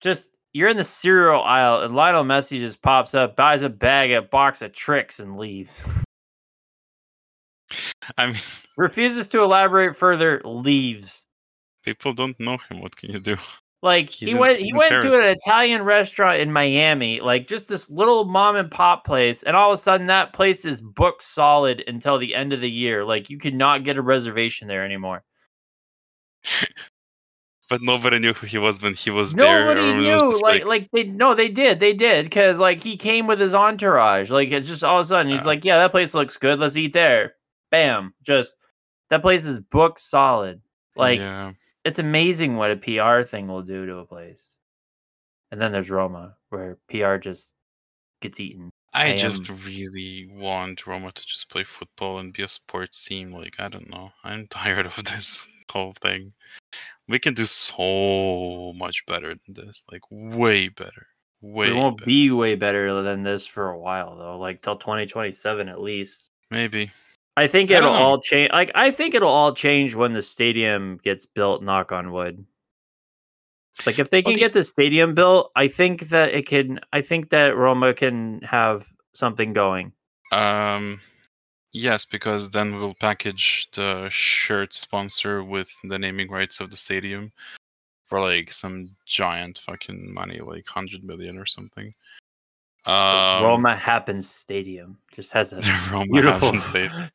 just 0.00 0.30
you're 0.54 0.70
in 0.70 0.78
the 0.78 0.84
cereal 0.84 1.42
aisle, 1.42 1.82
and 1.82 1.94
Lionel 1.94 2.24
Messi 2.24 2.58
just 2.58 2.80
pops 2.80 3.14
up, 3.14 3.36
buys 3.36 3.62
a 3.62 3.68
bag, 3.68 4.12
a 4.12 4.22
box 4.22 4.62
of 4.62 4.72
Trix, 4.72 5.20
and 5.20 5.36
leaves. 5.36 5.84
I 8.16 8.26
mean, 8.28 8.36
Refuses 8.76 9.28
to 9.28 9.42
elaborate 9.42 9.96
further, 9.96 10.40
leaves. 10.44 11.26
people 11.84 12.12
don't 12.12 12.38
know 12.40 12.58
him. 12.68 12.80
What 12.80 12.96
can 12.96 13.10
you 13.10 13.20
do? 13.20 13.36
Like 13.82 14.10
He's 14.10 14.32
he 14.32 14.34
went 14.34 14.58
he 14.58 14.72
went 14.72 15.00
to 15.02 15.14
an 15.14 15.24
Italian 15.24 15.82
restaurant 15.82 16.40
in 16.40 16.50
Miami, 16.50 17.20
like 17.20 17.46
just 17.46 17.68
this 17.68 17.88
little 17.90 18.24
mom 18.24 18.56
and 18.56 18.70
pop 18.70 19.04
place, 19.04 19.42
and 19.42 19.54
all 19.54 19.70
of 19.70 19.78
a 19.78 19.82
sudden 19.82 20.06
that 20.06 20.32
place 20.32 20.64
is 20.64 20.80
booked 20.80 21.22
solid 21.22 21.84
until 21.86 22.18
the 22.18 22.34
end 22.34 22.52
of 22.52 22.60
the 22.60 22.70
year. 22.70 23.04
Like 23.04 23.30
you 23.30 23.38
could 23.38 23.54
not 23.54 23.84
get 23.84 23.98
a 23.98 24.02
reservation 24.02 24.66
there 24.66 24.84
anymore. 24.84 25.22
But 27.68 27.82
nobody 27.82 28.20
knew 28.20 28.32
who 28.32 28.46
he 28.46 28.58
was 28.58 28.80
when 28.80 28.94
he 28.94 29.10
was 29.10 29.32
there. 29.32 29.64
Nobody 29.64 29.92
knew. 29.92 30.30
just 30.30 30.42
Like, 30.42 30.64
like 30.66 30.88
they 30.92 31.02
no, 31.02 31.34
they 31.34 31.48
did, 31.48 31.80
they 31.80 31.92
did, 31.92 32.26
because 32.26 32.60
like 32.60 32.80
he 32.80 32.96
came 32.96 33.26
with 33.26 33.40
his 33.40 33.56
entourage. 33.56 34.30
Like 34.30 34.52
it's 34.52 34.68
just 34.68 34.84
all 34.84 35.00
of 35.00 35.06
a 35.06 35.08
sudden 35.08 35.32
he's 35.32 35.42
Uh. 35.42 35.46
like, 35.46 35.64
yeah, 35.64 35.78
that 35.78 35.90
place 35.90 36.14
looks 36.14 36.36
good. 36.36 36.60
Let's 36.60 36.76
eat 36.76 36.92
there. 36.92 37.34
Bam, 37.72 38.14
just 38.22 38.56
that 39.10 39.20
place 39.20 39.44
is 39.44 39.58
booked 39.58 40.00
solid. 40.00 40.60
Like 40.94 41.18
yeah. 41.18 41.54
It's 41.86 42.00
amazing 42.00 42.56
what 42.56 42.72
a 42.72 42.76
PR 42.76 43.22
thing 43.22 43.46
will 43.46 43.62
do 43.62 43.86
to 43.86 43.98
a 43.98 44.04
place. 44.04 44.50
And 45.52 45.60
then 45.60 45.70
there's 45.70 45.88
Roma, 45.88 46.34
where 46.48 46.78
PR 46.90 47.16
just 47.16 47.52
gets 48.20 48.40
eaten. 48.40 48.70
I, 48.92 49.12
I 49.12 49.16
just 49.16 49.48
am- 49.48 49.58
really 49.64 50.28
want 50.32 50.86
Roma 50.86 51.12
to 51.12 51.26
just 51.26 51.48
play 51.48 51.62
football 51.62 52.18
and 52.18 52.32
be 52.32 52.42
a 52.42 52.48
sports 52.48 53.04
team. 53.04 53.30
Like, 53.30 53.54
I 53.60 53.68
don't 53.68 53.88
know. 53.88 54.10
I'm 54.24 54.46
tired 54.50 54.86
of 54.86 54.96
this 54.96 55.46
whole 55.70 55.94
thing. 56.02 56.32
We 57.08 57.20
can 57.20 57.34
do 57.34 57.46
so 57.46 58.72
much 58.74 59.06
better 59.06 59.36
than 59.36 59.54
this. 59.54 59.84
Like, 59.92 60.02
way 60.10 60.66
better. 60.68 61.06
Way 61.40 61.70
we 61.70 61.76
won't 61.76 61.98
better. 61.98 62.06
be 62.06 62.30
way 62.32 62.56
better 62.56 63.02
than 63.02 63.22
this 63.22 63.46
for 63.46 63.70
a 63.70 63.78
while 63.78 64.16
though, 64.16 64.38
like 64.38 64.62
till 64.62 64.78
2027 64.78 65.68
at 65.68 65.80
least. 65.80 66.30
Maybe. 66.50 66.90
I 67.36 67.46
think 67.46 67.70
it'll 67.70 67.92
know. 67.92 67.98
all 67.98 68.20
change. 68.20 68.50
Like 68.52 68.70
I 68.74 68.90
think 68.90 69.14
it'll 69.14 69.28
all 69.28 69.54
change 69.54 69.94
when 69.94 70.12
the 70.14 70.22
stadium 70.22 70.98
gets 71.02 71.26
built. 71.26 71.62
Knock 71.62 71.92
on 71.92 72.12
wood. 72.12 72.44
Like 73.84 73.98
if 73.98 74.08
they 74.10 74.18
Well, 74.18 74.32
can 74.32 74.34
the- 74.34 74.40
get 74.40 74.52
the 74.54 74.64
stadium 74.64 75.14
built, 75.14 75.52
I 75.54 75.68
think 75.68 76.08
that 76.08 76.32
it 76.34 76.46
can. 76.46 76.80
I 76.92 77.02
think 77.02 77.28
that 77.30 77.56
Roma 77.56 77.92
can 77.92 78.40
have 78.42 78.88
something 79.12 79.52
going. 79.52 79.92
Um, 80.32 80.98
yes, 81.72 82.04
because 82.06 82.48
then 82.50 82.76
we'll 82.78 82.94
package 82.94 83.68
the 83.74 84.08
shirt 84.10 84.72
sponsor 84.74 85.44
with 85.44 85.68
the 85.84 85.98
naming 85.98 86.30
rights 86.30 86.60
of 86.60 86.70
the 86.70 86.76
stadium 86.76 87.30
for 88.06 88.18
like 88.20 88.50
some 88.52 88.96
giant 89.04 89.58
fucking 89.58 90.12
money, 90.12 90.38
like 90.40 90.66
hundred 90.66 91.04
million 91.04 91.36
or 91.36 91.44
something. 91.46 91.92
The 92.86 92.92
Um, 92.92 93.42
Roma 93.42 93.74
happens 93.74 94.30
stadium 94.30 94.96
just 95.12 95.32
has 95.32 95.52
a 95.52 95.60
Roma 95.92 96.06
beautiful, 96.06 96.52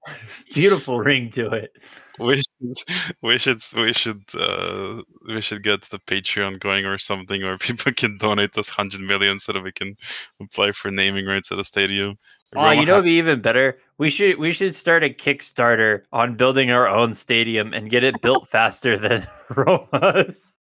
beautiful 0.54 1.00
ring 1.00 1.30
to 1.30 1.50
it. 1.52 1.72
We 2.20 2.36
should, 2.36 2.78
we 3.22 3.38
should, 3.38 3.62
we 3.78 3.94
should, 3.94 4.24
uh, 4.38 5.02
we 5.26 5.40
should 5.40 5.64
get 5.64 5.84
the 5.84 6.00
Patreon 6.00 6.60
going 6.60 6.86
or 6.86 6.98
something, 6.98 7.42
where 7.42 7.58
people 7.70 7.94
can 7.94 8.18
donate 8.18 8.58
us 8.58 8.68
hundred 8.68 9.00
million 9.00 9.40
so 9.40 9.54
that 9.54 9.64
we 9.64 9.72
can 9.72 9.96
apply 10.42 10.74
for 10.74 10.92
naming 10.92 11.26
rights 11.26 11.54
at 11.54 11.60
a 11.60 11.64
stadium. 11.64 12.18
Oh, 12.54 12.64
Roma 12.66 12.76
you 12.76 12.86
know, 12.86 12.96
Ha- 12.96 13.02
be 13.02 13.12
even 13.12 13.42
better. 13.42 13.80
We 13.98 14.10
should 14.10 14.40
we 14.40 14.52
should 14.52 14.76
start 14.76 15.06
a 15.06 15.10
Kickstarter 15.10 16.02
on 16.12 16.36
building 16.36 16.70
our 16.70 16.86
own 16.86 17.14
stadium 17.14 17.74
and 17.74 17.90
get 17.90 18.04
it 18.04 18.22
built 18.22 18.50
faster 18.50 18.98
than 18.98 19.26
Roma's. 19.56 20.54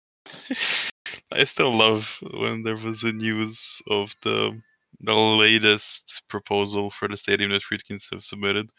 I 1.32 1.46
still 1.46 1.76
love 1.76 2.20
when 2.32 2.62
there 2.62 2.78
was 2.78 3.04
a 3.04 3.12
news 3.12 3.82
of 3.90 4.14
the 4.22 4.62
the 5.02 5.16
latest 5.16 6.24
proposal 6.28 6.90
for 6.90 7.08
the 7.08 7.18
stadium 7.18 7.52
that 7.52 7.64
Friedkins 7.64 8.10
have 8.12 8.24
submitted, 8.24 8.70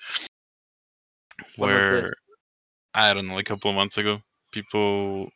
When 1.57 1.71
where 1.71 2.13
I 2.95 3.15
don't 3.15 3.29
know, 3.29 3.35
like 3.35 3.49
a 3.49 3.55
couple 3.55 3.71
of 3.71 3.77
months 3.77 3.99
ago, 3.99 4.21
people 4.53 5.31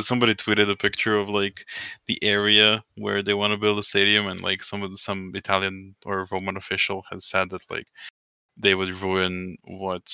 somebody 0.00 0.34
tweeted 0.34 0.70
a 0.70 0.76
picture 0.76 1.16
of 1.16 1.28
like 1.28 1.66
the 2.06 2.22
area 2.22 2.80
where 2.96 3.22
they 3.22 3.34
want 3.34 3.52
to 3.52 3.58
build 3.58 3.78
a 3.78 3.82
stadium, 3.82 4.26
and 4.26 4.40
like 4.40 4.62
some 4.62 4.82
of 4.82 4.90
the, 4.90 4.96
some 4.96 5.32
Italian 5.34 5.94
or 6.04 6.26
Roman 6.30 6.56
official 6.56 7.04
has 7.10 7.24
said 7.24 7.50
that 7.50 7.62
like 7.70 7.86
they 8.56 8.74
would 8.74 8.90
ruin 9.02 9.56
what 9.64 10.06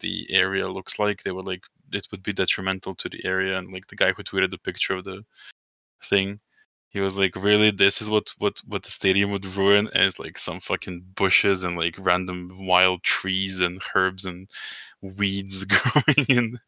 the 0.00 0.26
area 0.30 0.68
looks 0.68 0.98
like. 0.98 1.22
They 1.22 1.32
would 1.32 1.46
like 1.46 1.62
it 1.92 2.06
would 2.10 2.22
be 2.22 2.32
detrimental 2.32 2.94
to 2.96 3.08
the 3.08 3.24
area, 3.24 3.58
and 3.58 3.72
like 3.72 3.86
the 3.88 3.96
guy 3.96 4.12
who 4.12 4.22
tweeted 4.22 4.50
the 4.50 4.58
picture 4.58 4.94
of 4.94 5.04
the 5.04 5.24
thing, 6.04 6.40
he 6.90 7.00
was 7.00 7.18
like, 7.18 7.36
"Really, 7.36 7.70
this 7.70 8.00
is 8.00 8.08
what 8.08 8.32
what 8.38 8.58
what 8.66 8.82
the 8.82 8.90
stadium 8.90 9.30
would 9.32 9.44
ruin?" 9.46 9.88
And 9.94 10.04
it's 10.04 10.18
like 10.18 10.38
some 10.38 10.60
fucking 10.60 11.04
bushes 11.14 11.62
and 11.64 11.76
like 11.76 11.96
random 11.98 12.50
wild 12.66 13.02
trees 13.02 13.60
and 13.60 13.80
herbs 13.94 14.24
and 14.24 14.48
weeds 15.02 15.64
growing 15.64 16.26
in 16.28 16.58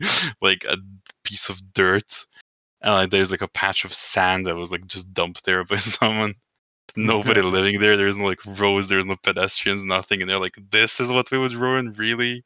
like 0.43 0.65
a 0.65 0.77
piece 1.25 1.49
of 1.49 1.61
dirt. 1.73 2.27
And 2.83 2.95
like 2.95 3.11
there's 3.11 3.31
like 3.31 3.43
a 3.43 3.49
patch 3.49 3.85
of 3.85 3.95
sand 3.95 4.47
that 4.47 4.57
was 4.57 4.71
like 4.73 4.87
just 4.87 5.13
dumped 5.13 5.45
there 5.45 5.65
by 5.65 5.77
someone. 5.77 6.35
Nobody 6.97 7.41
living 7.43 7.81
there. 7.81 7.97
There's 7.97 8.19
no 8.19 8.27
like 8.27 8.45
roads. 8.47 8.89
There's 8.89 9.07
no 9.07 9.17
pedestrians. 9.23 9.85
Nothing. 9.85 10.21
And 10.21 10.31
they're 10.31 10.41
like, 10.41 10.59
"This 10.71 11.01
is 11.01 11.11
what 11.11 11.31
we 11.31 11.39
would 11.39 11.53
ruin." 11.53 11.93
Really? 11.95 12.45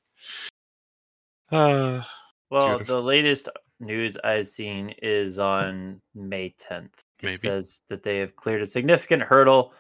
Uh, 1.51 2.03
Well, 2.51 2.79
Beautiful. 2.79 2.97
the 2.97 3.03
latest 3.03 3.49
news 3.81 4.17
I've 4.23 4.49
seen 4.49 4.95
is 5.03 5.39
on 5.41 6.01
May 6.15 6.55
10th. 6.61 7.04
It 7.23 7.41
says 7.41 7.83
that 7.89 8.03
they 8.03 8.19
have 8.19 8.37
cleared 8.37 8.63
a 8.63 8.67
significant 8.67 9.23
hurdle. 9.23 9.73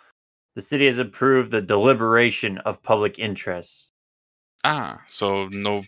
The 0.55 0.62
city 0.62 0.87
has 0.87 0.99
approved 0.99 1.51
the 1.51 1.61
deliberation 1.61 2.59
of 2.59 2.82
public 2.82 3.18
interest. 3.18 3.93
ah, 4.64 5.03
so 5.09 5.49
no, 5.49 5.82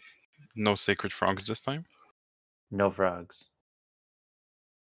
no 0.55 0.75
sacred 0.75 1.13
frogs 1.13 1.47
this 1.47 1.61
time. 1.61 1.85
No 2.71 2.91
frogs. 2.91 3.45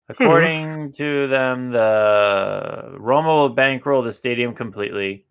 According 0.10 0.94
to 0.94 1.28
them, 1.28 1.70
the 1.70 2.96
Roma 2.98 3.30
will 3.30 3.50
bankroll 3.50 4.02
the 4.02 4.12
stadium 4.12 4.56
completely. 4.56 5.28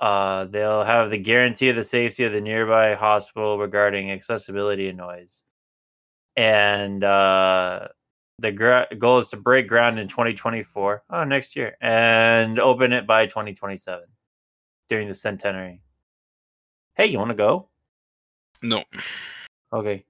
Uh, 0.00 0.46
they'll 0.46 0.82
have 0.82 1.10
the 1.10 1.18
guarantee 1.18 1.68
of 1.68 1.76
the 1.76 1.84
safety 1.84 2.24
of 2.24 2.32
the 2.32 2.40
nearby 2.40 2.94
hospital 2.94 3.58
regarding 3.58 4.10
accessibility 4.10 4.88
and 4.88 4.98
noise. 4.98 5.42
And 6.34 7.04
uh, 7.04 7.88
the 8.38 8.86
goal 8.98 9.18
is 9.18 9.28
to 9.28 9.36
break 9.36 9.68
ground 9.68 9.98
in 9.98 10.08
2024, 10.08 11.04
oh, 11.10 11.24
next 11.24 11.54
year, 11.56 11.76
and 11.80 12.58
open 12.58 12.92
it 12.92 13.06
by 13.06 13.26
2027 13.26 14.04
during 14.88 15.08
the 15.08 15.14
centenary. 15.14 15.82
Hey, 16.94 17.06
you 17.06 17.18
want 17.18 17.30
to 17.30 17.34
go? 17.36 17.68
No, 18.62 18.84
Okay. 19.72 20.04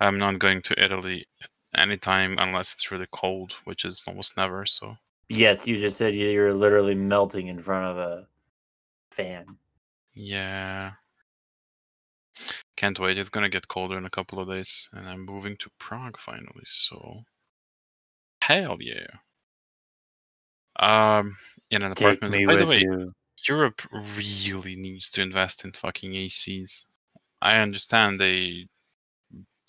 I'm 0.00 0.18
not 0.18 0.38
going 0.38 0.62
to 0.62 0.82
Italy 0.82 1.26
anytime 1.74 2.36
unless 2.38 2.72
it's 2.72 2.90
really 2.90 3.08
cold, 3.12 3.52
which 3.64 3.84
is 3.84 4.04
almost 4.06 4.36
never. 4.36 4.64
So 4.64 4.96
Yes, 5.28 5.66
you 5.66 5.76
just 5.76 5.98
said 5.98 6.14
you- 6.14 6.28
you're 6.30 6.54
literally 6.54 6.94
melting 6.94 7.48
in 7.48 7.60
front 7.60 7.86
of 7.86 7.98
a 7.98 8.28
fan. 9.10 9.58
yeah, 10.14 10.92
can't 12.78 12.98
wait. 13.00 13.18
It's 13.18 13.28
gonna 13.28 13.48
get 13.48 13.66
colder 13.66 13.98
in 13.98 14.04
a 14.04 14.10
couple 14.10 14.38
of 14.38 14.48
days, 14.48 14.88
and 14.92 15.08
I'm 15.08 15.26
moving 15.26 15.56
to 15.56 15.70
Prague 15.80 16.16
finally. 16.16 16.64
So 16.64 17.24
hell 18.40 18.76
yeah. 18.80 19.08
Um, 20.78 21.36
in 21.72 21.82
an 21.82 21.94
Take 21.96 22.18
apartment. 22.18 22.32
me 22.32 22.46
By 22.46 22.54
the 22.54 22.66
way, 22.66 22.78
you. 22.78 23.12
Europe 23.48 23.82
really 24.16 24.76
needs 24.76 25.10
to 25.10 25.22
invest 25.22 25.64
in 25.64 25.72
fucking 25.72 26.12
ACs. 26.12 26.84
I 27.42 27.58
understand 27.58 28.20
they 28.20 28.68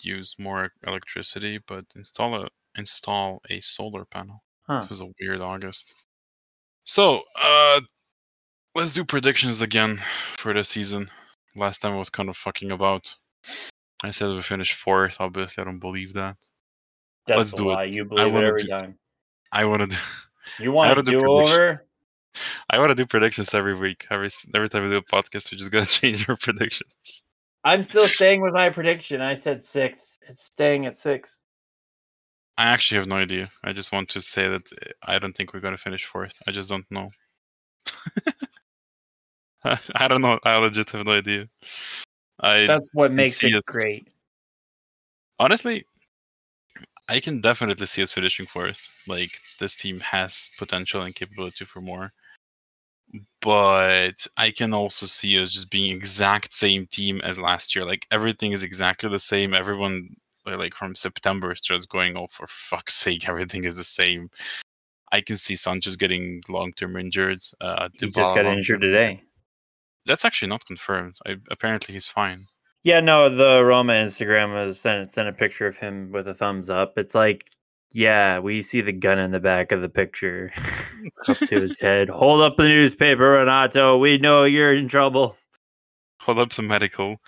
use 0.00 0.36
more 0.38 0.70
electricity, 0.86 1.58
but 1.66 1.84
install 1.96 2.44
a 2.44 2.48
install 2.76 3.42
a 3.50 3.60
solar 3.60 4.04
panel. 4.04 4.40
Huh. 4.68 4.82
It 4.84 4.88
was 4.88 5.00
a 5.00 5.12
weird 5.20 5.40
August. 5.40 5.94
So, 6.84 7.22
uh, 7.42 7.80
let's 8.76 8.92
do 8.92 9.04
predictions 9.04 9.62
again 9.62 10.00
for 10.36 10.54
the 10.54 10.62
season. 10.62 11.10
Last 11.56 11.78
time 11.82 11.92
I 11.92 11.98
was 11.98 12.10
kind 12.10 12.28
of 12.28 12.36
fucking 12.36 12.70
about. 12.70 13.14
I 14.02 14.10
said 14.10 14.30
we 14.30 14.42
finished 14.42 14.74
fourth. 14.74 15.16
Obviously, 15.20 15.62
I 15.62 15.64
don't 15.64 15.78
believe 15.78 16.14
that. 16.14 16.36
That's 17.26 17.38
let's 17.38 17.52
do 17.52 17.70
it. 17.72 17.90
You 17.90 18.04
believe 18.04 18.34
it 18.34 18.44
every 18.44 18.62
do- 18.62 18.68
time. 18.68 18.98
I 19.52 19.64
want 19.64 19.82
to. 19.82 19.96
Do, 19.96 19.96
You 20.64 20.72
want 20.72 20.96
to 20.96 21.02
do 21.02 21.20
do 21.20 21.26
over? 21.26 21.84
I 22.72 22.78
want 22.78 22.90
to 22.90 22.94
do 22.94 23.06
predictions 23.06 23.54
every 23.54 23.74
week. 23.74 24.06
Every 24.10 24.30
every 24.54 24.68
time 24.68 24.84
we 24.84 24.90
do 24.90 24.96
a 24.96 25.02
podcast, 25.02 25.50
we 25.50 25.58
just 25.58 25.70
gotta 25.70 25.86
change 26.00 26.28
our 26.28 26.36
predictions. 26.36 27.22
I'm 27.62 27.82
still 27.82 28.06
staying 28.06 28.40
with 28.40 28.54
my 28.54 28.70
prediction. 28.70 29.20
I 29.20 29.34
said 29.34 29.62
six. 29.62 30.18
It's 30.28 30.44
staying 30.44 30.86
at 30.86 30.94
six. 30.94 31.42
I 32.56 32.66
actually 32.68 32.98
have 33.00 33.08
no 33.08 33.16
idea. 33.16 33.48
I 33.64 33.72
just 33.72 33.92
want 33.92 34.10
to 34.10 34.22
say 34.22 34.48
that 34.48 34.72
uh, 34.72 34.92
I 35.02 35.18
don't 35.18 35.36
think 35.36 35.52
we're 35.52 35.60
gonna 35.60 35.78
finish 35.78 36.04
fourth. 36.04 36.34
I 36.46 36.52
just 36.52 36.68
don't 36.70 36.86
know. 36.90 37.10
I 39.64 39.78
I 39.94 40.08
don't 40.08 40.22
know. 40.22 40.38
I 40.44 40.56
legit 40.56 40.90
have 40.90 41.06
no 41.06 41.12
idea. 41.12 41.46
I 42.40 42.66
That's 42.66 42.90
what 42.94 43.12
makes 43.12 43.38
see 43.38 43.48
it 43.48 43.64
great. 43.66 44.08
honestly, 45.38 45.84
I 47.08 47.20
can 47.20 47.40
definitely 47.40 47.86
see 47.86 48.02
us 48.02 48.12
finishing 48.12 48.46
fourth. 48.46 48.88
Like 49.06 49.30
this 49.58 49.74
team 49.76 50.00
has 50.00 50.50
potential 50.58 51.02
and 51.02 51.14
capability 51.14 51.64
for 51.64 51.80
more. 51.80 52.10
But 53.42 54.26
I 54.36 54.52
can 54.52 54.72
also 54.72 55.06
see 55.06 55.42
us 55.42 55.50
just 55.50 55.70
being 55.70 55.96
exact 55.96 56.52
same 56.52 56.86
team 56.86 57.20
as 57.22 57.38
last 57.38 57.74
year. 57.74 57.84
Like 57.84 58.06
everything 58.10 58.52
is 58.52 58.62
exactly 58.62 59.10
the 59.10 59.18
same. 59.18 59.54
Everyone 59.54 60.14
like 60.46 60.74
from 60.74 60.94
September 60.94 61.54
starts 61.54 61.86
going, 61.86 62.16
oh 62.16 62.28
for 62.30 62.46
fuck's 62.48 62.94
sake, 62.94 63.28
everything 63.28 63.64
is 63.64 63.76
the 63.76 63.84
same. 63.84 64.30
I 65.12 65.20
can 65.20 65.36
see 65.36 65.54
Sanches 65.54 65.98
getting 65.98 66.42
long 66.48 66.72
term 66.72 66.96
injured. 66.96 67.40
Uh, 67.60 67.88
He 67.94 68.06
just 68.06 68.14
got 68.14 68.44
long-term 68.44 68.58
injured 68.58 68.80
today. 68.82 69.22
That's 70.06 70.24
actually 70.24 70.48
not 70.48 70.64
confirmed. 70.66 71.16
I, 71.26 71.36
apparently 71.50 71.94
he's 71.94 72.08
fine. 72.08 72.46
Yeah, 72.82 73.00
no, 73.00 73.28
the 73.34 73.62
Roma 73.62 73.92
Instagram 73.92 74.54
was 74.54 74.80
sent 74.80 75.10
sent 75.10 75.28
a 75.28 75.32
picture 75.32 75.66
of 75.66 75.76
him 75.76 76.10
with 76.12 76.26
a 76.28 76.34
thumbs 76.34 76.70
up. 76.70 76.96
It's 76.96 77.14
like, 77.14 77.44
yeah, 77.92 78.38
we 78.38 78.62
see 78.62 78.80
the 78.80 78.92
gun 78.92 79.18
in 79.18 79.30
the 79.32 79.40
back 79.40 79.70
of 79.72 79.82
the 79.82 79.88
picture 79.88 80.50
up 81.28 81.36
to 81.38 81.60
his 81.60 81.78
head. 81.78 82.08
Hold 82.08 82.40
up 82.40 82.56
the 82.56 82.68
newspaper, 82.68 83.30
Renato. 83.32 83.98
We 83.98 84.16
know 84.18 84.44
you're 84.44 84.72
in 84.74 84.88
trouble. 84.88 85.36
Hold 86.22 86.38
up 86.38 86.52
some 86.52 86.66
medical 86.66 87.20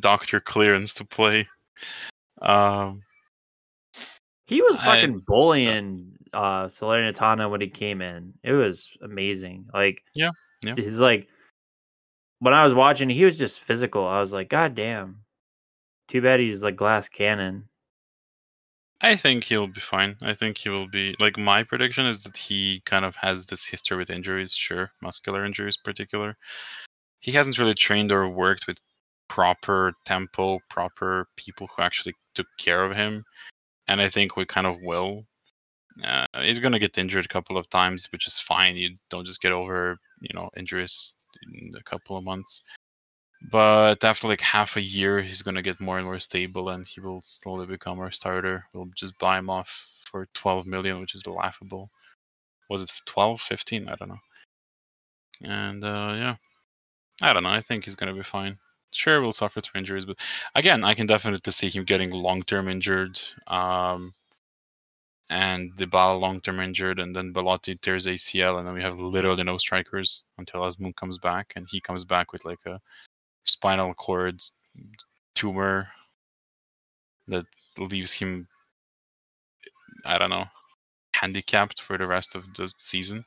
doctor 0.00 0.40
clearance 0.40 0.94
to 0.94 1.04
play. 1.04 1.48
Um, 2.42 3.02
He 4.46 4.60
was 4.62 4.76
I- 4.80 4.84
fucking 4.84 5.20
bullying 5.26 6.12
uh 6.32 6.66
Salernitana 6.66 7.50
when 7.50 7.60
he 7.60 7.68
came 7.68 8.00
in. 8.02 8.34
It 8.42 8.52
was 8.52 8.88
amazing. 9.02 9.66
Like 9.74 10.02
Yeah, 10.14 10.30
yeah. 10.64 10.74
His 10.76 11.00
like 11.00 11.28
when 12.38 12.54
I 12.54 12.64
was 12.64 12.74
watching, 12.74 13.08
he 13.08 13.24
was 13.24 13.38
just 13.38 13.60
physical. 13.60 14.06
I 14.06 14.20
was 14.20 14.32
like, 14.32 14.48
God 14.48 14.74
damn. 14.74 15.24
Too 16.08 16.20
bad 16.20 16.40
he's 16.40 16.62
like 16.62 16.76
glass 16.76 17.08
cannon. 17.08 17.68
I 19.00 19.16
think 19.16 19.44
he'll 19.44 19.66
be 19.66 19.80
fine. 19.80 20.16
I 20.22 20.34
think 20.34 20.56
he 20.56 20.68
will 20.68 20.88
be 20.88 21.14
like 21.20 21.36
my 21.36 21.62
prediction 21.62 22.06
is 22.06 22.22
that 22.24 22.36
he 22.36 22.82
kind 22.86 23.04
of 23.04 23.16
has 23.16 23.46
this 23.46 23.64
history 23.64 23.98
with 23.98 24.10
injuries, 24.10 24.52
sure, 24.52 24.90
muscular 25.02 25.44
injuries 25.44 25.76
particular. 25.76 26.36
He 27.20 27.32
hasn't 27.32 27.58
really 27.58 27.74
trained 27.74 28.12
or 28.12 28.28
worked 28.28 28.66
with 28.66 28.78
proper 29.28 29.92
tempo, 30.06 30.60
proper 30.70 31.26
people 31.36 31.68
who 31.76 31.82
actually 31.82 32.14
took 32.34 32.46
care 32.58 32.84
of 32.84 32.96
him. 32.96 33.24
And 33.88 34.00
I 34.00 34.08
think 34.08 34.36
we 34.36 34.46
kind 34.46 34.66
of 34.66 34.80
will. 34.80 35.24
Uh, 36.02 36.26
he's 36.40 36.58
gonna 36.58 36.78
get 36.78 36.96
injured 36.96 37.24
a 37.24 37.28
couple 37.28 37.58
of 37.58 37.68
times, 37.70 38.10
which 38.10 38.26
is 38.26 38.38
fine. 38.38 38.76
You 38.76 38.96
don't 39.10 39.26
just 39.26 39.42
get 39.42 39.52
over, 39.52 39.98
you 40.24 40.38
know, 40.38 40.50
injuries 40.56 41.14
in 41.42 41.74
a 41.78 41.82
couple 41.82 42.16
of 42.16 42.24
months. 42.24 42.62
But 43.50 44.02
after 44.04 44.28
like 44.28 44.40
half 44.40 44.76
a 44.76 44.80
year, 44.80 45.20
he's 45.20 45.42
gonna 45.42 45.62
get 45.62 45.80
more 45.80 45.98
and 45.98 46.06
more 46.06 46.18
stable, 46.18 46.70
and 46.70 46.86
he 46.86 47.00
will 47.00 47.22
slowly 47.24 47.66
become 47.66 47.98
our 48.00 48.10
starter. 48.10 48.64
We'll 48.72 48.90
just 48.96 49.18
buy 49.18 49.38
him 49.38 49.50
off 49.50 49.88
for 50.10 50.26
12 50.34 50.66
million, 50.66 51.00
which 51.00 51.14
is 51.14 51.26
laughable. 51.26 51.90
Was 52.70 52.82
it 52.82 52.90
12, 53.06 53.40
15? 53.40 53.88
I 53.88 53.94
don't 53.96 54.08
know. 54.08 54.20
And 55.42 55.84
uh, 55.84 56.12
yeah, 56.16 56.36
I 57.22 57.32
don't 57.32 57.42
know. 57.42 57.50
I 57.50 57.60
think 57.60 57.84
he's 57.84 57.96
gonna 57.96 58.14
be 58.14 58.22
fine. 58.22 58.58
Sure, 58.92 59.20
we'll 59.20 59.32
suffer 59.32 59.60
through 59.60 59.80
injuries, 59.80 60.04
but 60.06 60.18
again, 60.54 60.84
I 60.84 60.94
can 60.94 61.06
definitely 61.06 61.52
see 61.52 61.68
him 61.68 61.84
getting 61.84 62.10
long-term 62.10 62.68
injured. 62.68 63.20
Um, 63.48 64.14
and 65.30 65.74
Dybala 65.76 66.20
long-term 66.20 66.60
injured, 66.60 66.98
and 66.98 67.14
then 67.14 67.32
Belotti 67.32 67.76
tears 67.76 68.06
ACL, 68.06 68.58
and 68.58 68.66
then 68.66 68.74
we 68.74 68.82
have 68.82 68.98
literally 68.98 69.42
no 69.42 69.58
strikers 69.58 70.24
until 70.38 70.60
Azmoun 70.60 70.94
comes 70.96 71.18
back, 71.18 71.52
and 71.56 71.66
he 71.68 71.80
comes 71.80 72.04
back 72.04 72.32
with 72.32 72.44
like 72.44 72.64
a 72.66 72.80
spinal 73.44 73.94
cord 73.94 74.40
tumor 75.34 75.88
that 77.28 77.46
leaves 77.78 78.12
him, 78.12 78.46
I 80.04 80.18
don't 80.18 80.30
know, 80.30 80.44
handicapped 81.14 81.80
for 81.80 81.96
the 81.96 82.06
rest 82.06 82.34
of 82.34 82.44
the 82.54 82.70
season. 82.78 83.24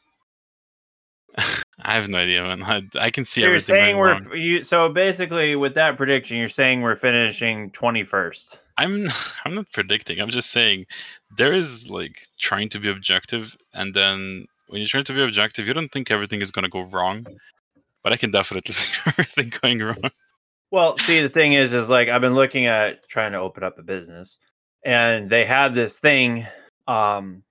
I 1.79 1.93
have 1.93 2.09
no 2.09 2.17
idea, 2.17 2.43
man. 2.43 2.63
I, 2.63 2.83
I 2.99 3.11
can 3.11 3.25
see 3.25 3.41
you're 3.41 3.51
everything 3.51 3.75
saying 3.75 3.97
we're 3.97 4.13
f- 4.13 4.33
you 4.33 4.63
so 4.63 4.89
basically 4.89 5.55
with 5.55 5.75
that 5.75 5.97
prediction, 5.97 6.37
you're 6.37 6.49
saying 6.49 6.81
we're 6.81 6.95
finishing 6.95 7.69
twenty 7.71 8.03
first. 8.03 8.59
I'm 8.77 9.07
I'm 9.45 9.55
not 9.55 9.71
predicting. 9.71 10.19
I'm 10.19 10.29
just 10.29 10.51
saying 10.51 10.85
there 11.37 11.53
is 11.53 11.89
like 11.89 12.27
trying 12.39 12.69
to 12.69 12.79
be 12.79 12.89
objective, 12.89 13.55
and 13.73 13.93
then 13.93 14.45
when 14.67 14.81
you're 14.81 14.89
trying 14.89 15.05
to 15.05 15.13
be 15.13 15.23
objective, 15.23 15.67
you 15.67 15.73
don't 15.73 15.91
think 15.91 16.11
everything 16.11 16.41
is 16.41 16.51
gonna 16.51 16.69
go 16.69 16.81
wrong. 16.81 17.25
But 18.03 18.13
I 18.13 18.17
can 18.17 18.31
definitely 18.31 18.73
see 18.73 18.93
everything 19.05 19.51
going 19.61 19.79
wrong. 19.79 20.11
Well, 20.69 20.97
see, 20.97 21.21
the 21.21 21.29
thing 21.29 21.53
is, 21.53 21.73
is 21.73 21.89
like 21.89 22.09
I've 22.09 22.21
been 22.21 22.35
looking 22.35 22.65
at 22.65 23.07
trying 23.07 23.31
to 23.31 23.39
open 23.39 23.63
up 23.63 23.79
a 23.79 23.83
business, 23.83 24.37
and 24.83 25.29
they 25.29 25.45
have 25.45 25.73
this 25.73 25.99
thing. 25.99 26.45
Um, 26.87 27.43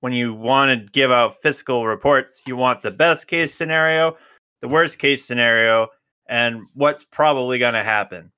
when 0.00 0.12
you 0.12 0.32
want 0.32 0.70
to 0.70 0.92
give 0.92 1.10
out 1.10 1.42
fiscal 1.42 1.86
reports, 1.86 2.42
you 2.46 2.56
want 2.56 2.82
the 2.82 2.90
best 2.90 3.26
case 3.26 3.54
scenario, 3.54 4.16
the 4.60 4.68
worst 4.68 4.98
case 4.98 5.24
scenario, 5.24 5.88
and 6.28 6.68
what's 6.74 7.02
probably 7.02 7.58
going 7.58 7.74
to 7.74 7.82
happen. 7.82 8.30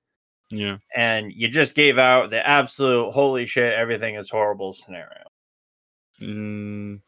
Yeah. 0.51 0.78
And 0.96 1.32
you 1.32 1.48
just 1.48 1.74
gave 1.74 1.96
out 1.98 2.30
the 2.30 2.46
absolute 2.46 3.12
holy 3.12 3.46
shit, 3.46 3.72
everything 3.72 4.16
is 4.16 4.28
horrible 4.30 4.72
scenario. 4.72 5.24
Mm, 6.20 7.01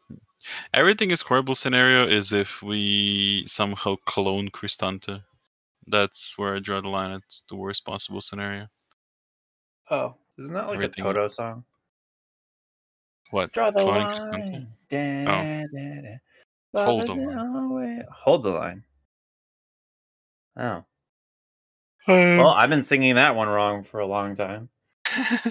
everything 0.73 1.11
is 1.11 1.21
horrible 1.21 1.53
scenario 1.55 2.07
is 2.07 2.31
if 2.31 2.61
we 2.63 3.45
somehow 3.47 3.95
clone 4.05 4.49
Cristante. 4.49 5.21
That's 5.87 6.37
where 6.37 6.55
I 6.55 6.59
draw 6.59 6.79
the 6.79 6.87
line 6.89 7.11
at 7.11 7.21
the 7.49 7.55
worst 7.57 7.85
possible 7.85 8.21
scenario. 8.21 8.67
Oh, 9.89 10.15
isn't 10.39 10.53
that 10.55 10.67
like 10.67 10.75
Everything- 10.75 11.05
a 11.05 11.07
Toto 11.13 11.27
song? 11.27 11.65
What? 13.31 13.51
Draw 13.51 13.71
the 13.71 13.79
cloning 13.81 14.31
line. 14.31 14.67
Da, 14.89 15.25
Oh. 15.27 15.63
da, 15.73 16.01
da. 16.01 16.85
Hold 16.85 17.07
the 17.07 17.13
line. 17.15 17.37
always- 17.55 18.03
Hold 18.11 18.43
the 18.43 18.49
line. 18.51 18.83
Oh. 20.57 20.85
Um, 22.07 22.37
Well, 22.37 22.49
I've 22.49 22.69
been 22.69 22.83
singing 22.83 23.15
that 23.15 23.35
one 23.35 23.47
wrong 23.47 23.83
for 23.83 23.99
a 23.99 24.07
long 24.07 24.35
time. 24.35 24.69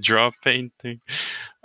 Draw 0.00 0.30
painting. 0.42 1.00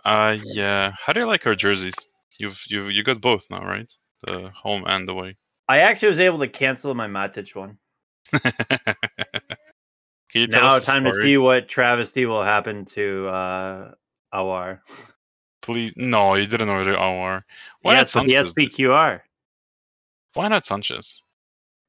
Uh 0.04 0.38
yeah. 0.44 0.92
How 1.00 1.14
do 1.14 1.22
you 1.22 1.28
like 1.28 1.46
our 1.48 1.56
jerseys? 1.56 1.96
You've 2.38 2.62
you've 2.68 2.92
you 2.92 3.04
got 3.04 3.22
both 3.22 3.50
now, 3.50 3.64
right? 3.64 3.92
The 4.24 4.50
home 4.50 4.84
and 4.86 5.08
the 5.08 5.14
away. 5.14 5.38
I 5.68 5.80
actually 5.80 6.10
was 6.10 6.20
able 6.20 6.40
to 6.40 6.48
cancel 6.48 6.94
my 6.94 7.08
Matic 7.08 7.56
one. 7.56 7.78
Can 8.32 8.94
you 10.42 10.48
tell 10.48 10.62
Now, 10.64 10.68
us 10.76 10.88
a 10.88 10.92
time 10.92 11.06
to 11.06 11.14
see 11.14 11.38
what 11.38 11.70
travesty 11.70 12.26
will 12.26 12.44
happen 12.44 12.86
to 12.86 13.28
uh 13.28 13.92
Aouar. 14.34 14.80
Please 15.62 15.94
no, 15.96 16.36
you 16.36 16.46
didn't 16.48 16.70
order 16.70 16.96
Aouar. 16.96 17.44
Why 17.82 17.94
yes, 17.94 18.14
not 18.16 18.26
with 18.26 18.30
the 18.30 18.36
Sanches? 18.36 18.54
SPQR. 18.54 19.22
Why 20.34 20.48
not 20.50 20.64
Sanches? 20.64 21.24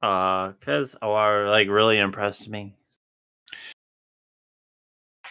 Uh, 0.00 0.52
because 0.58 0.94
Awar 1.02 1.50
like 1.50 1.68
really 1.68 1.98
impressed 1.98 2.48
me. 2.48 2.74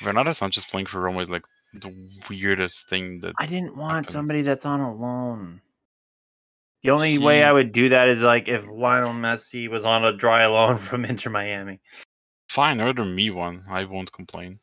Renato 0.06 0.32
Sanches 0.32 0.70
playing 0.70 0.86
for 0.88 1.00
Roma 1.00 1.20
is 1.20 1.30
like 1.30 1.44
the 1.74 1.94
weirdest 2.30 2.90
thing 2.90 3.20
that 3.22 3.34
I 3.40 3.46
didn't 3.46 3.76
want 3.78 4.10
somebody 4.10 4.42
that's 4.42 4.66
on 4.66 4.80
a 4.80 4.94
loan. 4.94 5.62
The 6.84 6.92
only 6.92 7.18
way 7.18 7.44
I 7.44 7.52
would 7.52 7.72
do 7.72 7.90
that 7.90 8.08
is 8.08 8.22
like 8.22 8.48
if 8.48 8.66
Lionel 8.68 9.14
Messi 9.14 9.70
was 9.70 9.84
on 9.86 10.06
a 10.06 10.14
dry 10.14 10.46
loan 10.46 10.78
from 10.78 11.06
Inter 11.06 11.30
Miami. 11.30 11.80
fine, 12.50 12.80
order 12.82 13.04
me 13.04 13.30
one. 13.30 13.64
I 13.70 13.86
won't 13.86 14.12
complain. 14.12 14.60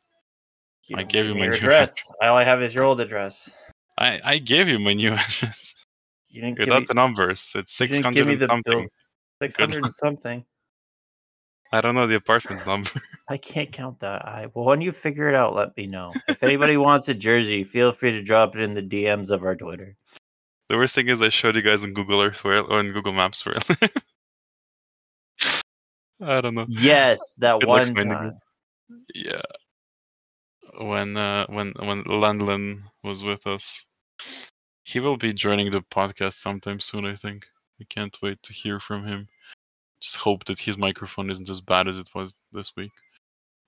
You 0.85 0.97
I 0.97 1.03
gave 1.03 1.25
you 1.25 1.35
my 1.35 1.47
address. 1.47 1.95
All 2.21 2.37
I 2.37 2.43
have 2.43 2.61
is 2.61 2.73
your 2.73 2.83
old 2.83 3.01
address. 3.01 3.49
I, 3.97 4.21
I 4.23 4.37
gave 4.37 4.67
you 4.69 4.79
my 4.79 4.93
new 4.93 5.11
address. 5.11 5.85
You 6.29 6.41
didn't 6.41 6.59
give 6.59 6.67
me 6.67 6.85
the 6.85 6.93
numbers. 6.93 7.53
It's 7.55 7.73
six 7.73 7.99
hundred 7.99 8.27
and 8.27 8.39
something. 8.47 8.79
bill. 8.81 8.87
Six 9.41 9.55
hundred 9.55 9.85
something. 9.97 10.45
I 11.71 11.81
don't 11.81 11.95
know 11.95 12.07
the 12.07 12.15
apartment 12.15 12.65
number. 12.65 12.89
I 13.29 13.37
can't 13.37 13.71
count 13.71 13.99
that. 13.99 14.25
I 14.25 14.47
well, 14.53 14.65
when 14.65 14.81
you 14.81 14.91
figure 14.91 15.27
it 15.27 15.35
out, 15.35 15.55
let 15.55 15.75
me 15.75 15.87
know. 15.87 16.11
If 16.27 16.43
anybody 16.43 16.77
wants 16.77 17.09
a 17.09 17.13
jersey, 17.13 17.63
feel 17.63 17.91
free 17.91 18.11
to 18.11 18.21
drop 18.21 18.55
it 18.55 18.61
in 18.61 18.73
the 18.73 18.81
DMs 18.81 19.29
of 19.29 19.43
our 19.43 19.55
Twitter. 19.55 19.95
The 20.69 20.77
worst 20.77 20.95
thing 20.95 21.09
is 21.09 21.21
I 21.21 21.29
showed 21.29 21.55
you 21.55 21.61
guys 21.61 21.83
on 21.83 21.93
Google 21.93 22.21
Earth 22.21 22.37
for 22.37 22.55
or 22.55 22.79
on 22.79 22.91
Google 22.91 23.13
Maps 23.13 23.41
for 23.41 23.55
I 26.21 26.41
don't 26.41 26.55
know. 26.55 26.65
Yes, 26.69 27.19
that 27.39 27.59
Good 27.59 27.67
one 27.67 27.93
time. 27.93 28.39
Yeah. 29.13 29.41
When 30.79 31.17
uh 31.17 31.45
when 31.47 31.73
when 31.79 32.03
Landlin 32.03 32.83
was 33.03 33.23
with 33.23 33.45
us. 33.47 33.85
He 34.83 34.99
will 34.99 35.17
be 35.17 35.33
joining 35.33 35.71
the 35.71 35.81
podcast 35.81 36.33
sometime 36.33 36.79
soon, 36.79 37.05
I 37.05 37.15
think. 37.15 37.45
I 37.79 37.85
can't 37.89 38.17
wait 38.21 38.41
to 38.43 38.53
hear 38.53 38.79
from 38.79 39.05
him. 39.05 39.27
Just 40.01 40.17
hope 40.17 40.45
that 40.45 40.59
his 40.59 40.77
microphone 40.77 41.29
isn't 41.29 41.49
as 41.49 41.61
bad 41.61 41.87
as 41.87 41.97
it 41.97 42.09
was 42.13 42.35
this 42.51 42.75
week. 42.75 42.91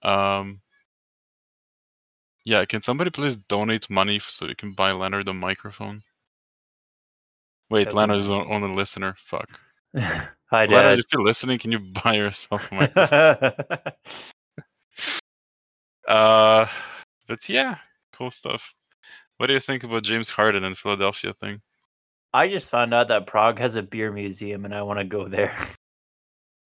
Um 0.04 0.62
Yeah, 2.46 2.66
can 2.66 2.82
somebody 2.82 3.10
please 3.10 3.36
donate 3.36 3.90
money 3.90 4.20
so 4.20 4.46
you 4.46 4.56
can 4.56 4.74
buy 4.74 4.92
Leonard 4.92 5.28
a 5.28 5.34
microphone? 5.34 6.04
Wait, 7.70 7.86
That'd 7.86 7.98
Leonard 7.98 8.20
is 8.20 8.30
on, 8.30 8.50
on 8.50 8.64
a 8.64 8.74
listener. 8.74 9.16
Fuck. 9.20 9.60
Hi, 9.98 10.66
Leonard, 10.66 10.70
Dad. 10.70 11.00
if 11.00 11.06
you're 11.12 11.24
listening, 11.24 11.60
can 11.60 11.72
you 11.74 11.80
buy 12.04 12.16
yourself 12.16 12.72
a 12.72 12.76
microphone? 12.76 13.94
Uh, 16.08 16.66
but 17.28 17.50
yeah, 17.50 17.76
cool 18.14 18.32
stuff. 18.32 18.74
What 19.38 19.48
do 19.48 19.54
you 19.54 19.60
think 19.60 19.84
about 19.84 20.04
James 20.04 20.30
Harden 20.30 20.64
and 20.64 20.78
Philadelphia 20.78 21.34
thing? 21.34 21.62
I 22.34 22.48
just 22.48 22.70
found 22.70 22.94
out 22.94 23.08
that 23.08 23.28
Prague 23.28 23.60
has 23.60 23.76
a 23.76 23.84
beer 23.84 24.12
museum, 24.12 24.66
and 24.66 24.74
I 24.76 24.82
want 24.82 25.00
to 25.00 25.06
go 25.06 25.28
there. 25.28 25.56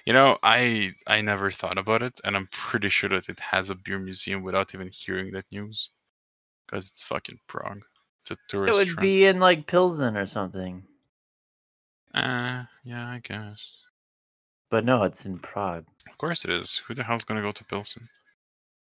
You 0.06 0.14
know, 0.14 0.40
I 0.42 0.94
I 1.06 1.22
never 1.22 1.52
thought 1.52 1.78
about 1.78 2.02
it, 2.02 2.20
and 2.24 2.36
I'm 2.36 2.50
pretty 2.52 2.90
sure 2.90 3.10
that 3.10 3.30
it 3.30 3.40
has 3.40 3.70
a 3.70 3.76
beer 3.76 4.00
museum 4.00 4.42
without 4.42 4.74
even 4.74 4.90
hearing 4.92 5.32
that 5.34 5.46
news, 5.52 5.92
because 6.66 6.90
it's 6.90 7.04
fucking 7.04 7.40
Prague. 7.48 7.84
It's 8.24 8.32
a 8.32 8.38
tourist. 8.50 8.74
It 8.74 8.78
would 8.78 8.88
trap. 8.88 9.02
be 9.02 9.26
in 9.26 9.40
like 9.40 9.68
Pilsen 9.68 10.18
or 10.18 10.26
something. 10.26 10.84
Uh, 12.14 12.64
yeah, 12.84 13.08
I 13.10 13.22
guess. 13.24 13.82
But 14.72 14.86
no, 14.86 15.04
it's 15.04 15.26
in 15.26 15.38
Prague. 15.38 15.86
Of 16.10 16.18
course 16.18 16.46
it 16.46 16.50
is. 16.50 16.82
Who 16.88 16.96
the 16.96 17.04
hell's 17.04 17.24
gonna 17.24 17.42
go 17.42 17.52
to 17.52 17.64
Pilsen? 17.66 18.10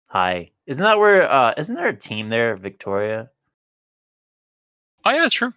Hi. 0.07 0.51
Isn't 0.65 0.83
that 0.83 0.99
where 0.99 1.31
uh 1.31 1.53
isn't 1.57 1.75
there 1.75 1.87
a 1.87 1.95
team 1.95 2.29
there, 2.29 2.57
Viktoria? 2.57 3.29
Oh 5.05 5.11
yeah, 5.11 5.29
true. 5.29 5.53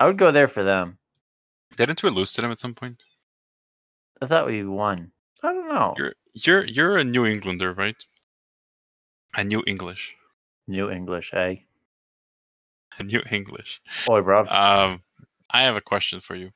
I 0.00 0.06
would 0.06 0.16
go 0.16 0.30
there 0.32 0.48
for 0.48 0.64
them. 0.64 0.96
Didn't 1.76 2.02
we 2.02 2.08
lose 2.10 2.32
to 2.32 2.40
them 2.40 2.50
at 2.50 2.58
some 2.58 2.74
point? 2.74 3.02
I 4.22 4.26
thought 4.26 4.46
we 4.46 4.64
won. 4.64 5.12
I 5.42 5.52
don't 5.52 5.68
know. 5.68 5.94
You're 5.96 6.14
you're 6.32 6.64
you're 6.64 6.96
a 6.96 7.04
New 7.04 7.26
Englander, 7.26 7.74
right? 7.74 7.96
A 9.36 9.44
New 9.44 9.62
English. 9.66 10.16
New 10.66 10.90
English, 10.90 11.32
eh? 11.34 11.56
A 12.98 13.02
New 13.02 13.22
English. 13.30 13.80
Boy, 14.06 14.22
bro. 14.22 14.40
Um, 14.40 15.02
I 15.50 15.62
have 15.62 15.76
a 15.76 15.80
question 15.82 16.20
for 16.20 16.34
you. 16.34 16.50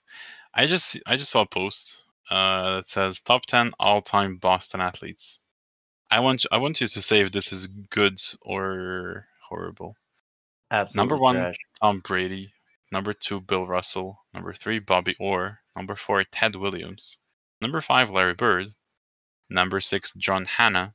I 0.54 0.66
just 0.66 0.98
I 1.06 1.16
just 1.16 1.30
saw 1.30 1.42
a 1.42 1.46
post 1.46 2.02
uh, 2.30 2.76
that 2.76 2.88
says 2.88 3.20
top 3.20 3.44
ten 3.46 3.72
all 3.78 4.00
time 4.00 4.36
Boston 4.36 4.80
athletes. 4.80 5.38
I 6.10 6.20
want 6.20 6.46
I 6.50 6.56
want 6.58 6.80
you 6.80 6.88
to 6.88 7.02
say 7.02 7.20
if 7.20 7.32
this 7.32 7.52
is 7.52 7.66
good 7.90 8.20
or 8.40 9.26
horrible. 9.48 9.96
Absolutely 10.70 11.00
number 11.00 11.16
one- 11.22 11.34
trash. 11.34 11.56
Tom 11.80 12.00
Brady. 12.00 12.53
Number 12.94 13.12
two, 13.12 13.40
Bill 13.40 13.66
Russell. 13.66 14.16
Number 14.32 14.52
three, 14.52 14.78
Bobby 14.78 15.16
Orr. 15.18 15.58
Number 15.74 15.96
four, 15.96 16.22
Ted 16.30 16.54
Williams. 16.54 17.18
Number 17.60 17.80
five, 17.80 18.08
Larry 18.08 18.34
Bird. 18.34 18.68
Number 19.50 19.80
six, 19.80 20.12
John 20.14 20.44
Hannah. 20.44 20.94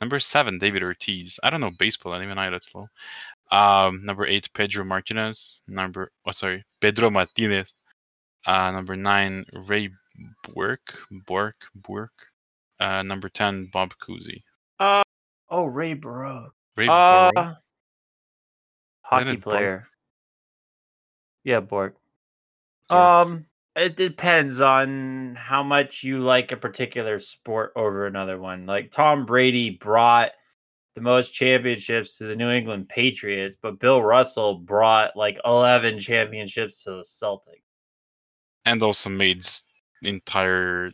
Number 0.00 0.20
seven, 0.20 0.56
David 0.58 0.82
Ortiz. 0.84 1.38
I 1.42 1.50
don't 1.50 1.60
know 1.60 1.70
baseball. 1.78 2.12
I 2.14 2.16
don't 2.16 2.24
even 2.24 2.36
know 2.36 2.50
that's 2.50 2.74
low. 2.74 2.86
Um, 3.50 4.06
number 4.06 4.26
eight, 4.26 4.48
Pedro 4.54 4.86
Martinez. 4.86 5.62
Number 5.68 6.10
oh 6.26 6.30
sorry, 6.30 6.64
Pedro 6.80 7.10
Martinez. 7.10 7.74
Uh, 8.46 8.70
number 8.70 8.96
nine, 8.96 9.44
Ray 9.66 9.90
Bork. 10.54 10.80
Bork. 11.26 11.56
Bork. 11.74 12.12
Uh, 12.80 13.02
number 13.02 13.28
ten, 13.28 13.66
Bob 13.70 13.92
Cousy. 14.02 14.42
Uh, 14.80 15.02
oh, 15.50 15.66
Ray 15.66 15.92
Burrow. 15.92 16.52
Ray 16.74 16.88
Uh, 16.88 17.30
Burrow. 17.32 17.56
hockey 19.02 19.36
player. 19.36 19.76
Bork? 19.78 19.88
Yeah, 21.48 21.60
Bork. 21.60 21.96
Sorry. 22.90 23.22
Um, 23.22 23.46
it 23.74 23.96
depends 23.96 24.60
on 24.60 25.34
how 25.34 25.62
much 25.62 26.04
you 26.04 26.18
like 26.18 26.52
a 26.52 26.58
particular 26.58 27.18
sport 27.20 27.72
over 27.74 28.06
another 28.06 28.38
one. 28.38 28.66
Like 28.66 28.90
Tom 28.90 29.24
Brady 29.24 29.70
brought 29.70 30.32
the 30.94 31.00
most 31.00 31.30
championships 31.30 32.18
to 32.18 32.24
the 32.24 32.36
New 32.36 32.50
England 32.50 32.90
Patriots, 32.90 33.56
but 33.58 33.78
Bill 33.78 34.02
Russell 34.02 34.56
brought 34.56 35.16
like 35.16 35.40
11 35.42 36.00
championships 36.00 36.84
to 36.84 36.90
the 36.90 37.02
Celtics. 37.02 37.62
and 38.66 38.82
also 38.82 39.08
made 39.08 39.42
the 40.02 40.10
entire 40.10 40.92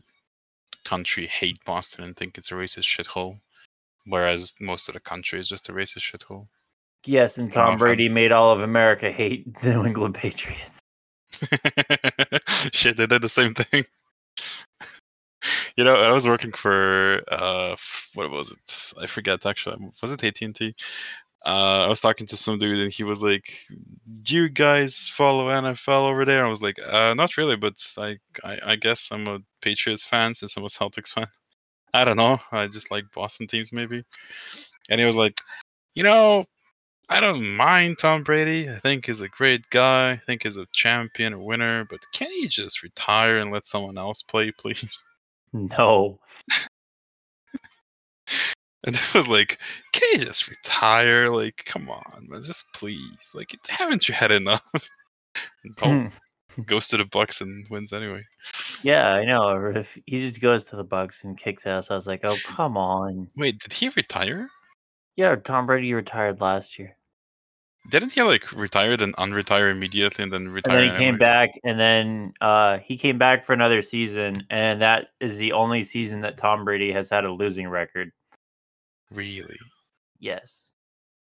country 0.84 1.26
hate 1.26 1.58
Boston 1.64 2.04
and 2.04 2.16
think 2.16 2.38
it's 2.38 2.52
a 2.52 2.54
racist 2.54 2.84
shithole, 2.84 3.40
whereas 4.06 4.54
most 4.60 4.88
of 4.88 4.94
the 4.94 5.00
country 5.00 5.40
is 5.40 5.48
just 5.48 5.68
a 5.68 5.72
racist 5.72 6.12
shithole. 6.12 6.46
Yes, 7.06 7.38
and 7.38 7.52
Tom 7.52 7.78
Brady 7.78 8.08
made 8.08 8.32
all 8.32 8.52
of 8.52 8.60
America 8.60 9.10
hate 9.10 9.54
the 9.60 9.74
New 9.74 9.86
England 9.86 10.14
Patriots. 10.14 10.80
Shit, 12.72 12.96
they 12.96 13.06
did 13.06 13.22
the 13.22 13.28
same 13.28 13.54
thing. 13.54 13.84
you 15.76 15.84
know, 15.84 15.94
I 15.94 16.12
was 16.12 16.26
working 16.26 16.52
for 16.52 17.22
uh, 17.30 17.76
what 18.14 18.30
was 18.30 18.52
it? 18.52 19.02
I 19.02 19.06
forget 19.06 19.44
actually. 19.46 19.90
Was 20.00 20.12
it 20.12 20.24
AT 20.24 20.40
and 20.42 20.54
T? 20.54 20.74
Uh, 21.44 21.84
I 21.84 21.88
was 21.88 22.00
talking 22.00 22.26
to 22.28 22.38
some 22.38 22.58
dude 22.58 22.78
and 22.78 22.92
he 22.92 23.04
was 23.04 23.22
like, 23.22 23.66
"Do 24.22 24.34
you 24.34 24.48
guys 24.48 25.08
follow 25.08 25.50
NFL 25.50 26.08
over 26.08 26.24
there?" 26.24 26.46
I 26.46 26.48
was 26.48 26.62
like, 26.62 26.78
uh, 26.78 27.12
"Not 27.14 27.36
really, 27.36 27.56
but 27.56 27.74
I, 27.98 28.16
I, 28.42 28.58
I 28.64 28.76
guess 28.76 29.10
I'm 29.12 29.28
a 29.28 29.40
Patriots 29.60 30.04
fan 30.04 30.34
since 30.34 30.56
I'm 30.56 30.64
a 30.64 30.68
Celtics 30.68 31.12
fan. 31.12 31.26
I 31.92 32.04
don't 32.04 32.16
know. 32.16 32.38
I 32.50 32.66
just 32.68 32.90
like 32.90 33.12
Boston 33.14 33.46
teams 33.46 33.72
maybe." 33.72 34.04
And 34.88 34.98
he 34.98 35.04
was 35.04 35.16
like, 35.18 35.38
"You 35.94 36.04
know, 36.04 36.46
I 37.08 37.20
don't 37.20 37.56
mind 37.56 37.98
Tom 37.98 38.22
Brady. 38.22 38.68
I 38.70 38.78
think 38.78 39.06
he's 39.06 39.20
a 39.20 39.28
great 39.28 39.68
guy. 39.70 40.12
I 40.12 40.16
think 40.16 40.44
he's 40.44 40.56
a 40.56 40.66
champion, 40.72 41.32
a 41.34 41.38
winner. 41.38 41.86
But 41.88 42.00
can 42.12 42.30
he 42.30 42.48
just 42.48 42.82
retire 42.82 43.36
and 43.36 43.50
let 43.50 43.66
someone 43.66 43.98
else 43.98 44.22
play, 44.22 44.50
please?" 44.58 45.04
No. 45.52 46.18
And 48.86 48.96
it 48.96 49.14
was 49.14 49.28
like, 49.28 49.58
can 49.92 50.08
you 50.12 50.26
just 50.26 50.48
retire? 50.48 51.30
Like, 51.30 51.62
come 51.64 51.88
on, 51.88 52.26
man, 52.28 52.42
just 52.42 52.66
please. 52.74 53.30
Like, 53.32 53.56
haven't 53.66 54.08
you 54.08 54.14
had 54.14 54.30
enough? 54.30 54.62
oh, 55.82 56.08
goes 56.66 56.88
to 56.88 56.98
the 56.98 57.04
Bucs 57.04 57.40
and 57.40 57.66
wins 57.70 57.92
anyway. 57.94 58.22
yeah, 58.82 59.08
I 59.08 59.24
know. 59.24 59.72
If 59.74 59.98
he 60.04 60.20
just 60.20 60.40
goes 60.40 60.66
to 60.66 60.76
the 60.76 60.84
Bucs 60.84 61.24
and 61.24 61.36
kicks 61.36 61.66
ass, 61.66 61.90
I 61.90 61.94
was 61.94 62.06
like, 62.06 62.24
oh 62.24 62.36
come 62.44 62.76
on. 62.76 63.30
Wait, 63.36 63.58
did 63.58 63.72
he 63.72 63.88
retire? 63.88 64.50
Yeah, 65.16 65.36
Tom 65.36 65.66
Brady 65.66 65.94
retired 65.94 66.40
last 66.40 66.78
year. 66.78 66.96
Didn't 67.90 68.12
he 68.12 68.22
like 68.22 68.50
retire 68.52 68.96
then 68.96 69.12
unretire 69.12 69.70
immediately 69.70 70.22
and 70.22 70.32
then 70.32 70.48
retire? 70.48 70.78
And 70.78 70.88
then 70.88 70.92
he 70.92 70.98
came 70.98 71.14
anyway? 71.14 71.18
back, 71.18 71.50
and 71.64 71.78
then 71.78 72.32
uh, 72.40 72.78
he 72.78 72.96
came 72.96 73.18
back 73.18 73.44
for 73.44 73.52
another 73.52 73.82
season, 73.82 74.46
and 74.48 74.80
that 74.80 75.08
is 75.20 75.36
the 75.36 75.52
only 75.52 75.84
season 75.84 76.22
that 76.22 76.38
Tom 76.38 76.64
Brady 76.64 76.92
has 76.92 77.10
had 77.10 77.24
a 77.24 77.32
losing 77.32 77.68
record. 77.68 78.10
Really? 79.10 79.58
Yes. 80.18 80.72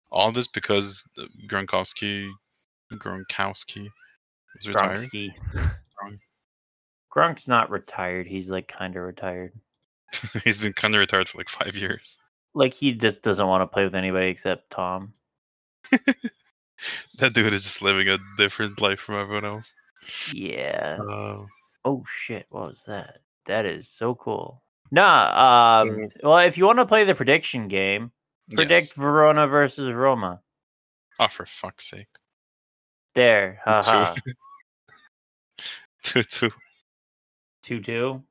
All 0.09 0.31
this 0.31 0.47
because 0.47 1.03
Gronkowski, 1.47 2.29
Gronkowski 2.93 3.89
was 4.55 4.67
retired. 4.67 4.99
Gronksky. 4.99 5.29
Gronk. 5.53 6.17
Gronk's 7.13 7.47
not 7.49 7.69
retired. 7.69 8.25
He's 8.25 8.49
like 8.49 8.69
kind 8.69 8.95
of 8.95 9.03
retired. 9.03 9.51
He's 10.45 10.59
been 10.59 10.71
kind 10.71 10.95
of 10.95 10.99
retired 10.99 11.27
for 11.27 11.39
like 11.39 11.49
five 11.49 11.75
years. 11.75 12.17
Like 12.57 12.73
he 12.73 12.93
just 12.93 13.21
doesn't 13.21 13.45
want 13.45 13.61
to 13.61 13.67
play 13.67 13.83
with 13.83 13.95
anybody 13.95 14.27
except 14.27 14.71
Tom. 14.71 15.13
That 17.17 17.33
dude 17.33 17.53
is 17.53 17.63
just 17.63 17.81
living 17.81 18.07
a 18.07 18.19
different 18.37 18.79
life 18.79 18.99
from 18.99 19.15
everyone 19.15 19.45
else. 19.45 19.73
Yeah. 20.31 20.97
Oh. 21.01 21.47
Oh 21.83 22.03
shit! 22.07 22.45
What 22.49 22.69
was 22.69 22.83
that? 22.85 23.19
That 23.47 23.65
is 23.65 23.89
so 23.89 24.13
cool. 24.13 24.61
Nah. 24.91 25.81
Um. 25.81 26.07
Well, 26.21 26.37
if 26.39 26.57
you 26.57 26.65
want 26.65 26.77
to 26.79 26.85
play 26.85 27.03
the 27.03 27.15
prediction 27.15 27.67
game, 27.67 28.11
predict 28.53 28.81
Yes. 28.81 28.93
Verona 28.93 29.47
versus 29.47 29.91
Roma. 29.91 30.41
Oh, 31.19 31.27
for 31.27 31.45
fuck's 31.47 31.89
sake. 31.89 32.07
There. 33.15 33.59
Haha. 33.65 34.13
Two 36.03 36.23
two. 36.23 36.51
Two 37.63 37.81
two. 37.81 38.23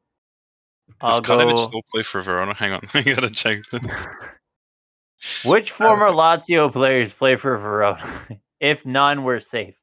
Does 0.89 0.97
I'll 1.01 1.23
Kalinic 1.23 1.57
go. 1.57 1.63
still 1.63 1.83
play 1.91 2.03
for 2.03 2.23
Verona? 2.23 2.55
Hang 2.55 2.73
on, 2.73 2.81
I 2.95 3.03
gotta 3.03 3.31
check. 3.31 3.63
Which 5.45 5.71
former 5.73 6.09
Lazio 6.09 6.73
players 6.73 7.13
play 7.13 7.37
for 7.37 7.57
Verona? 7.57 8.03
if 8.61 8.87
none, 8.87 9.25
we're 9.25 9.41
safe. 9.41 9.77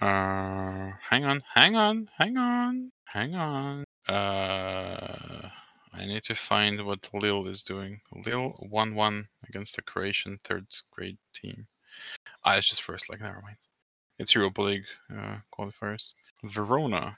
Uh, 0.00 0.92
hang 1.08 1.24
on, 1.24 1.42
hang 1.54 1.74
on, 1.74 2.08
hang 2.16 2.36
on, 2.36 2.90
hang 3.06 3.34
on. 3.34 3.84
Uh, 4.08 5.48
I 5.94 6.04
need 6.04 6.22
to 6.24 6.34
find 6.34 6.84
what 6.84 7.08
Lille 7.14 7.48
is 7.48 7.62
doing. 7.62 8.00
Lille 8.24 8.50
one 8.68 8.94
one 8.94 9.26
against 9.48 9.76
the 9.76 9.82
Croatian 9.82 10.38
third 10.44 10.66
grade 10.92 11.18
team. 11.34 11.66
Ah, 12.44 12.56
it's 12.56 12.68
just 12.68 12.82
first 12.82 13.08
leg. 13.10 13.20
Never 13.20 13.40
mind. 13.40 13.56
It's 14.18 14.34
Europa 14.34 14.62
League 14.62 14.84
uh, 15.10 15.38
qualifiers. 15.52 16.12
Verona. 16.44 17.16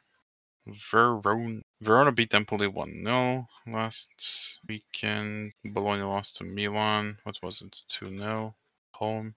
Verona. 0.69 1.61
Verona 1.81 2.13
beat 2.13 2.35
Empoli 2.35 2.67
1 2.67 3.05
0 3.05 3.47
last 3.69 4.61
weekend. 4.69 5.53
Bologna 5.65 6.03
lost 6.03 6.37
to 6.37 6.45
Milan. 6.45 7.19
What 7.25 7.39
was 7.43 7.63
it? 7.63 7.77
2 7.89 8.19
0. 8.19 8.55
Home. 8.95 9.35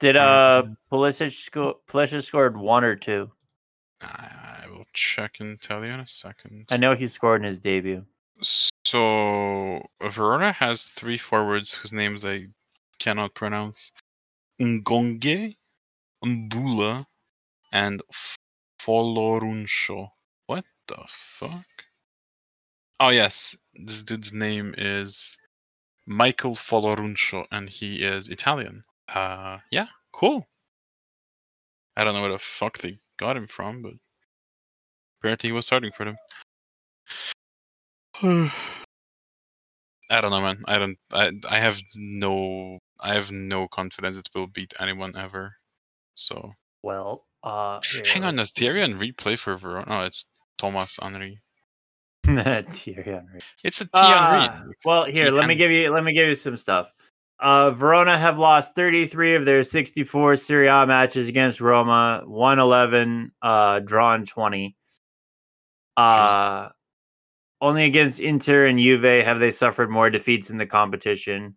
Did 0.00 0.16
uh. 0.16 0.64
Pulisic 0.90 1.32
score? 1.32 1.76
Pulisic 1.88 2.22
scored 2.24 2.56
one 2.56 2.84
or 2.84 2.96
two. 2.96 3.30
I 4.02 4.66
will 4.68 4.86
check 4.92 5.36
and 5.40 5.60
tell 5.60 5.84
you 5.84 5.92
in 5.92 6.00
a 6.00 6.08
second. 6.08 6.66
I 6.70 6.76
know 6.76 6.94
he 6.94 7.06
scored 7.06 7.40
in 7.40 7.46
his 7.46 7.60
debut. 7.60 8.04
So 8.84 9.86
Verona 10.02 10.52
has 10.52 10.86
three 10.86 11.18
forwards 11.18 11.74
whose 11.74 11.92
names 11.92 12.24
I 12.24 12.48
cannot 12.98 13.34
pronounce: 13.34 13.92
Ngonge, 14.60 15.56
Mboula, 16.24 17.06
and 17.72 18.02
Folorunsho. 18.84 20.08
What 20.46 20.64
the 20.88 21.02
fuck? 21.08 21.64
Oh 23.00 23.08
yes, 23.08 23.56
this 23.74 24.02
dude's 24.02 24.32
name 24.32 24.74
is 24.76 25.38
Michael 26.06 26.54
Folorunsho, 26.54 27.46
and 27.50 27.68
he 27.68 28.02
is 28.02 28.28
Italian. 28.28 28.84
Uh, 29.08 29.58
yeah, 29.70 29.86
cool. 30.12 30.46
I 31.96 32.04
don't 32.04 32.14
know 32.14 32.22
where 32.22 32.32
the 32.32 32.38
fuck 32.38 32.78
they 32.78 32.98
got 33.18 33.36
him 33.36 33.46
from, 33.46 33.82
but 33.82 33.94
apparently 35.20 35.48
he 35.48 35.52
was 35.52 35.66
starting 35.66 35.92
for 35.92 36.04
them. 36.04 36.16
I 40.10 40.20
don't 40.20 40.30
know, 40.30 40.40
man. 40.40 40.62
I 40.66 40.78
don't. 40.78 40.98
I 41.12 41.32
I 41.48 41.58
have 41.58 41.80
no. 41.96 42.78
I 43.00 43.14
have 43.14 43.30
no 43.30 43.66
confidence 43.68 44.16
it 44.16 44.28
will 44.34 44.46
beat 44.46 44.74
anyone 44.78 45.16
ever. 45.16 45.56
So 46.14 46.52
Well, 46.82 47.26
uh, 47.44 47.80
hang 48.06 48.24
on, 48.24 48.36
does 48.36 48.50
Thierry 48.50 48.80
Henry 48.80 49.12
play 49.12 49.36
for 49.36 49.56
Verona? 49.56 49.84
No, 49.88 50.04
it's 50.06 50.26
Thomas 50.58 50.98
Henry. 51.00 51.40
Thierry 52.24 53.04
Henry. 53.04 53.40
It's 53.62 53.80
a 53.80 53.84
T 53.84 53.90
Ah, 53.94 54.50
Henry. 54.58 54.74
well, 54.84 55.04
here, 55.04 55.30
let 55.30 55.46
me 55.46 55.54
give 55.54 55.70
you 55.70 55.92
let 55.92 56.02
me 56.04 56.12
give 56.14 56.26
you 56.28 56.34
some 56.34 56.56
stuff. 56.56 56.90
Uh, 57.38 57.70
Verona 57.72 58.16
have 58.16 58.38
lost 58.38 58.74
33 58.74 59.34
of 59.34 59.44
their 59.44 59.62
64 59.64 60.36
Serie 60.36 60.68
A 60.68 60.86
matches 60.86 61.28
against 61.28 61.60
Roma, 61.60 62.22
111, 62.24 63.32
uh, 63.42 63.80
drawn 63.80 64.24
20. 64.24 64.74
Uh, 65.96 66.68
only 67.60 67.84
against 67.84 68.20
Inter 68.20 68.66
and 68.66 68.78
Juve 68.78 69.24
have 69.24 69.40
they 69.40 69.50
suffered 69.50 69.90
more 69.90 70.10
defeats 70.10 70.50
in 70.50 70.58
the 70.58 70.66
competition. 70.66 71.56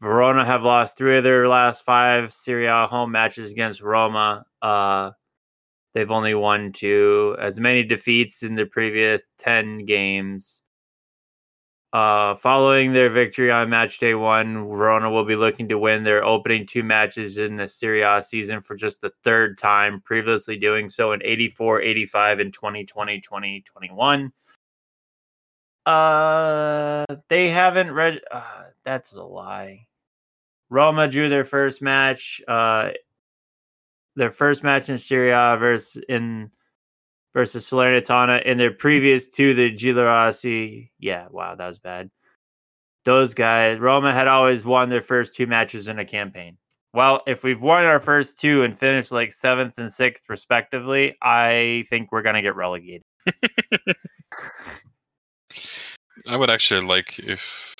Verona 0.00 0.44
have 0.44 0.62
lost 0.62 0.96
three 0.98 1.18
of 1.18 1.24
their 1.24 1.48
last 1.48 1.84
five 1.84 2.32
Serie 2.32 2.66
A 2.66 2.86
home 2.86 3.12
matches 3.12 3.50
against 3.52 3.80
Roma. 3.82 4.44
Uh, 4.62 5.10
they've 5.96 6.10
only 6.10 6.34
won 6.34 6.72
two. 6.72 7.34
As 7.40 7.58
many 7.58 7.82
defeats 7.82 8.42
in 8.42 8.54
the 8.54 8.66
previous 8.66 9.28
10 9.38 9.86
games. 9.86 10.62
Uh, 11.90 12.34
following 12.34 12.92
their 12.92 13.08
victory 13.08 13.50
on 13.50 13.70
match 13.70 13.98
day 13.98 14.14
one, 14.14 14.68
Verona 14.68 15.10
will 15.10 15.24
be 15.24 15.36
looking 15.36 15.66
to 15.70 15.78
win 15.78 16.04
their 16.04 16.22
opening 16.22 16.66
two 16.66 16.82
matches 16.82 17.38
in 17.38 17.56
the 17.56 17.66
Serie 17.66 18.02
A 18.02 18.22
season 18.22 18.60
for 18.60 18.76
just 18.76 19.00
the 19.00 19.10
third 19.24 19.56
time, 19.56 20.02
previously 20.02 20.58
doing 20.58 20.90
so 20.90 21.12
in 21.12 21.22
84, 21.24 21.80
85, 21.80 22.40
and 22.40 22.52
2020, 22.52 23.20
2021. 23.22 24.32
Uh, 25.86 27.06
they 27.30 27.48
haven't 27.48 27.90
read. 27.90 28.20
Uh, 28.30 28.64
that's 28.84 29.14
a 29.14 29.22
lie. 29.22 29.86
Roma 30.68 31.08
drew 31.08 31.30
their 31.30 31.46
first 31.46 31.80
match. 31.80 32.42
Uh, 32.46 32.90
their 34.16 34.30
first 34.30 34.64
match 34.64 34.88
in 34.88 34.98
Serie 34.98 35.30
A 35.30 35.56
versus 35.58 36.02
in 36.08 36.50
versus 37.34 37.68
Salernitana 37.68 38.44
in 38.44 38.56
their 38.58 38.72
previous 38.72 39.28
to 39.28 39.54
the 39.54 39.70
Giallorossi. 39.70 40.90
Yeah, 40.98 41.26
wow, 41.30 41.54
that 41.54 41.66
was 41.66 41.78
bad. 41.78 42.10
Those 43.04 43.34
guys, 43.34 43.78
Roma 43.78 44.12
had 44.12 44.26
always 44.26 44.64
won 44.64 44.88
their 44.88 45.02
first 45.02 45.34
two 45.34 45.46
matches 45.46 45.86
in 45.86 45.98
a 45.98 46.04
campaign. 46.04 46.56
Well, 46.94 47.22
if 47.26 47.44
we've 47.44 47.60
won 47.60 47.84
our 47.84 48.00
first 48.00 48.40
two 48.40 48.62
and 48.62 48.76
finished 48.76 49.12
like 49.12 49.32
seventh 49.32 49.74
and 49.76 49.92
sixth 49.92 50.24
respectively, 50.30 51.14
I 51.22 51.84
think 51.90 52.10
we're 52.10 52.22
gonna 52.22 52.42
get 52.42 52.56
relegated. 52.56 53.02
I 56.26 56.36
would 56.36 56.50
actually 56.50 56.80
like 56.80 57.18
if 57.18 57.74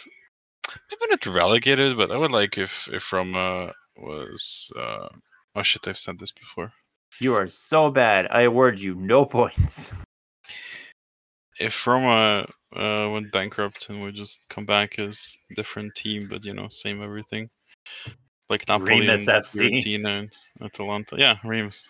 maybe 0.91 1.11
not 1.11 1.27
relegated, 1.27 1.97
but 1.97 2.11
I 2.11 2.19
would 2.19 2.31
like 2.31 2.59
if 2.59 2.89
if 2.93 3.11
Roma 3.11 3.73
was. 3.97 4.71
Uh, 4.77 5.09
oh 5.57 5.63
shit! 5.63 5.89
I've 5.89 5.99
said 5.99 6.19
this 6.19 6.31
before. 6.31 6.73
You 7.19 7.35
are 7.35 7.49
so 7.49 7.91
bad. 7.91 8.29
I 8.31 8.43
award 8.43 8.79
you 8.79 8.95
no 8.95 9.25
points. 9.39 9.91
If 11.59 11.87
Roma 11.87 12.47
uh, 12.75 13.09
went 13.11 13.33
bankrupt 13.33 13.89
and 13.89 14.03
would 14.03 14.15
just 14.15 14.47
come 14.51 14.67
back 14.67 14.99
as 14.99 15.39
different 15.55 15.95
team, 15.95 16.29
but 16.29 16.45
you 16.45 16.53
know, 16.53 16.69
same 16.69 17.03
everything, 17.03 17.49
like 18.51 18.69
Napoli 18.69 19.01
Remus 19.01 19.27
and 19.27 19.43
FC. 19.43 19.83
Fiorentina 19.83 20.19
and 20.21 20.33
Atalanta. 20.61 21.17
Yeah, 21.19 21.37
Remus, 21.45 21.89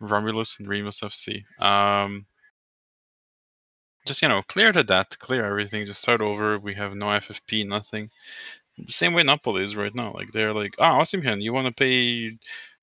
Romulus 0.00 0.58
and 0.58 0.68
Remus 0.68 1.00
FC. 1.00 1.44
Um, 1.62 2.24
just 4.06 4.22
you 4.22 4.28
know, 4.28 4.42
clear 4.48 4.72
the 4.72 4.82
debt, 4.82 5.18
clear 5.18 5.44
everything, 5.44 5.86
just 5.86 6.00
start 6.00 6.22
over. 6.22 6.58
We 6.58 6.74
have 6.74 6.94
no 6.94 7.06
FFP, 7.06 7.66
nothing. 7.66 8.10
The 8.86 8.92
same 8.92 9.14
way 9.14 9.22
Napoli 9.22 9.64
is 9.64 9.76
right 9.76 9.94
now. 9.94 10.12
Like 10.12 10.32
they're 10.32 10.54
like, 10.54 10.74
ah, 10.78 11.00
Osimhen, 11.00 11.42
you 11.42 11.52
want 11.52 11.66
to 11.66 11.74
pay 11.74 12.38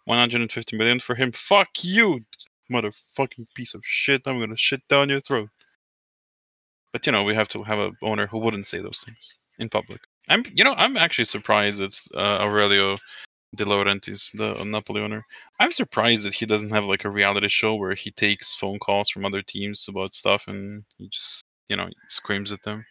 150 0.05 0.77
million 0.77 0.99
for 0.99 1.15
him? 1.15 1.31
Fuck 1.31 1.83
you, 1.83 2.21
motherfucking 2.71 3.47
piece 3.55 3.73
of 3.73 3.81
shit! 3.85 4.21
I'm 4.25 4.39
gonna 4.39 4.57
shit 4.57 4.87
down 4.87 5.09
your 5.09 5.21
throat. 5.21 5.49
But 6.93 7.05
you 7.05 7.11
know, 7.11 7.23
we 7.23 7.35
have 7.35 7.49
to 7.49 7.63
have 7.63 7.79
a 7.79 7.91
owner 8.01 8.27
who 8.27 8.39
wouldn't 8.39 8.67
say 8.67 8.79
those 8.79 9.03
things 9.05 9.29
in 9.59 9.69
public. 9.69 10.01
I'm, 10.29 10.43
you 10.53 10.63
know, 10.63 10.73
I'm 10.77 10.97
actually 10.97 11.25
surprised 11.25 11.79
that 11.79 11.99
uh, 12.15 12.43
Aurelio 12.43 12.97
De 13.55 13.65
Laurentiis, 13.65 14.31
the 14.37 14.63
Napoli 14.63 15.01
owner, 15.01 15.25
I'm 15.59 15.71
surprised 15.71 16.25
that 16.25 16.33
he 16.33 16.45
doesn't 16.45 16.71
have 16.71 16.85
like 16.85 17.05
a 17.05 17.09
reality 17.09 17.47
show 17.49 17.75
where 17.75 17.95
he 17.95 18.11
takes 18.11 18.53
phone 18.53 18.79
calls 18.79 19.09
from 19.09 19.25
other 19.25 19.41
teams 19.41 19.87
about 19.87 20.13
stuff 20.13 20.45
and 20.47 20.83
he 20.97 21.07
just, 21.09 21.43
you 21.69 21.77
know, 21.77 21.89
screams 22.09 22.51
at 22.51 22.63
them 22.63 22.85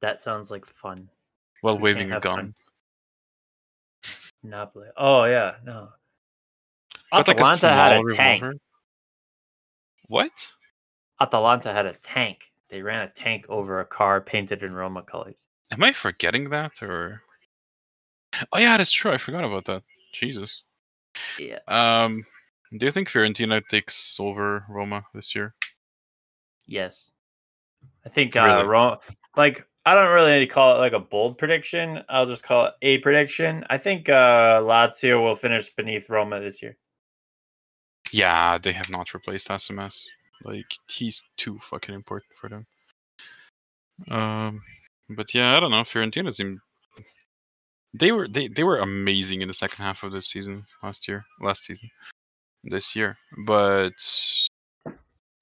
That 0.00 0.20
sounds 0.20 0.50
like 0.50 0.66
fun. 0.66 1.08
While 1.62 1.76
We 1.76 1.82
waving 1.94 2.12
a 2.12 2.20
gun. 2.20 2.36
fun. 2.36 2.54
Napoli. 4.42 4.88
Oh 4.96 5.24
yeah, 5.24 5.54
no. 5.64 5.88
Got, 7.12 7.28
like, 7.28 7.38
a 7.38 7.40
Atalanta 7.40 7.68
had 7.68 7.92
a 7.92 8.14
tank. 8.14 8.60
What? 10.08 10.52
Atalanta 11.20 11.72
had 11.72 11.86
a 11.86 11.94
tank. 11.94 12.38
They 12.68 12.82
ran 12.82 13.06
a 13.06 13.10
tank 13.10 13.46
over 13.48 13.80
a 13.80 13.84
car 13.84 14.20
painted 14.20 14.62
in 14.62 14.72
Roma 14.72 15.02
colors. 15.02 15.36
Am 15.70 15.82
I 15.82 15.92
forgetting 15.92 16.50
that 16.50 16.82
or? 16.82 17.22
Oh 18.52 18.58
yeah, 18.58 18.76
that's 18.76 18.92
true. 18.92 19.12
I 19.12 19.18
forgot 19.18 19.44
about 19.44 19.64
that. 19.66 19.82
Jesus. 20.12 20.62
Yeah. 21.38 21.58
Um, 21.68 22.24
do 22.76 22.86
you 22.86 22.92
think 22.92 23.08
Fiorentina 23.08 23.62
takes 23.68 24.18
over 24.18 24.64
Roma 24.68 25.04
this 25.14 25.34
year? 25.34 25.54
Yes. 26.66 27.10
I 28.04 28.08
think 28.08 28.34
uh 28.36 28.44
Really? 28.44 28.64
Rome 28.66 28.96
like 29.36 29.66
I 29.84 29.94
don't 29.94 30.12
really 30.12 30.46
call 30.46 30.76
it 30.76 30.78
like 30.78 30.92
a 30.92 31.00
bold 31.00 31.38
prediction. 31.38 32.00
I'll 32.08 32.26
just 32.26 32.44
call 32.44 32.66
it 32.66 32.74
a 32.82 32.98
prediction. 32.98 33.64
I 33.68 33.78
think 33.78 34.08
uh 34.08 34.60
Lazio 34.62 35.22
will 35.22 35.34
finish 35.34 35.74
beneath 35.74 36.08
Roma 36.08 36.40
this 36.40 36.62
year. 36.62 36.76
Yeah, 38.12 38.58
they 38.58 38.72
have 38.72 38.90
not 38.90 39.14
replaced 39.14 39.48
SMS. 39.48 40.04
Like 40.44 40.66
he's 40.88 41.24
too 41.36 41.58
fucking 41.70 41.94
important 41.94 42.32
for 42.40 42.48
them. 42.48 42.66
Um, 44.10 44.60
but 45.10 45.34
yeah, 45.34 45.56
I 45.56 45.60
don't 45.60 45.70
know. 45.70 45.82
Fiorentina 45.82 46.34
seem 46.34 46.60
they 47.94 48.12
were 48.12 48.28
they, 48.28 48.48
they 48.48 48.64
were 48.64 48.78
amazing 48.78 49.42
in 49.42 49.48
the 49.48 49.54
second 49.54 49.82
half 49.82 50.02
of 50.02 50.12
the 50.12 50.22
season 50.22 50.64
last 50.82 51.08
year, 51.08 51.24
last 51.40 51.64
season, 51.64 51.90
this 52.64 52.96
year. 52.96 53.16
But 53.46 53.92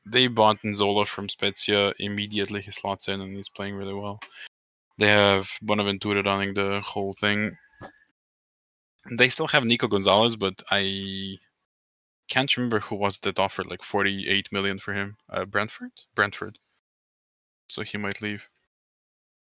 they 0.07 0.27
bought 0.27 0.63
Nzola 0.63 1.07
from 1.07 1.29
Spezia 1.29 1.93
immediately. 1.99 2.61
He 2.61 2.71
slots 2.71 3.09
in 3.09 3.21
and 3.21 3.35
he's 3.35 3.49
playing 3.49 3.75
really 3.75 3.95
well. 3.95 4.21
They 4.99 5.09
have 5.09 5.49
Bonaventura 5.63 6.23
running 6.23 6.55
the 6.55 6.81
whole 6.81 7.15
thing. 7.15 7.57
They 9.11 9.29
still 9.29 9.49
have 9.49 9.65
Nico 9.65 9.87
Gonzalez, 9.89 10.37
but 10.37 10.63
I 10.71 11.39
can't 12.29 12.57
remember 12.57 12.81
who 12.81 12.97
was 12.97 13.19
that 13.21 13.39
offered 13.39 13.71
like 13.71 13.83
48 13.83 14.53
million 14.53 14.79
for 14.79 14.93
him. 14.93 15.17
Uh, 15.29 15.45
Brentford, 15.45 15.93
Brentford. 16.15 16.59
So 17.69 17.83
he 17.83 17.99
might 17.99 18.21
leave. 18.21 18.43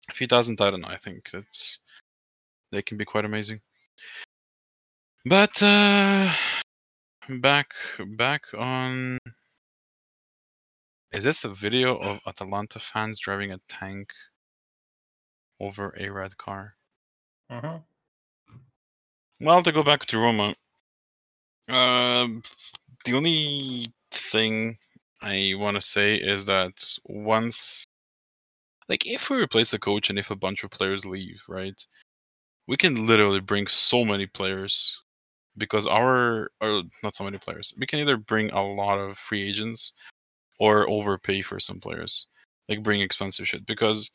If 0.09 0.17
he 0.17 0.27
doesn't, 0.27 0.61
I 0.61 0.71
don't 0.71 0.81
know. 0.81 0.87
I 0.87 0.97
think 0.97 1.29
that's 1.31 1.79
they 2.71 2.81
can 2.81 2.97
be 2.97 3.05
quite 3.05 3.25
amazing. 3.25 3.59
But 5.25 5.61
uh, 5.61 6.31
back 7.41 7.73
back 8.17 8.43
on. 8.57 9.17
Is 11.11 11.23
this 11.23 11.43
a 11.43 11.49
video 11.49 11.97
of 11.97 12.19
Atalanta 12.27 12.79
fans 12.79 13.19
driving 13.19 13.51
a 13.51 13.59
tank 13.67 14.11
over 15.59 15.95
a 15.97 16.09
red 16.09 16.37
car? 16.37 16.75
Mm-hmm. 17.51 17.77
Well, 19.41 19.63
to 19.63 19.71
go 19.71 19.81
back 19.81 20.05
to 20.05 20.19
Roma, 20.19 20.53
um, 21.67 22.43
the 23.05 23.15
only 23.15 23.91
thing 24.11 24.77
I 25.19 25.53
want 25.57 25.75
to 25.75 25.81
say 25.81 26.15
is 26.15 26.45
that 26.45 26.73
once, 27.05 27.85
like, 28.87 29.07
if 29.07 29.31
we 29.31 29.37
replace 29.37 29.73
a 29.73 29.79
coach 29.79 30.11
and 30.11 30.19
if 30.19 30.29
a 30.29 30.35
bunch 30.35 30.63
of 30.63 30.69
players 30.69 31.07
leave, 31.07 31.41
right, 31.47 31.85
we 32.67 32.77
can 32.77 33.07
literally 33.07 33.39
bring 33.39 33.65
so 33.65 34.05
many 34.05 34.27
players 34.27 35.01
because 35.57 35.87
our, 35.87 36.51
or 36.61 36.83
not 37.01 37.15
so 37.15 37.23
many 37.23 37.39
players, 37.39 37.73
we 37.79 37.87
can 37.87 37.99
either 37.99 38.17
bring 38.17 38.51
a 38.51 38.63
lot 38.63 38.99
of 38.99 39.17
free 39.17 39.49
agents 39.49 39.93
or 40.59 40.89
overpay 40.89 41.41
for 41.41 41.59
some 41.59 41.79
players, 41.79 42.27
like 42.67 42.83
bring 42.83 43.01
expensive 43.01 43.47
shit 43.47 43.65
because 43.65 44.11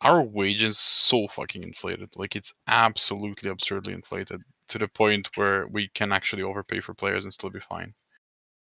our 0.00 0.22
wages 0.22 0.78
so 0.78 1.28
fucking 1.28 1.62
inflated. 1.62 2.10
Like 2.16 2.36
it's 2.36 2.54
absolutely 2.66 3.50
absurdly 3.50 3.92
inflated 3.92 4.42
to 4.68 4.78
the 4.78 4.88
point 4.88 5.28
where 5.36 5.66
we 5.66 5.88
can 5.94 6.12
actually 6.12 6.42
overpay 6.42 6.80
for 6.80 6.94
players 6.94 7.24
and 7.24 7.34
still 7.34 7.50
be 7.50 7.60
fine. 7.60 7.92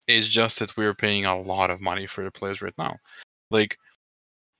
It's 0.06 0.28
just 0.28 0.58
that 0.58 0.76
we're 0.76 0.94
paying 0.94 1.24
a 1.24 1.40
lot 1.40 1.70
of 1.70 1.80
money 1.80 2.06
for 2.06 2.24
the 2.24 2.30
players 2.30 2.60
right 2.60 2.74
now. 2.76 2.96
Like 3.50 3.78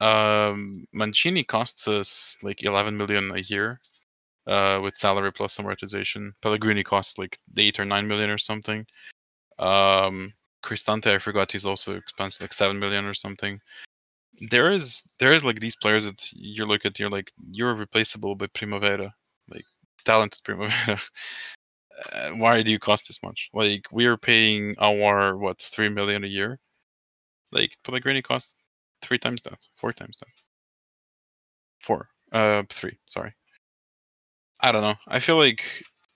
um 0.01 0.87
Mancini 0.93 1.45
costs 1.45 1.87
us 1.87 2.37
like 2.43 2.65
11 2.65 2.97
million 2.97 3.31
a 3.33 3.41
year 3.41 3.81
uh 4.47 4.81
with 4.83 4.97
salary 4.97 5.33
plus 5.33 5.59
amortization. 5.59 6.33
Pellegrini 6.41 6.83
costs 6.83 7.19
like 7.19 7.39
8 7.57 7.81
or 7.81 7.85
9 7.85 8.09
million 8.09 8.31
or 8.31 8.39
something. 8.39 8.87
Um 9.59 10.33
Cristante, 10.65 11.09
I 11.09 11.19
forgot 11.19 11.53
he's 11.53 11.67
also 11.67 11.97
expensive, 11.97 12.43
like 12.43 12.53
seven 12.53 12.79
million 12.79 13.05
or 13.05 13.15
something. 13.15 13.61
There 14.51 14.73
is 14.73 15.03
there 15.19 15.33
is 15.33 15.45
like 15.45 15.61
these 15.61 15.77
players 15.77 16.07
that 16.07 16.33
you 16.33 16.67
look 16.67 16.85
at, 16.85 16.99
you're 16.99 17.11
like 17.11 17.33
you're 17.53 17.75
replaceable 17.75 18.35
by 18.35 18.47
Primavera, 18.49 19.15
like 19.49 19.65
talented 20.05 20.43
Primavera. 20.45 21.01
Uh, 22.13 22.31
why 22.31 22.61
do 22.61 22.73
you 22.73 22.79
cost 22.81 23.07
this 23.07 23.23
much? 23.23 23.49
Like 23.55 23.87
we 23.93 24.07
are 24.07 24.17
paying 24.17 24.75
our 24.81 25.37
what 25.37 25.61
three 25.61 25.89
million 25.89 26.25
a 26.25 26.27
year. 26.27 26.59
Like 27.53 27.77
Pellegrini 27.85 28.21
costs 28.21 28.57
three 29.01 29.19
times 29.19 29.43
that, 29.43 29.59
four 29.77 29.93
times 29.93 30.19
that, 30.19 30.33
four, 31.81 32.09
uh, 32.33 32.65
three. 32.69 32.99
Sorry. 33.07 33.33
I 34.61 34.73
don't 34.73 34.83
know. 34.83 34.97
I 35.07 35.21
feel 35.21 35.37
like 35.37 35.63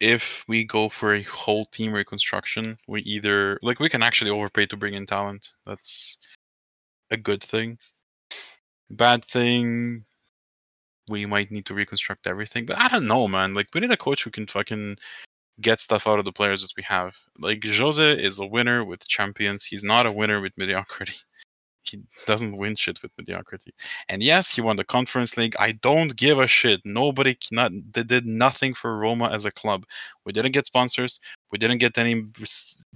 if 0.00 0.44
we 0.48 0.64
go 0.64 0.88
for 0.88 1.14
a 1.14 1.22
whole 1.22 1.66
team 1.66 1.92
reconstruction, 1.92 2.78
we 2.86 3.02
either 3.02 3.58
like 3.62 3.80
we 3.80 3.88
can 3.88 4.02
actually 4.02 4.30
overpay 4.30 4.66
to 4.66 4.76
bring 4.76 4.94
in 4.94 5.06
talent. 5.06 5.50
That's 5.66 6.18
a 7.10 7.16
good 7.16 7.42
thing. 7.42 7.78
Bad 8.90 9.24
thing, 9.24 10.04
we 11.08 11.26
might 11.26 11.50
need 11.50 11.66
to 11.66 11.74
reconstruct 11.74 12.26
everything. 12.26 12.66
But 12.66 12.78
I 12.78 12.88
don't 12.88 13.06
know, 13.06 13.28
man. 13.28 13.54
Like 13.54 13.68
we 13.74 13.80
need 13.80 13.90
a 13.90 13.96
coach 13.96 14.24
who 14.24 14.30
can 14.30 14.46
fucking 14.46 14.98
get 15.60 15.80
stuff 15.80 16.06
out 16.06 16.18
of 16.18 16.24
the 16.24 16.32
players 16.32 16.62
that 16.62 16.72
we 16.76 16.84
have. 16.84 17.14
Like 17.38 17.64
Jose 17.64 18.22
is 18.22 18.38
a 18.38 18.46
winner 18.46 18.84
with 18.84 19.06
champions. 19.08 19.64
He's 19.64 19.84
not 19.84 20.06
a 20.06 20.12
winner 20.12 20.40
with 20.40 20.56
mediocrity. 20.56 21.14
He 21.88 22.02
doesn't 22.26 22.56
win 22.56 22.76
shit 22.76 23.02
with 23.02 23.12
mediocrity. 23.18 23.72
And 24.08 24.22
yes, 24.22 24.50
he 24.50 24.60
won 24.60 24.76
the 24.76 24.84
conference 24.84 25.36
league. 25.36 25.56
I 25.58 25.72
don't 25.72 26.14
give 26.16 26.38
a 26.38 26.46
shit. 26.46 26.80
Nobody 26.84 27.36
not 27.52 27.72
they 27.92 28.02
did 28.02 28.26
nothing 28.26 28.74
for 28.74 28.98
Roma 28.98 29.30
as 29.30 29.44
a 29.44 29.50
club. 29.50 29.84
We 30.24 30.32
didn't 30.32 30.52
get 30.52 30.66
sponsors. 30.66 31.20
We 31.50 31.58
didn't 31.58 31.78
get 31.78 31.98
any 31.98 32.24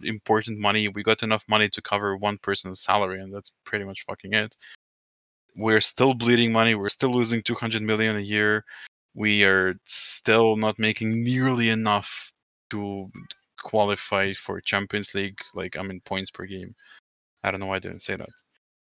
important 0.02 0.58
money. 0.58 0.88
We 0.88 1.02
got 1.02 1.22
enough 1.22 1.44
money 1.48 1.68
to 1.70 1.82
cover 1.82 2.16
one 2.16 2.38
person's 2.38 2.80
salary, 2.80 3.20
and 3.20 3.34
that's 3.34 3.52
pretty 3.64 3.84
much 3.84 4.04
fucking 4.06 4.34
it. 4.34 4.56
We're 5.56 5.80
still 5.80 6.14
bleeding 6.14 6.52
money. 6.52 6.74
We're 6.74 6.88
still 6.88 7.12
losing 7.12 7.42
200 7.42 7.82
million 7.82 8.16
a 8.16 8.20
year. 8.20 8.64
We 9.14 9.44
are 9.44 9.74
still 9.84 10.56
not 10.56 10.78
making 10.78 11.22
nearly 11.22 11.68
enough 11.68 12.32
to 12.70 13.08
qualify 13.62 14.32
for 14.34 14.60
Champions 14.60 15.14
League. 15.14 15.38
Like 15.54 15.76
I 15.76 15.82
mean, 15.82 16.00
points 16.00 16.30
per 16.30 16.46
game. 16.46 16.74
I 17.44 17.50
don't 17.50 17.60
know 17.60 17.66
why 17.66 17.76
I 17.76 17.80
didn't 17.80 18.02
say 18.02 18.16
that. 18.16 18.28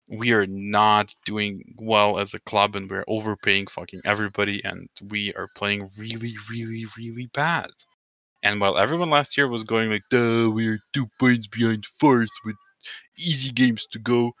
We 0.09 0.31
are 0.31 0.47
not 0.47 1.13
doing 1.25 1.75
well 1.77 2.17
as 2.17 2.33
a 2.33 2.39
club, 2.39 2.75
and 2.75 2.89
we're 2.89 3.05
overpaying 3.07 3.67
fucking 3.67 4.01
everybody, 4.05 4.63
and 4.65 4.89
we 5.07 5.33
are 5.35 5.49
playing 5.55 5.91
really, 5.97 6.33
really, 6.49 6.85
really 6.97 7.27
bad. 7.27 7.69
And 8.41 8.59
while 8.59 8.77
everyone 8.77 9.11
last 9.11 9.37
year 9.37 9.47
was 9.47 9.63
going 9.63 9.89
like, 9.91 10.01
"Duh, 10.09 10.49
we 10.49 10.67
are 10.67 10.79
two 10.93 11.07
points 11.19 11.47
behind 11.47 11.85
fourth 11.85 12.31
with 12.43 12.55
easy 13.17 13.51
games 13.51 13.85
to 13.91 13.99
go," 13.99 14.33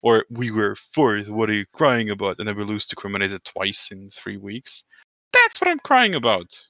or 0.00 0.26
"We 0.30 0.52
were 0.52 0.76
fourth, 0.76 1.28
what 1.28 1.50
are 1.50 1.54
you 1.54 1.66
crying 1.72 2.10
about?" 2.10 2.38
and 2.38 2.46
then 2.46 2.56
we 2.56 2.64
lose 2.64 2.86
to 2.86 2.96
Cremonese 2.96 3.42
twice 3.42 3.90
in 3.90 4.10
three 4.10 4.36
weeks. 4.36 4.84
That's 5.32 5.60
what 5.60 5.70
I'm 5.70 5.80
crying 5.80 6.14
about. 6.14 6.68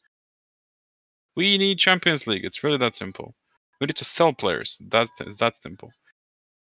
We 1.35 1.59
need 1.59 1.79
Champions 1.79 2.27
League. 2.27 2.47
It's 2.47 2.65
really 2.65 2.79
that 2.79 2.95
simple. 2.95 3.35
We 3.81 3.87
need 3.87 3.97
to 3.97 4.05
sell 4.05 4.33
players. 4.33 4.79
That 4.89 5.11
is 5.21 5.37
that 5.39 5.61
simple. 5.63 5.93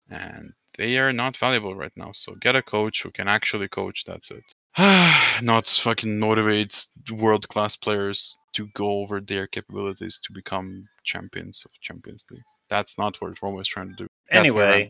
And 0.09 0.53
they 0.79 0.97
are 0.97 1.11
not 1.11 1.35
valuable 1.35 1.75
right 1.75 1.91
now. 1.97 2.11
So 2.13 2.35
get 2.35 2.55
a 2.55 2.61
coach 2.61 3.03
who 3.03 3.11
can 3.11 3.27
actually 3.27 3.67
coach. 3.67 4.05
That's 4.05 4.31
it. 4.31 4.45
not 5.43 5.67
fucking 5.67 6.17
motivate 6.17 6.87
world 7.11 7.49
class 7.49 7.75
players 7.75 8.37
to 8.53 8.67
go 8.73 9.01
over 9.01 9.19
their 9.19 9.45
capabilities 9.45 10.21
to 10.23 10.31
become 10.31 10.87
champions 11.03 11.63
of 11.65 11.71
Champions 11.81 12.25
League. 12.31 12.43
That's 12.69 12.97
not 12.97 13.19
what 13.19 13.41
Roma 13.41 13.59
is 13.59 13.67
trying 13.67 13.89
to 13.89 13.95
do. 13.95 14.07
That's 14.31 14.39
Anyway, 14.51 14.89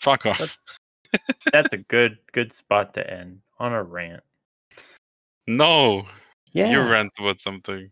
fuck 0.00 0.24
off. 0.24 0.58
that's 1.52 1.74
a 1.74 1.78
good 1.78 2.16
good 2.32 2.50
spot 2.50 2.94
to 2.94 3.02
end 3.08 3.40
on 3.58 3.74
a 3.74 3.82
rant. 3.82 4.22
No, 5.46 6.06
Yeah. 6.52 6.70
you 6.70 6.90
rant 6.90 7.12
about 7.18 7.38
something. 7.40 7.90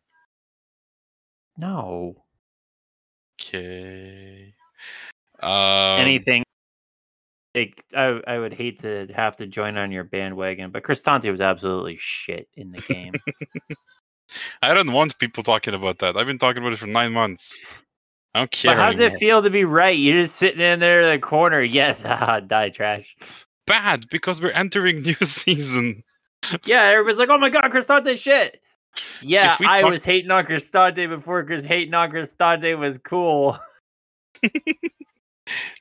No. 1.59 2.25
Okay. 3.39 4.55
Um, 5.43 6.01
Anything. 6.01 6.45
It, 7.53 7.75
I 7.97 8.21
I 8.27 8.39
would 8.39 8.55
hate 8.55 8.81
to 8.81 9.09
have 9.15 9.37
to 9.39 9.47
join 9.47 9.77
on 9.77 9.91
your 9.91 10.05
bandwagon, 10.05 10.71
but 10.71 10.85
Cristante 10.85 11.31
was 11.31 11.41
absolutely 11.41 11.97
shit 11.99 12.49
in 12.55 12.71
the 12.71 12.81
game. 12.81 13.15
I 14.63 14.75
don't 14.75 14.93
want 14.93 15.19
people 15.19 15.43
talking 15.43 15.75
about 15.75 15.99
that. 15.99 16.17
I've 16.17 16.27
been 16.27 16.39
talking 16.39 16.63
about 16.63 16.73
it 16.73 16.79
for 16.79 16.87
nine 16.87 17.13
months. 17.13 17.59
I 18.35 18.41
don't 18.41 18.51
care. 18.53 18.77
but 18.77 18.81
how 18.81 18.91
does 18.93 19.01
it 19.01 19.19
feel 19.19 19.43
to 19.43 19.51
be 19.51 19.65
right? 19.65 19.99
You're 19.99 20.23
just 20.23 20.37
sitting 20.37 20.61
in 20.61 20.79
there 20.79 21.03
in 21.03 21.11
the 21.21 21.27
corner. 21.27 21.61
Yes, 21.61 22.05
haha, 22.05 22.39
die 22.47 22.69
trash. 22.71 23.17
Bad 23.67 24.09
because 24.11 24.41
we're 24.41 24.51
entering 24.53 25.03
new 25.03 25.15
season. 25.23 26.05
Yeah, 26.65 26.83
everybody's 26.85 27.19
like, 27.19 27.29
"Oh 27.29 27.39
my 27.39 27.51
god, 27.51 27.65
Cristante 27.65 28.17
shit." 28.17 28.61
Yeah, 29.23 29.57
I 29.61 29.83
talk- 29.83 29.91
was 29.91 30.05
hating 30.05 30.31
on 30.31 30.45
Cristante 30.47 31.09
before 31.09 31.43
because 31.43 31.65
hating 31.65 31.95
on 31.95 32.11
Cristante 32.11 32.79
was 32.79 32.99
cool. 32.99 33.59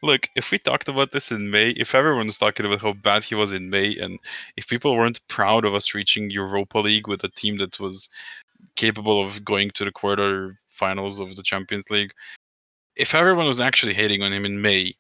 Look, 0.02 0.30
if 0.36 0.52
we 0.52 0.60
talked 0.60 0.88
about 0.88 1.12
this 1.12 1.32
in 1.32 1.52
May, 1.52 1.70
if 1.70 1.96
everyone 1.96 2.28
was 2.28 2.38
talking 2.38 2.66
about 2.66 2.82
how 2.82 2.94
bad 2.94 3.24
he 3.24 3.36
was 3.36 3.54
in 3.54 3.70
May, 3.70 3.98
and 3.98 4.20
if 4.58 4.68
people 4.68 4.96
weren't 4.96 5.28
proud 5.28 5.66
of 5.66 5.76
us 5.76 5.94
reaching 5.94 6.30
Europa 6.30 6.80
League 6.80 7.08
with 7.08 7.24
a 7.24 7.30
team 7.30 7.58
that 7.58 7.80
was 7.80 8.10
capable 8.76 9.22
of 9.22 9.44
going 9.44 9.72
to 9.72 9.86
the 9.86 9.92
quarter 9.92 10.60
finals 10.68 11.20
of 11.20 11.36
the 11.36 11.44
Champions 11.44 11.90
League, 11.90 12.14
if 12.96 13.16
everyone 13.16 13.48
was 13.48 13.62
actually 13.62 13.94
hating 13.94 14.22
on 14.22 14.34
him 14.34 14.46
in 14.46 14.62
May, 14.62 14.96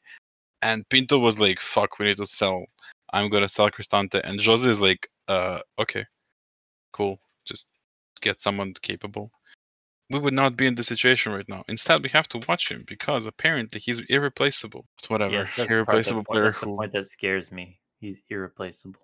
and 0.61 0.87
Pinto 0.89 1.19
was 1.19 1.39
like, 1.39 1.59
"Fuck, 1.59 1.99
we 1.99 2.05
need 2.05 2.17
to 2.17 2.25
sell," 2.25 2.65
I'm 3.13 3.29
gonna 3.29 3.49
sell 3.49 3.71
Cristante, 3.71 4.21
and 4.23 4.41
Jose 4.41 4.69
is 4.69 4.81
like, 4.81 5.09
"Uh, 5.27 5.59
okay, 5.77 6.05
cool, 6.91 7.19
just 7.45 7.69
get 8.21 8.41
someone 8.41 8.73
capable." 8.81 9.31
We 10.09 10.19
would 10.19 10.33
not 10.33 10.57
be 10.57 10.65
in 10.65 10.75
this 10.75 10.87
situation 10.87 11.31
right 11.31 11.47
now. 11.47 11.63
Instead, 11.67 12.03
we 12.03 12.09
have 12.09 12.27
to 12.29 12.41
watch 12.47 12.71
him 12.71 12.83
because 12.87 13.25
apparently 13.25 13.79
he's 13.79 13.99
irreplaceable. 14.09 14.85
But 15.01 15.09
whatever, 15.09 15.33
Yes, 15.33 15.51
that's 15.55 15.55
the 15.55 15.63
part 15.63 15.71
irreplaceable 15.71 16.23
player 16.23 16.43
That's 16.45 16.59
the 16.59 16.65
point 16.65 16.93
that 16.93 17.07
scares 17.07 17.51
me. 17.51 17.79
He's 17.99 18.21
irreplaceable. 18.29 19.01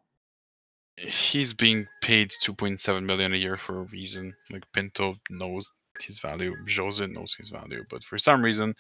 he's 0.97 1.53
being 1.53 1.87
paid 2.01 2.29
2.7 2.29 3.03
million 3.03 3.33
a 3.33 3.37
year 3.37 3.57
for 3.57 3.79
a 3.79 3.83
reason. 3.83 4.33
Like 4.49 4.63
Pinto 4.71 5.15
knows 5.29 5.71
his 5.99 6.19
value, 6.19 6.55
Jose 6.75 7.05
knows 7.05 7.33
his 7.33 7.49
value, 7.49 7.85
but 7.89 8.03
for 8.03 8.17
some 8.17 8.43
reason, 8.43 8.75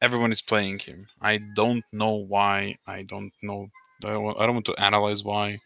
everyone 0.00 0.32
is 0.32 0.40
playing 0.40 0.78
him. 0.78 1.06
I 1.20 1.38
don't 1.54 1.84
know 1.92 2.24
why. 2.24 2.76
I 2.86 3.02
don't 3.02 3.32
know. 3.42 3.68
I 4.04 4.10
don't 4.10 4.22
want, 4.22 4.38
I 4.38 4.46
don't 4.46 4.54
want 4.54 4.66
to 4.66 4.80
analyze 4.82 5.24
why. 5.24 5.58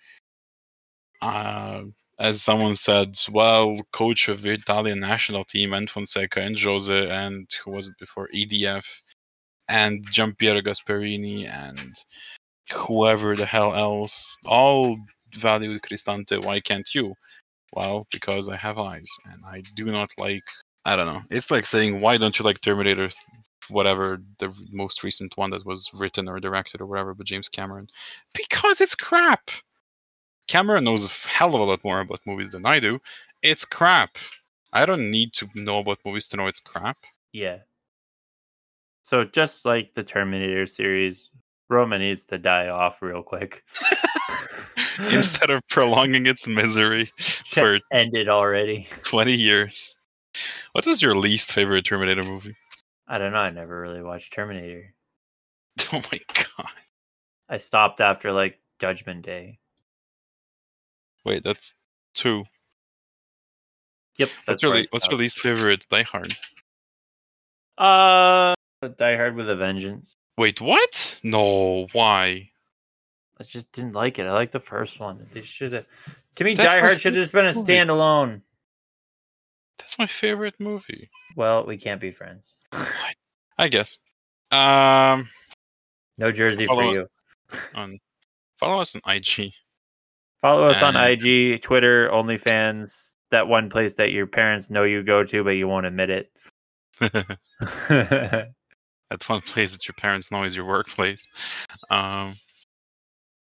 Uh, 1.21 1.85
as 2.23 2.41
someone 2.41 2.77
said, 2.77 3.19
well, 3.33 3.81
coach 3.93 4.29
of 4.29 4.43
the 4.43 4.51
Italian 4.51 5.01
national 5.01 5.45
team, 5.45 5.73
and 5.73 5.91
Fonseca, 5.91 6.41
and 6.41 6.57
Jose, 6.57 7.11
and 7.11 7.49
who 7.65 7.73
was 7.73 7.89
it 7.89 7.99
before? 7.99 8.29
EDF, 8.33 8.87
and 9.69 10.07
Giampiero 10.07 10.63
Gasperini, 10.63 11.49
and 11.49 11.93
whoever 12.73 13.35
the 13.35 13.45
hell 13.45 13.75
else, 13.75 14.37
all 14.47 14.97
valued 15.35 15.83
Cristante. 15.83 16.41
Why 16.41 16.61
can't 16.61 16.89
you? 16.95 17.13
Well, 17.73 18.07
because 18.13 18.49
I 18.49 18.57
have 18.57 18.79
eyes, 18.79 19.11
and 19.33 19.43
I 19.45 19.63
do 19.75 19.87
not 19.87 20.11
like. 20.17 20.45
I 20.85 20.95
don't 20.95 21.07
know. 21.07 21.23
It's 21.29 21.51
like 21.51 21.67
saying, 21.67 21.99
why 22.01 22.19
don't 22.19 22.39
you 22.39 22.45
like 22.45 22.61
Terminator? 22.61 23.11
Whatever 23.69 24.23
the 24.39 24.53
most 24.71 25.03
recent 25.03 25.37
one 25.37 25.51
that 25.51 25.67
was 25.67 25.91
written 25.93 26.29
or 26.29 26.39
directed 26.39 26.81
or 26.81 26.87
whatever, 26.87 27.15
but 27.15 27.27
James 27.27 27.49
Cameron, 27.49 27.89
because 28.35 28.81
it's 28.81 28.95
crap. 28.95 29.51
Cameron 30.49 30.85
knows 30.85 31.05
a 31.05 31.09
hell 31.09 31.55
of 31.55 31.61
a 31.61 31.65
lot 31.65 31.85
more 31.85 32.01
about 32.01 32.21
movies 32.27 32.53
than 32.53 32.67
I 32.67 32.81
do. 32.81 32.99
It's 33.43 33.65
crap. 33.65 34.17
I 34.73 34.87
don't 34.87 35.11
need 35.11 35.33
to 35.35 35.49
know 35.55 35.79
about 35.79 35.99
movies 36.05 36.29
to 36.29 36.37
know 36.37 36.47
it's 36.47 36.61
crap. 36.61 36.99
Yeah. 37.33 37.59
So 39.03 39.25
just 39.25 39.65
like 39.65 39.95
the 39.95 40.03
Terminator 40.03 40.67
series, 40.67 41.29
Roma 41.69 41.99
needs 41.99 42.27
to 42.27 42.39
die 42.39 42.69
off 42.69 43.03
real 43.03 43.23
quick. 43.23 43.65
Instead 45.11 45.51
of 45.51 45.67
prolonging 45.69 46.27
its 46.27 46.47
misery 46.47 47.11
for 47.47 47.71
Just 47.71 47.85
end 47.93 48.15
it 48.17 48.29
already. 48.29 48.89
20 49.03 49.35
years. 49.35 49.97
What 50.73 50.87
was 50.87 51.03
your 51.03 51.17
least 51.17 51.53
favorite 51.53 51.85
Terminator 51.85 52.23
movie? 52.23 52.57
I 53.07 53.19
don't 53.19 53.33
know. 53.33 53.39
I 53.39 53.51
never 53.51 53.81
really 53.81 54.03
watched 54.03 54.33
Terminator. 54.33 54.95
Oh 55.93 56.03
my 56.13 56.21
god. 56.35 56.71
I 57.49 57.57
stopped 57.57 58.01
after 58.03 58.31
like 58.31 58.61
Judgment 58.79 59.23
Day. 59.23 59.59
Wait, 61.25 61.43
that's 61.45 61.75
two. 62.15 62.45
Yep. 64.19 64.29
What's 64.29 64.47
That's 64.47 64.63
your, 64.63 64.75
I 64.75 64.79
le- 64.81 64.87
what's 64.91 65.09
your 65.09 65.19
least 65.19 65.41
favorite 65.41 65.87
Die 65.89 66.03
Hard? 66.03 66.35
Uh, 67.79 68.55
Die 68.87 69.17
Hard 69.17 69.37
with 69.37 69.49
a 69.49 69.57
Vengeance. 69.57 70.15
Wait, 70.37 70.61
what? 70.61 71.21
No, 71.25 71.87
why? 71.93 72.51
I 73.41 73.45
just 73.45 73.73
didn't 73.73 73.93
like 73.95 74.19
it. 74.19 74.27
I 74.27 74.33
like 74.33 74.53
the 74.53 74.61
first 74.61 75.01
one. 75.01 75.27
They 75.33 75.43
should 75.43 75.73
have. 75.73 75.87
To 76.37 76.45
me, 76.45 76.55
That's 76.55 76.75
Die 76.75 76.81
Hard 76.81 77.01
should 77.01 77.15
have 77.15 77.23
just 77.23 77.33
been 77.33 77.47
a 77.47 77.53
movie. 77.55 77.73
standalone. 77.73 78.43
That's 79.79 79.99
my 79.99 80.07
favorite 80.07 80.55
movie. 80.59 81.11
Well, 81.37 81.65
we 81.67 81.77
can't 81.77 82.01
be 82.01 82.11
friends. 82.11 82.55
I 83.59 83.69
guess. 83.69 83.99
Um, 84.51 85.29
No 86.19 86.31
jersey 86.33 86.67
for 86.67 86.85
you. 86.85 87.07
On 87.75 87.99
follow 88.59 88.81
us 88.81 88.95
on 88.95 89.01
IG. 89.07 89.53
Follow 90.43 90.65
us 90.65 90.83
on 90.83 90.97
IG, 90.97 91.63
Twitter, 91.63 92.11
OnlyFans, 92.11 93.15
that 93.31 93.47
one 93.47 93.71
place 93.71 93.95
that 93.95 94.11
your 94.11 94.27
parents 94.27 94.71
know 94.71 94.83
you 94.83 95.03
go 95.05 95.23
to, 95.25 95.45
but 95.45 95.51
you 95.51 95.69
won't 95.69 95.87
admit 95.87 96.11
it. 96.11 96.37
That's 99.09 99.29
one 99.29 99.41
place 99.41 99.73
that 99.73 99.87
your 99.87 99.95
parents 99.97 100.33
know 100.33 100.43
is 100.43 100.57
your 100.57 100.65
workplace. 100.65 101.27
Um. 101.91 102.35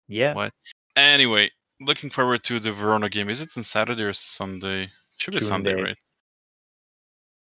yeah. 0.07 0.35
What? 0.35 0.53
Anyway, 0.95 1.51
looking 1.81 2.11
forward 2.11 2.45
to 2.45 2.61
the 2.61 2.73
Verona 2.73 3.09
game. 3.09 3.31
Is 3.31 3.41
it 3.41 3.51
on 3.57 3.63
Saturday 3.65 4.03
or 4.03 4.13
Sunday? 4.13 4.91
Should 5.17 5.35
be 5.35 5.41
Sunday, 5.41 5.71
Sunday. 5.71 5.83
right? 5.83 5.97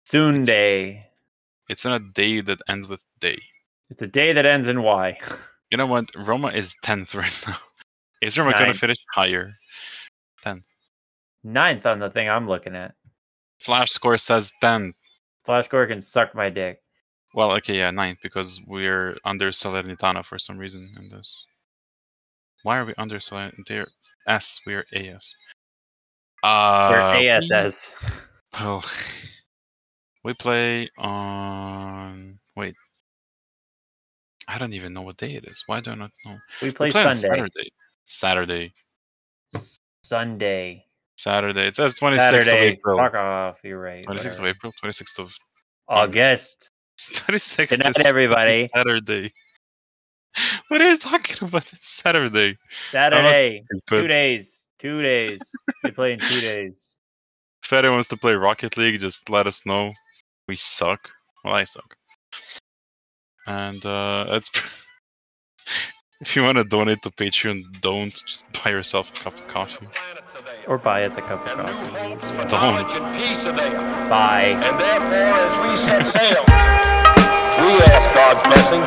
Soon 0.05 0.45
day. 0.45 1.09
It's 1.69 1.85
on 1.87 1.93
a 1.95 1.99
day 1.99 2.41
that 2.41 2.61
ends 2.69 2.87
with 2.87 3.03
day. 3.21 3.43
It's 3.91 4.03
a 4.03 4.07
day 4.07 4.33
that 4.35 4.47
ends 4.47 4.69
in 4.69 4.83
Y. 4.83 5.19
You 5.71 5.79
know 5.79 5.87
what? 5.87 6.11
Roma 6.15 6.49
is 6.49 6.77
tenth 6.83 7.17
right 7.17 7.45
now. 7.49 7.57
Is 8.23 8.39
Roma 8.39 8.53
gonna 8.53 8.75
finish 8.75 8.99
higher? 9.13 9.53
10th. 10.45 10.65
Ninth 11.43 11.87
on 11.87 11.99
the 11.99 12.11
thing 12.11 12.29
I'm 12.29 12.47
looking 12.49 12.75
at. 12.75 12.95
Flash 13.61 13.91
score 13.93 14.19
says 14.19 14.53
tenth. 14.61 14.95
Flash 15.45 15.67
Score 15.67 15.87
can 15.87 16.01
suck 16.01 16.35
my 16.35 16.49
dick. 16.49 16.81
Well, 17.35 17.53
okay, 17.53 17.77
yeah, 17.77 17.91
ninth 17.91 18.19
because 18.23 18.61
we're 18.67 19.17
under 19.25 19.51
Salernitana 19.51 20.25
for 20.25 20.39
some 20.39 20.57
reason 20.57 20.89
in 20.99 21.09
this. 21.11 21.45
Why 22.63 22.79
are 22.79 22.85
we 22.87 22.95
under 22.97 23.19
Salernitana? 23.19 23.87
S, 24.27 24.59
we're 24.67 24.87
AS. 24.95 25.35
Uh, 26.43 26.89
We're 26.91 27.19
we- 27.21 27.29
ASS. 27.29 27.93
Well, 28.59 28.85
we 30.25 30.33
play 30.35 30.89
on. 30.97 32.39
Wait. 32.57 32.75
I 34.47 34.59
don't 34.59 34.73
even 34.75 34.93
know 34.93 35.03
what 35.03 35.17
day 35.17 35.35
it 35.35 35.45
is. 35.47 35.63
Why 35.67 35.81
do 35.81 35.91
I 35.91 35.95
not 35.95 36.11
know? 36.25 36.39
We 36.63 36.69
We 36.69 36.73
play 36.73 36.91
play 36.93 37.05
on 37.05 37.15
Sunday. 37.15 37.37
Saturday. 37.37 37.71
Saturday. 38.07 38.73
Sunday. 40.03 40.85
Saturday. 41.17 41.69
It 41.69 41.77
says 41.77 41.95
26th 41.95 42.41
of 42.41 42.49
April. 42.49 42.99
Fuck 42.99 43.15
off. 43.15 43.59
You're 43.63 43.81
right. 43.81 44.05
26th 44.07 44.39
of. 44.39 44.45
April. 44.47 44.73
26th 44.83 45.19
of 45.19 45.35
August. 45.89 46.71
26th. 46.99 47.69
Good 47.69 47.79
night, 47.81 48.01
everybody. 48.01 48.69
Saturday. 48.75 49.33
What 50.67 50.83
are 50.83 50.91
you 50.91 50.97
talking 50.97 51.47
about? 51.47 51.73
It's 51.73 51.89
Saturday. 51.89 52.59
Saturday. 52.91 53.63
Two 53.87 54.09
days. 54.09 54.67
Two 54.81 55.01
days. 55.01 55.41
we 55.85 55.93
play 55.93 56.15
in 56.15 56.19
two 56.19 56.41
days. 56.53 56.97
if 57.65 57.73
anyone 57.73 57.99
wants 57.99 58.09
to 58.09 58.17
play 58.17 58.35
Rocket 58.35 58.77
League, 58.77 58.99
just 58.99 59.31
let 59.31 59.47
us 59.47 59.65
know. 59.65 59.93
We 60.49 60.57
suck. 60.57 61.09
Well, 61.45 61.55
I 61.55 61.63
suck. 61.63 61.95
And 63.47 63.85
uh, 63.87 64.27
it's. 64.31 64.51
If 66.25 66.35
you 66.35 66.43
want 66.43 66.57
to 66.57 66.65
donate 66.65 67.03
to 67.03 67.11
Patreon, 67.11 67.83
don't 67.83 68.15
just 68.25 68.51
buy 68.55 68.71
yourself 68.71 69.11
a 69.11 69.25
cup 69.25 69.35
of 69.35 69.47
coffee. 69.47 69.87
Or 70.67 70.79
buy 70.79 71.05
us 71.05 71.19
a 71.19 71.21
cup 71.21 71.45
of 71.45 71.53
coffee. 71.53 72.17
Don't. 72.49 72.89
Peace 73.13 73.45
of. 73.45 73.55
Bye. 74.09 74.57
And 74.57 74.75
therefore, 74.81 75.37
as 75.45 75.55
we 75.61 75.71
set 75.85 76.01
sail, 76.17 76.45
we 77.61 77.77
ask 77.93 78.09
God's 78.17 78.41
blessing 78.49 78.81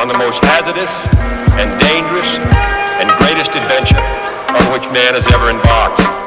on 0.00 0.08
the 0.08 0.16
most 0.16 0.42
hazardous 0.48 0.88
and 1.60 1.68
dangerous 1.78 2.40
and 3.04 3.10
greatest 3.20 3.52
adventure 3.52 4.00
on 4.48 4.72
which 4.72 4.88
man 4.96 5.12
has 5.12 5.26
ever 5.28 5.50
embarked. 5.50 6.21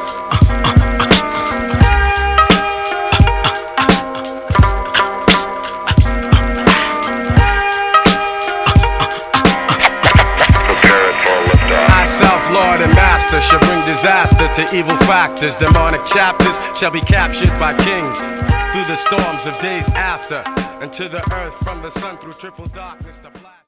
Lord 12.55 12.79
and 12.81 12.93
master, 12.95 13.41
shall 13.41 13.59
bring 13.67 13.83
disaster 13.85 14.47
to 14.47 14.63
evil 14.75 14.95
factors. 15.03 15.55
Demonic 15.55 16.03
chapters 16.05 16.57
shall 16.77 16.91
be 16.91 17.01
captured 17.01 17.51
by 17.59 17.75
kings 17.83 18.17
through 18.71 18.87
the 18.87 18.95
storms 18.95 19.45
of 19.45 19.59
days 19.59 19.89
after, 19.91 20.41
and 20.81 20.91
to 20.93 21.09
the 21.09 21.21
earth 21.33 21.55
from 21.63 21.81
the 21.81 21.91
sun 21.91 22.17
through 22.17 22.33
triple 22.33 22.65
darkness 22.67 23.19
to 23.19 23.29
black. 23.29 23.54